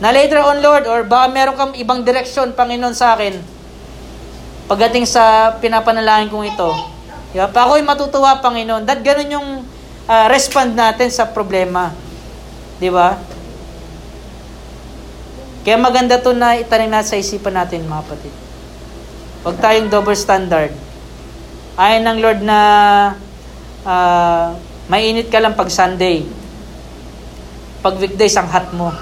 Na 0.00 0.08
later 0.14 0.40
on, 0.40 0.64
Lord, 0.64 0.88
or 0.88 1.04
baka 1.04 1.28
meron 1.28 1.58
kang 1.58 1.74
ibang 1.76 2.00
direksyon, 2.00 2.56
Panginoon, 2.56 2.96
sa 2.96 3.18
akin. 3.18 3.36
Pagdating 4.70 5.04
sa 5.04 5.52
pinapanalangin 5.60 6.32
kong 6.32 6.46
ito. 6.48 6.70
Diba? 7.30 7.46
Pa 7.50 7.66
ako'y 7.66 7.86
matutuwa, 7.86 8.42
Panginoon. 8.42 8.82
That 8.86 9.06
ganun 9.06 9.30
yung 9.30 9.48
uh, 10.10 10.26
respond 10.30 10.74
natin 10.74 11.10
sa 11.14 11.30
problema. 11.30 11.94
Di 12.82 12.90
ba? 12.90 13.14
Kaya 15.62 15.76
maganda 15.76 16.18
to 16.18 16.32
na 16.32 16.56
itanim 16.56 16.90
natin 16.90 17.10
sa 17.14 17.20
isipan 17.20 17.54
natin, 17.54 17.86
mga 17.86 18.02
kapatid. 18.02 18.34
Huwag 19.44 19.56
tayong 19.60 19.92
double 19.92 20.16
standard. 20.16 20.72
Ayon 21.78 22.04
ng 22.04 22.18
Lord 22.18 22.40
na 22.42 22.60
uh, 23.84 24.56
mainit 24.90 25.30
ka 25.30 25.38
lang 25.38 25.54
pag 25.54 25.70
Sunday. 25.70 26.26
Pag 27.80 27.96
weekdays, 27.96 28.36
ang 28.36 28.48
hot 28.50 28.68
mo. 28.76 28.92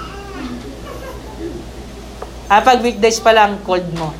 Ah, 2.47 2.63
pag 2.63 2.79
weekdays 2.79 3.19
pa 3.19 3.35
lang, 3.35 3.59
cold 3.67 3.87
mo. 3.99 4.15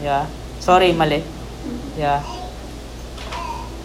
Yeah. 0.00 0.24
Sorry, 0.62 0.96
mali. 0.96 1.20
Yeah. 1.94 2.41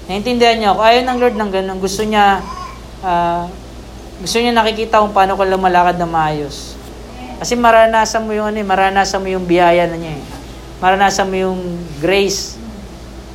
Naintindihan 0.08 0.56
niyo 0.56 0.72
ako. 0.72 0.82
Ayaw 0.88 1.02
ng 1.04 1.20
Lord 1.20 1.36
ng 1.36 1.52
ganun. 1.52 1.80
Gusto 1.84 2.08
niya, 2.08 2.40
uh, 3.04 3.44
gusto 4.24 4.40
niya 4.40 4.56
nakikita 4.56 5.04
kung 5.04 5.12
paano 5.12 5.36
ka 5.36 5.44
lumalakad 5.44 6.00
na 6.00 6.08
maayos. 6.08 6.80
Kasi 7.38 7.54
maranasan 7.60 8.24
mo 8.24 8.32
yung 8.32 8.50
ano 8.50 8.58
eh, 8.58 8.66
maranasan 8.66 9.20
mo 9.20 9.28
yung 9.28 9.44
biyaya 9.44 9.86
na 9.86 10.00
niya 10.00 10.16
eh. 10.16 10.24
Maranasan 10.80 11.28
mo 11.28 11.36
yung 11.36 11.60
grace. 12.00 12.56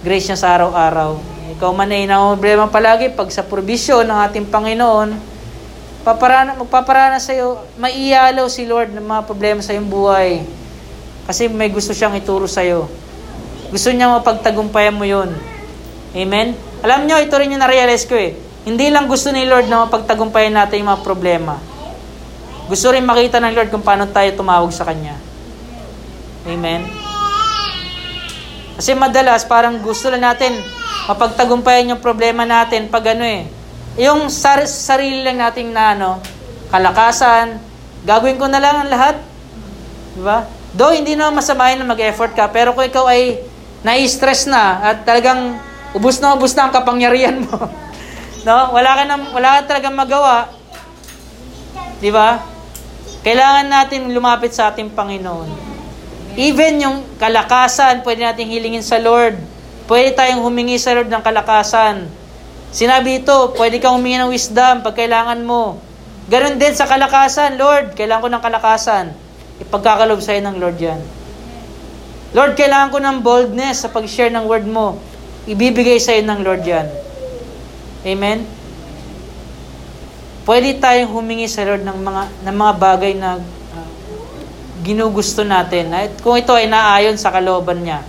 Grace 0.01 0.33
niya 0.33 0.41
sa 0.41 0.57
araw-araw. 0.57 1.21
Ikaw 1.61 1.71
man 1.77 1.93
ay 1.93 2.09
problema 2.09 2.67
palagi 2.67 3.13
pag 3.13 3.29
sa 3.29 3.45
provision 3.45 4.03
ng 4.09 4.19
ating 4.27 4.49
Panginoon, 4.49 5.15
paparana, 6.03 6.57
magpaparana 6.57 7.21
sa 7.21 7.37
iyo, 7.37 7.61
maialaw 7.77 8.49
si 8.49 8.65
Lord 8.65 8.97
ng 8.97 9.05
mga 9.05 9.23
problema 9.29 9.61
sa 9.61 9.77
iyong 9.77 9.87
buhay. 9.87 10.43
Kasi 11.29 11.47
may 11.53 11.69
gusto 11.69 11.93
siyang 11.93 12.17
ituro 12.17 12.49
sa 12.49 12.65
iyo. 12.65 12.89
Gusto 13.71 13.93
niya 13.93 14.11
mapagtagumpayan 14.11 14.97
mo 14.97 15.05
yun. 15.07 15.52
Amen? 16.13 16.55
Alam 16.85 17.09
niyo, 17.09 17.21
ito 17.21 17.35
rin 17.37 17.53
yung 17.53 17.63
na-realize 17.63 18.05
ko 18.05 18.17
eh. 18.17 18.37
Hindi 18.69 18.93
lang 18.93 19.11
gusto 19.11 19.33
ni 19.33 19.49
Lord 19.49 19.67
na 19.67 19.89
mapagtagumpayan 19.89 20.55
natin 20.55 20.85
yung 20.85 20.91
mga 20.93 21.05
problema 21.07 21.73
gusto 22.73 22.95
rin 22.95 23.03
makita 23.03 23.37
ng 23.43 23.53
Lord 23.53 23.69
kung 23.69 23.83
paano 23.83 24.07
tayo 24.09 24.33
tumawag 24.39 24.71
sa 24.71 24.87
Kanya. 24.87 25.19
Amen? 26.47 26.87
Kasi 28.79 28.95
madalas, 28.95 29.45
parang 29.47 29.77
gusto 29.83 30.11
lang 30.11 30.25
natin 30.25 30.57
mapagtagumpayan 31.11 31.93
yung 31.93 32.03
problema 32.03 32.47
natin 32.47 32.87
pag 32.87 33.13
ano 33.13 33.27
eh. 33.27 33.45
Yung 34.01 34.31
sar- 34.33 34.71
sarili 34.71 35.21
lang 35.21 35.43
nating 35.43 35.69
na 35.69 35.93
ano, 35.93 36.11
kalakasan, 36.73 37.61
gagawin 38.07 38.39
ko 38.39 38.47
na 38.49 38.63
lang 38.63 38.75
ang 38.81 38.89
lahat. 38.89 39.17
Diba? 40.17 40.49
Do 40.73 40.97
hindi 40.97 41.13
naman 41.13 41.45
masama 41.45 41.69
na 41.77 41.85
mag-effort 41.85 42.33
ka, 42.33 42.49
pero 42.49 42.73
kung 42.73 42.89
ikaw 42.89 43.05
ay 43.11 43.37
nai-stress 43.85 44.49
na 44.49 44.81
at 44.81 45.05
talagang 45.05 45.61
ubus 45.93 46.19
na 46.21 46.37
ubus 46.37 46.53
na 46.57 46.69
ang 46.69 46.73
kapangyarihan 46.75 47.45
mo. 47.45 47.57
no? 48.49 48.57
Wala 48.73 48.91
ka 48.97 49.03
na, 49.05 49.15
wala 49.33 49.49
ka 49.61 49.61
talagang 49.77 49.97
magawa. 49.97 50.49
'Di 52.03 52.11
ba? 52.11 52.43
Kailangan 53.23 53.67
natin 53.71 54.11
lumapit 54.11 54.51
sa 54.51 54.75
ating 54.75 54.91
Panginoon. 54.91 55.47
Even 56.35 56.81
yung 56.83 56.97
kalakasan, 57.23 58.03
pwede 58.03 58.27
natin 58.27 58.51
hilingin 58.51 58.83
sa 58.83 58.99
Lord. 58.99 59.39
Pwede 59.87 60.17
tayong 60.17 60.43
humingi 60.43 60.81
sa 60.81 60.97
Lord 60.97 61.07
ng 61.07 61.23
kalakasan. 61.23 62.11
Sinabi 62.73 63.23
ito, 63.23 63.53
pwede 63.55 63.79
kang 63.79 63.95
humingi 64.01 64.19
ng 64.19 64.33
wisdom 64.33 64.81
pag 64.81 64.97
kailangan 64.97 65.39
mo. 65.45 65.79
Ganon 66.27 66.57
din 66.57 66.73
sa 66.73 66.89
kalakasan, 66.89 67.61
Lord, 67.61 67.93
kailangan 67.93 68.25
ko 68.25 68.31
ng 68.33 68.43
kalakasan. 68.43 69.05
Ipagkakalob 69.61 70.19
sa'yo 70.25 70.41
ng 70.41 70.57
Lord 70.57 70.79
yan. 70.81 71.01
Lord, 72.33 72.57
kailangan 72.57 72.89
ko 72.89 72.99
ng 72.99 73.17
boldness 73.21 73.85
sa 73.85 73.93
pag-share 73.93 74.33
ng 74.33 74.49
word 74.49 74.65
mo. 74.65 74.97
Ibibigay 75.47 75.99
sa'yo 75.99 76.23
ng 76.23 76.41
Lord 76.43 76.63
yan. 76.63 76.87
Amen? 78.03 78.63
pwede 80.43 80.79
tayong 80.79 81.11
humingi 81.11 81.47
sa 81.47 81.63
Lord 81.63 81.87
ng 81.87 81.99
mga, 82.03 82.23
ng 82.47 82.57
mga 82.57 82.75
bagay 82.79 83.13
na 83.15 83.39
uh, 83.39 83.89
ginugusto 84.83 85.47
natin. 85.47 85.95
At 85.95 86.19
kung 86.19 86.35
ito 86.39 86.51
ay 86.55 86.67
naayon 86.67 87.15
sa 87.19 87.31
kalooban 87.31 87.83
niya, 87.83 88.03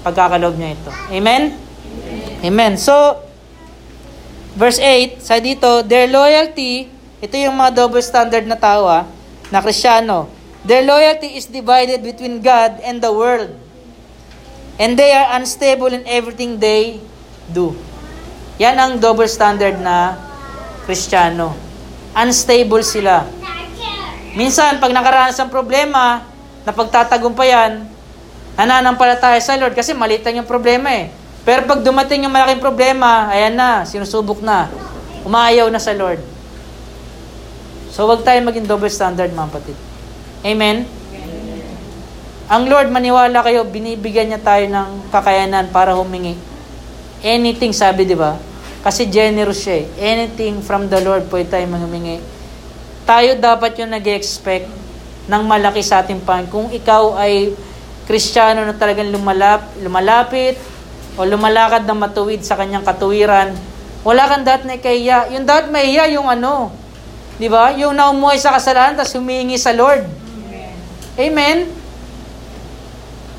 pagkakaloob 0.00 0.56
niya 0.56 0.72
ito. 0.72 0.90
Amen? 1.12 1.52
Amen. 1.52 2.44
Amen. 2.44 2.72
So, 2.80 3.20
verse 4.56 4.80
8, 4.80 5.20
sa 5.20 5.36
dito, 5.36 5.84
their 5.84 6.08
loyalty, 6.08 6.88
ito 7.20 7.34
yung 7.36 7.56
mga 7.60 7.84
double 7.84 8.04
standard 8.04 8.48
na 8.48 8.56
tao 8.56 8.88
ah, 8.88 9.04
na 9.52 9.60
krisyano. 9.60 10.32
Their 10.66 10.82
loyalty 10.82 11.38
is 11.38 11.46
divided 11.46 12.02
between 12.02 12.40
God 12.40 12.80
and 12.82 12.98
the 12.98 13.12
world. 13.12 13.52
And 14.76 14.96
they 14.96 15.12
are 15.16 15.40
unstable 15.40 15.88
in 15.92 16.04
everything 16.04 16.60
they 16.60 17.00
do. 17.48 17.72
Yan 18.60 18.76
ang 18.76 18.92
double 19.00 19.28
standard 19.28 19.80
na 19.80 20.16
kristyano 20.84 21.66
unstable 22.16 22.80
sila. 22.80 23.28
Minsan, 24.32 24.80
pag 24.80 24.92
nakaranas 24.92 25.36
ng 25.36 25.52
problema, 25.52 26.24
na 26.64 26.72
pagtatagumpayan, 26.72 27.84
nananampalataya 28.56 29.38
sa 29.38 29.54
Lord 29.60 29.76
kasi 29.76 29.92
maliit 29.92 30.24
yung 30.24 30.48
problema 30.48 30.88
eh. 30.90 31.12
Pero 31.46 31.68
pag 31.68 31.84
dumating 31.84 32.26
yung 32.26 32.34
malaking 32.34 32.58
problema, 32.58 33.30
ayan 33.30 33.54
na, 33.54 33.84
sinusubok 33.84 34.40
na, 34.42 34.66
umaayaw 35.22 35.68
na 35.70 35.78
sa 35.78 35.94
Lord. 35.94 36.18
So, 37.92 38.08
wag 38.08 38.26
tayo 38.26 38.42
maging 38.42 38.66
double 38.66 38.90
standard, 38.90 39.30
mga. 39.30 39.60
Amen? 39.62 39.76
Amen? 40.42 40.95
Ang 42.46 42.70
Lord, 42.70 42.94
maniwala 42.94 43.42
kayo, 43.42 43.66
binibigyan 43.66 44.30
niya 44.30 44.38
tayo 44.38 44.70
ng 44.70 45.10
kakayanan 45.10 45.66
para 45.74 45.98
humingi. 45.98 46.38
Anything, 47.18 47.74
sabi, 47.74 48.06
di 48.06 48.14
ba? 48.14 48.38
Kasi 48.86 49.10
generous 49.10 49.66
siya 49.66 49.82
eh. 49.82 50.14
Anything 50.14 50.62
from 50.62 50.86
the 50.86 51.02
Lord 51.02 51.26
pwede 51.26 51.50
tayo 51.58 51.66
humingi. 51.66 52.22
Tayo 53.02 53.34
dapat 53.34 53.82
yung 53.82 53.90
nag 53.90 54.06
expect 54.06 54.70
ng 55.26 55.42
malaki 55.42 55.82
sa 55.82 56.06
ating 56.06 56.22
Panginoon. 56.22 56.50
Kung 56.54 56.68
ikaw 56.70 57.18
ay 57.18 57.50
Kristiyano 58.06 58.62
na 58.62 58.78
talagang 58.78 59.10
lumalap, 59.10 59.66
lumalapit, 59.82 60.54
o 61.18 61.26
lumalakad 61.26 61.82
ng 61.82 61.98
matuwid 61.98 62.46
sa 62.46 62.54
kanyang 62.54 62.86
katuwiran, 62.86 63.50
wala 64.06 64.22
kang 64.30 64.46
dapat 64.46 64.70
na 64.70 64.78
ikahiya. 64.78 65.34
Yung 65.34 65.42
dapat 65.42 65.66
mahiya 65.72 66.14
yung 66.14 66.30
ano, 66.30 66.70
di 67.42 67.50
ba? 67.50 67.74
Yung 67.74 67.96
naumuhay 67.96 68.38
sa 68.38 68.54
kasalanan, 68.54 68.94
tapos 68.94 69.18
humihingi 69.18 69.58
sa 69.58 69.74
Lord. 69.74 70.06
Amen? 71.18 71.85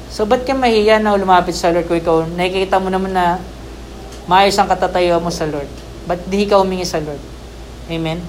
So, 0.08 0.24
ba't 0.24 0.48
ka 0.48 0.56
mahiya 0.56 1.04
na 1.04 1.16
lumapit 1.20 1.54
sa 1.54 1.72
Lord 1.72 1.86
kung 1.86 2.00
ikaw, 2.00 2.24
nakikita 2.26 2.80
mo 2.80 2.88
naman 2.88 3.12
na 3.12 3.44
maayos 4.26 4.56
ang 4.56 4.72
katatayo 4.72 5.20
mo 5.20 5.32
sa 5.32 5.48
Lord? 5.48 5.68
Ba't 6.08 6.24
di 6.28 6.48
ka 6.48 6.60
humingi 6.60 6.88
sa 6.88 7.04
Lord? 7.04 7.20
Amen? 7.92 8.24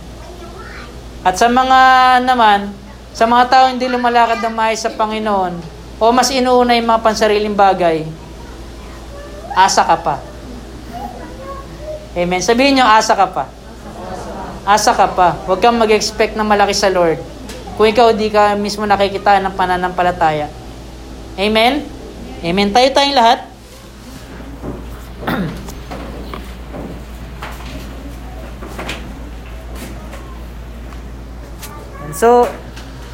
At 1.22 1.39
sa 1.39 1.47
mga 1.47 1.81
naman, 2.26 2.74
sa 3.14 3.26
mga 3.26 3.45
tao 3.51 3.64
hindi 3.70 3.87
lumalakad 3.87 4.43
ng 4.43 4.55
maayos 4.55 4.83
sa 4.83 4.95
Panginoon, 4.95 5.79
o 5.99 6.14
mas 6.14 6.31
inuuna 6.31 6.79
yung 6.79 6.87
mga 6.87 7.03
pansariling 7.03 7.59
bagay, 7.59 8.07
asa 9.55 9.83
ka 9.83 9.99
pa. 9.99 10.16
Amen. 12.14 12.43
Sabihin 12.43 12.79
nyo, 12.79 12.87
asa 12.87 13.14
ka 13.14 13.26
pa. 13.31 13.45
Asa 14.66 14.95
ka 14.95 15.11
pa. 15.11 15.35
Huwag 15.47 15.59
kang 15.62 15.79
mag-expect 15.79 16.39
na 16.39 16.47
malaki 16.47 16.74
sa 16.74 16.91
Lord. 16.91 17.18
Kung 17.74 17.87
ikaw 17.87 18.11
di 18.14 18.31
ka 18.31 18.59
mismo 18.59 18.87
nakikita 18.87 19.39
ng 19.39 19.55
pananampalataya. 19.55 20.51
Amen? 21.39 21.86
Amen. 22.43 22.74
Tayo 22.74 22.91
tayong 22.91 23.14
lahat. 23.14 23.47
so, 32.18 32.43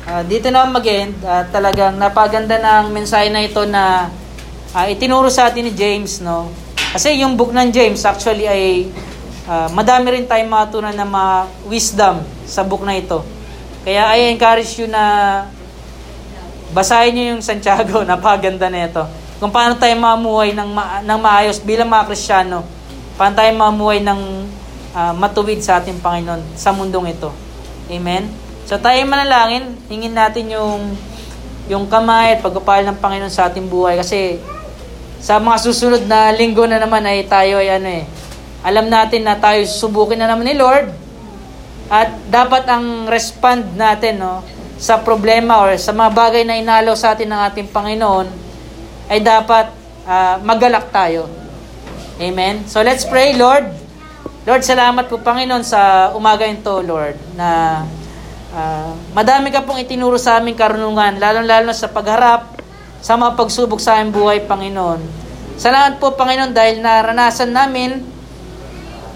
uh, 0.09 0.25
dito 0.25 0.49
na 0.49 0.65
mag-end. 0.65 1.13
Uh, 1.21 1.45
talagang 1.53 2.01
napaganda 2.01 2.57
ng 2.57 2.97
mensahe 2.97 3.29
na 3.29 3.45
ito 3.45 3.69
na 3.69 4.09
uh, 4.73 4.89
itinuro 4.89 5.29
sa 5.29 5.53
atin 5.53 5.69
ni 5.69 5.77
James, 5.77 6.25
no? 6.25 6.49
Kasi 6.97 7.21
yung 7.21 7.37
book 7.37 7.53
ng 7.53 7.69
James 7.69 8.01
actually 8.09 8.49
ay 8.49 8.89
uh, 9.45 9.69
madami 9.77 10.17
rin 10.17 10.25
tayong 10.25 10.49
matunan 10.49 10.97
na 10.97 11.05
mga 11.05 11.53
wisdom 11.69 12.25
sa 12.49 12.65
book 12.65 12.89
na 12.89 12.97
ito. 12.97 13.21
Kaya 13.85 14.17
I 14.17 14.33
encourage 14.33 14.81
you 14.81 14.89
na 14.89 15.05
basahin 16.73 17.13
niyo 17.13 17.25
yung 17.37 17.43
Santiago, 17.45 18.01
napaganda 18.09 18.71
na 18.71 18.87
ito. 18.87 19.03
Kung 19.43 19.51
paano 19.51 19.77
tayo 19.77 19.93
mamuhay 19.99 20.57
ng, 20.57 20.71
ma- 20.71 21.03
ng 21.05 21.21
maayos 21.21 21.61
bilang 21.61 21.91
mga 21.91 22.09
Kristiyano. 22.09 22.65
Paano 23.19 23.35
tayo 23.37 23.51
mamuhay 23.53 24.01
ng 24.01 24.21
uh, 24.95 25.13
matuwid 25.13 25.61
sa 25.61 25.83
ating 25.83 25.99
Panginoon 25.99 26.41
sa 26.55 26.71
mundong 26.71 27.11
ito. 27.11 27.29
Amen? 27.91 28.31
So 28.65 28.81
tayo 28.81 28.97
manalangin, 29.05 29.77
hingin 29.93 30.17
natin 30.17 30.49
yung 30.49 30.97
yung 31.69 31.85
kamay 31.89 32.37
at 32.37 32.41
pagpapal 32.45 32.85
ng 32.85 32.97
Panginoon 33.01 33.33
sa 33.33 33.49
ating 33.49 33.69
buhay 33.69 33.97
kasi 33.97 34.41
sa 35.21 35.41
mga 35.41 35.57
susunod 35.65 36.03
na 36.05 36.29
linggo 36.33 36.69
na 36.69 36.77
naman 36.77 37.01
ay 37.05 37.25
tayo 37.25 37.57
ay 37.61 37.81
ano 37.81 37.89
eh, 37.89 38.05
alam 38.65 38.89
natin 38.89 39.25
na 39.25 39.37
tayo 39.37 39.65
subukin 39.65 40.21
na 40.21 40.29
naman 40.29 40.45
ni 40.45 40.57
Lord 40.57 40.93
at 41.89 42.13
dapat 42.29 42.65
ang 42.69 43.09
respond 43.09 43.65
natin 43.77 44.21
no, 44.21 44.45
sa 44.79 45.01
problema 45.01 45.63
or 45.63 45.79
sa 45.79 45.95
mga 45.95 46.11
bagay 46.11 46.43
na 46.43 46.59
inalo 46.59 46.93
sa 46.99 47.15
atin 47.15 47.31
ng 47.31 47.41
ating 47.51 47.69
Panginoon 47.71 48.27
ay 49.09 49.21
dapat 49.23 49.71
uh, 50.09 50.37
magalak 50.43 50.91
tayo. 50.91 51.29
Amen? 52.19 52.67
So 52.71 52.83
let's 52.83 53.03
pray, 53.03 53.35
Lord. 53.35 53.67
Lord, 54.45 54.63
salamat 54.63 55.09
po 55.09 55.19
Panginoon 55.19 55.65
sa 55.65 56.13
umaga 56.13 56.45
ito, 56.45 56.85
Lord, 56.85 57.17
na 57.33 57.83
uh, 58.53 58.93
madami 59.17 59.49
ka 59.49 59.65
pong 59.65 59.81
itinuro 59.81 60.21
sa 60.21 60.37
aming 60.37 60.55
karunungan, 60.55 61.17
lalong-lalo 61.17 61.73
sa 61.73 61.89
pagharap 61.89 62.61
sa 63.01 63.17
mga 63.17 63.41
pagsubok 63.41 63.81
sa 63.81 63.99
aming 63.99 64.13
buhay, 64.13 64.39
Panginoon. 64.45 65.01
Salamat 65.57 65.97
po, 65.97 66.13
Panginoon, 66.13 66.53
dahil 66.53 66.85
naranasan 66.85 67.57
namin, 67.57 68.05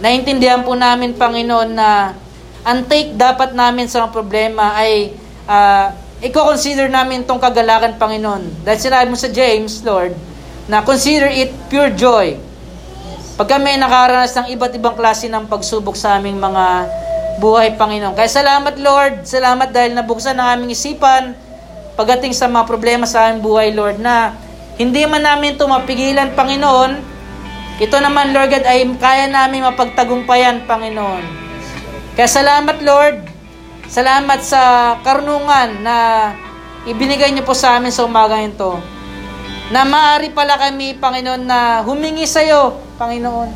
naintindihan 0.01 0.65
po 0.65 0.73
namin, 0.73 1.13
Panginoon, 1.13 1.71
na 1.77 2.17
ang 2.65 2.85
take 2.89 3.13
dapat 3.15 3.53
namin 3.53 3.85
sa 3.85 4.09
mga 4.09 4.13
problema 4.17 4.77
ay 4.77 5.13
uh, 5.49 5.91
i-consider 6.21 6.93
namin 6.93 7.25
itong 7.25 7.41
kagalakan, 7.41 7.97
Panginoon. 7.97 8.63
Dahil 8.63 8.79
sinabi 8.79 9.09
mo 9.09 9.17
sa 9.17 9.33
James, 9.33 9.81
Lord, 9.83 10.13
na 10.69 10.85
consider 10.85 11.33
it 11.33 11.51
pure 11.73 11.91
joy. 11.97 12.37
Pag 13.41 13.57
kami 13.57 13.81
nakaranas 13.81 14.35
ng 14.37 14.53
iba't 14.53 14.75
ibang 14.77 14.99
klase 14.99 15.31
ng 15.31 15.49
pagsubok 15.49 15.97
sa 15.97 16.21
aming 16.21 16.37
mga 16.37 16.91
buhay, 17.39 17.79
Panginoon. 17.79 18.13
Kaya 18.19 18.29
salamat, 18.29 18.77
Lord. 18.77 19.25
Salamat 19.25 19.71
dahil 19.71 19.95
nabuksan 19.95 20.37
ang 20.37 20.59
aming 20.59 20.75
isipan 20.75 21.39
pagdating 21.95 22.31
sa 22.31 22.47
mga 22.47 22.67
problema 22.67 23.07
sa 23.07 23.31
aming 23.31 23.43
buhay, 23.43 23.75
Lord, 23.75 23.99
na 23.99 24.35
hindi 24.79 25.03
man 25.07 25.23
namin 25.23 25.59
ito 25.59 25.67
mapigilan, 25.67 26.35
Panginoon. 26.35 27.19
Ito 27.79 27.97
naman, 28.03 28.35
Lord 28.35 28.59
God, 28.59 28.67
ay 28.67 28.87
kaya 28.99 29.27
namin 29.31 29.67
mapagtagumpayan, 29.67 30.67
Panginoon. 30.67 31.23
Kaya 32.19 32.27
salamat, 32.27 32.83
Lord. 32.83 33.38
Salamat 33.89 34.45
sa 34.45 34.95
karunungan 35.01 35.81
na 35.81 35.97
ibinigay 36.85 37.33
niyo 37.33 37.49
po 37.49 37.57
sa 37.57 37.81
amin 37.81 37.89
sa 37.89 38.05
umaga 38.05 38.37
ito. 38.37 38.77
Na 39.73 39.89
maaari 39.89 40.29
pala 40.29 40.61
kami, 40.61 40.93
Panginoon, 41.01 41.49
na 41.49 41.81
humingi 41.81 42.29
sa 42.29 42.45
iyo, 42.45 42.77
Panginoon. 43.01 43.49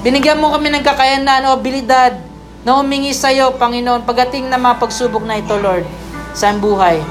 Binigyan 0.00 0.40
mo 0.40 0.48
kami 0.48 0.72
ng 0.72 0.80
kakayanan 0.80 1.52
o 1.52 1.60
abilidad 1.60 2.16
na 2.64 2.80
humingi 2.80 3.12
sa 3.12 3.28
iyo, 3.28 3.52
Panginoon, 3.60 4.08
pagating 4.08 4.48
na 4.48 4.56
mga 4.56 4.80
pagsubok 4.80 5.28
na 5.28 5.36
ito, 5.36 5.52
Lord, 5.60 5.84
sa 6.32 6.48
buhay. 6.56 7.04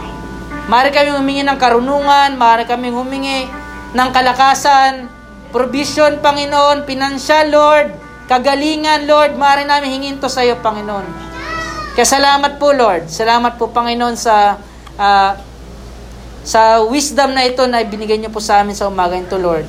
Maaari 0.65 0.89
kami 0.89 1.13
humingi 1.13 1.45
ng 1.45 1.61
karunungan, 1.61 2.41
maaari 2.41 2.65
kami 2.65 2.89
humingi 2.89 3.45
ng 3.93 4.09
kalakasan, 4.09 5.13
provision, 5.53 6.17
Panginoon, 6.25 6.89
financial, 6.89 7.53
Lord, 7.53 7.93
kagalingan, 8.25 9.05
Lord, 9.05 9.37
maaari 9.37 9.69
namin 9.69 9.93
hingin 9.93 10.17
to 10.17 10.25
sa 10.25 10.41
iyo, 10.41 10.57
Panginoon. 10.57 11.36
Kaya 11.97 12.05
salamat 12.05 12.61
po, 12.61 12.77
Lord. 12.77 13.09
Salamat 13.09 13.57
po, 13.57 13.73
Panginoon, 13.73 14.13
sa 14.13 14.61
uh, 15.01 15.31
sa 16.45 16.85
wisdom 16.85 17.33
na 17.33 17.49
ito 17.49 17.65
na 17.65 17.81
ibinigay 17.81 18.21
niyo 18.21 18.29
po 18.29 18.37
sa 18.37 18.61
amin 18.61 18.77
sa 18.77 18.85
umaga 18.85 19.17
ito, 19.17 19.33
Lord. 19.33 19.65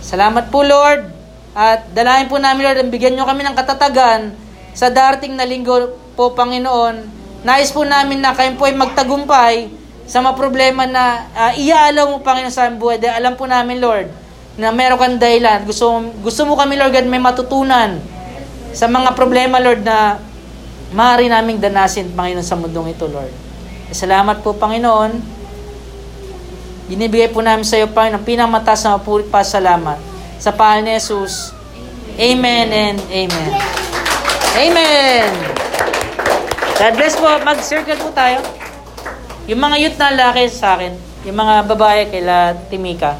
Salamat 0.00 0.48
po, 0.48 0.64
Lord. 0.64 1.12
At 1.52 1.92
dalahin 1.92 2.32
po 2.32 2.40
namin, 2.40 2.64
Lord, 2.64 2.88
bigyan 2.88 3.20
niyo 3.20 3.28
kami 3.28 3.44
ng 3.44 3.52
katatagan 3.52 4.32
sa 4.72 4.88
darating 4.88 5.36
na 5.36 5.44
linggo 5.44 5.92
po, 6.16 6.32
Panginoon, 6.32 7.04
nais 7.44 7.68
po 7.68 7.84
namin 7.84 8.24
na 8.24 8.32
kayo 8.32 8.56
po 8.56 8.64
ay 8.64 8.72
magtagumpay 8.72 9.68
sa 10.08 10.24
mga 10.24 10.40
problema 10.40 10.88
na 10.88 11.28
uh, 11.36 11.52
iaalaw 11.52 12.16
mo, 12.16 12.24
Panginoon, 12.24 12.48
sa 12.48 12.64
aming 12.64 12.80
buhay. 12.80 12.96
Dahil 12.96 13.20
alam 13.20 13.36
po 13.36 13.44
namin, 13.44 13.76
Lord, 13.76 14.08
na 14.56 14.72
meron 14.72 14.96
kang 14.96 15.20
dahilan. 15.20 15.68
Gusto, 15.68 16.00
gusto 16.24 16.48
mo 16.48 16.56
kami, 16.56 16.80
Lord 16.80 16.96
God, 16.96 17.12
may 17.12 17.20
matutunan 17.20 18.00
sa 18.72 18.88
mga 18.88 19.12
problema, 19.12 19.60
Lord, 19.60 19.84
na 19.84 20.31
maaari 20.92 21.28
naming 21.28 21.58
danasin, 21.58 22.12
Panginoon, 22.12 22.44
sa 22.44 22.56
mundong 22.56 22.92
ito, 22.92 23.08
Lord. 23.08 23.32
Salamat 23.92 24.40
po, 24.40 24.56
Panginoon. 24.56 25.20
Binibigay 26.88 27.32
po 27.32 27.40
namin 27.40 27.64
sa 27.64 27.80
iyo, 27.80 27.88
Panginoon, 27.88 28.20
ang 28.20 28.26
pinamatas 28.28 28.84
na 28.84 29.00
mapulit 29.00 29.28
pa 29.32 29.44
salamat. 29.44 29.96
Sa 30.36 30.52
pangalan 30.52 30.88
ni 30.88 30.96
Jesus. 30.96 31.56
Amen 32.20 32.68
and 32.68 33.00
amen. 33.08 33.52
Amen! 34.52 35.28
God 36.76 36.92
bless 37.00 37.16
po. 37.16 37.24
Mag-circle 37.40 37.96
po 37.96 38.12
tayo. 38.12 38.44
Yung 39.48 39.64
mga 39.64 39.76
youth 39.80 39.96
na 39.96 40.12
laki 40.12 40.44
sa 40.52 40.76
akin, 40.76 40.92
yung 41.24 41.38
mga 41.40 41.64
babae 41.72 42.12
kay 42.12 42.20
Timika. 42.68 43.16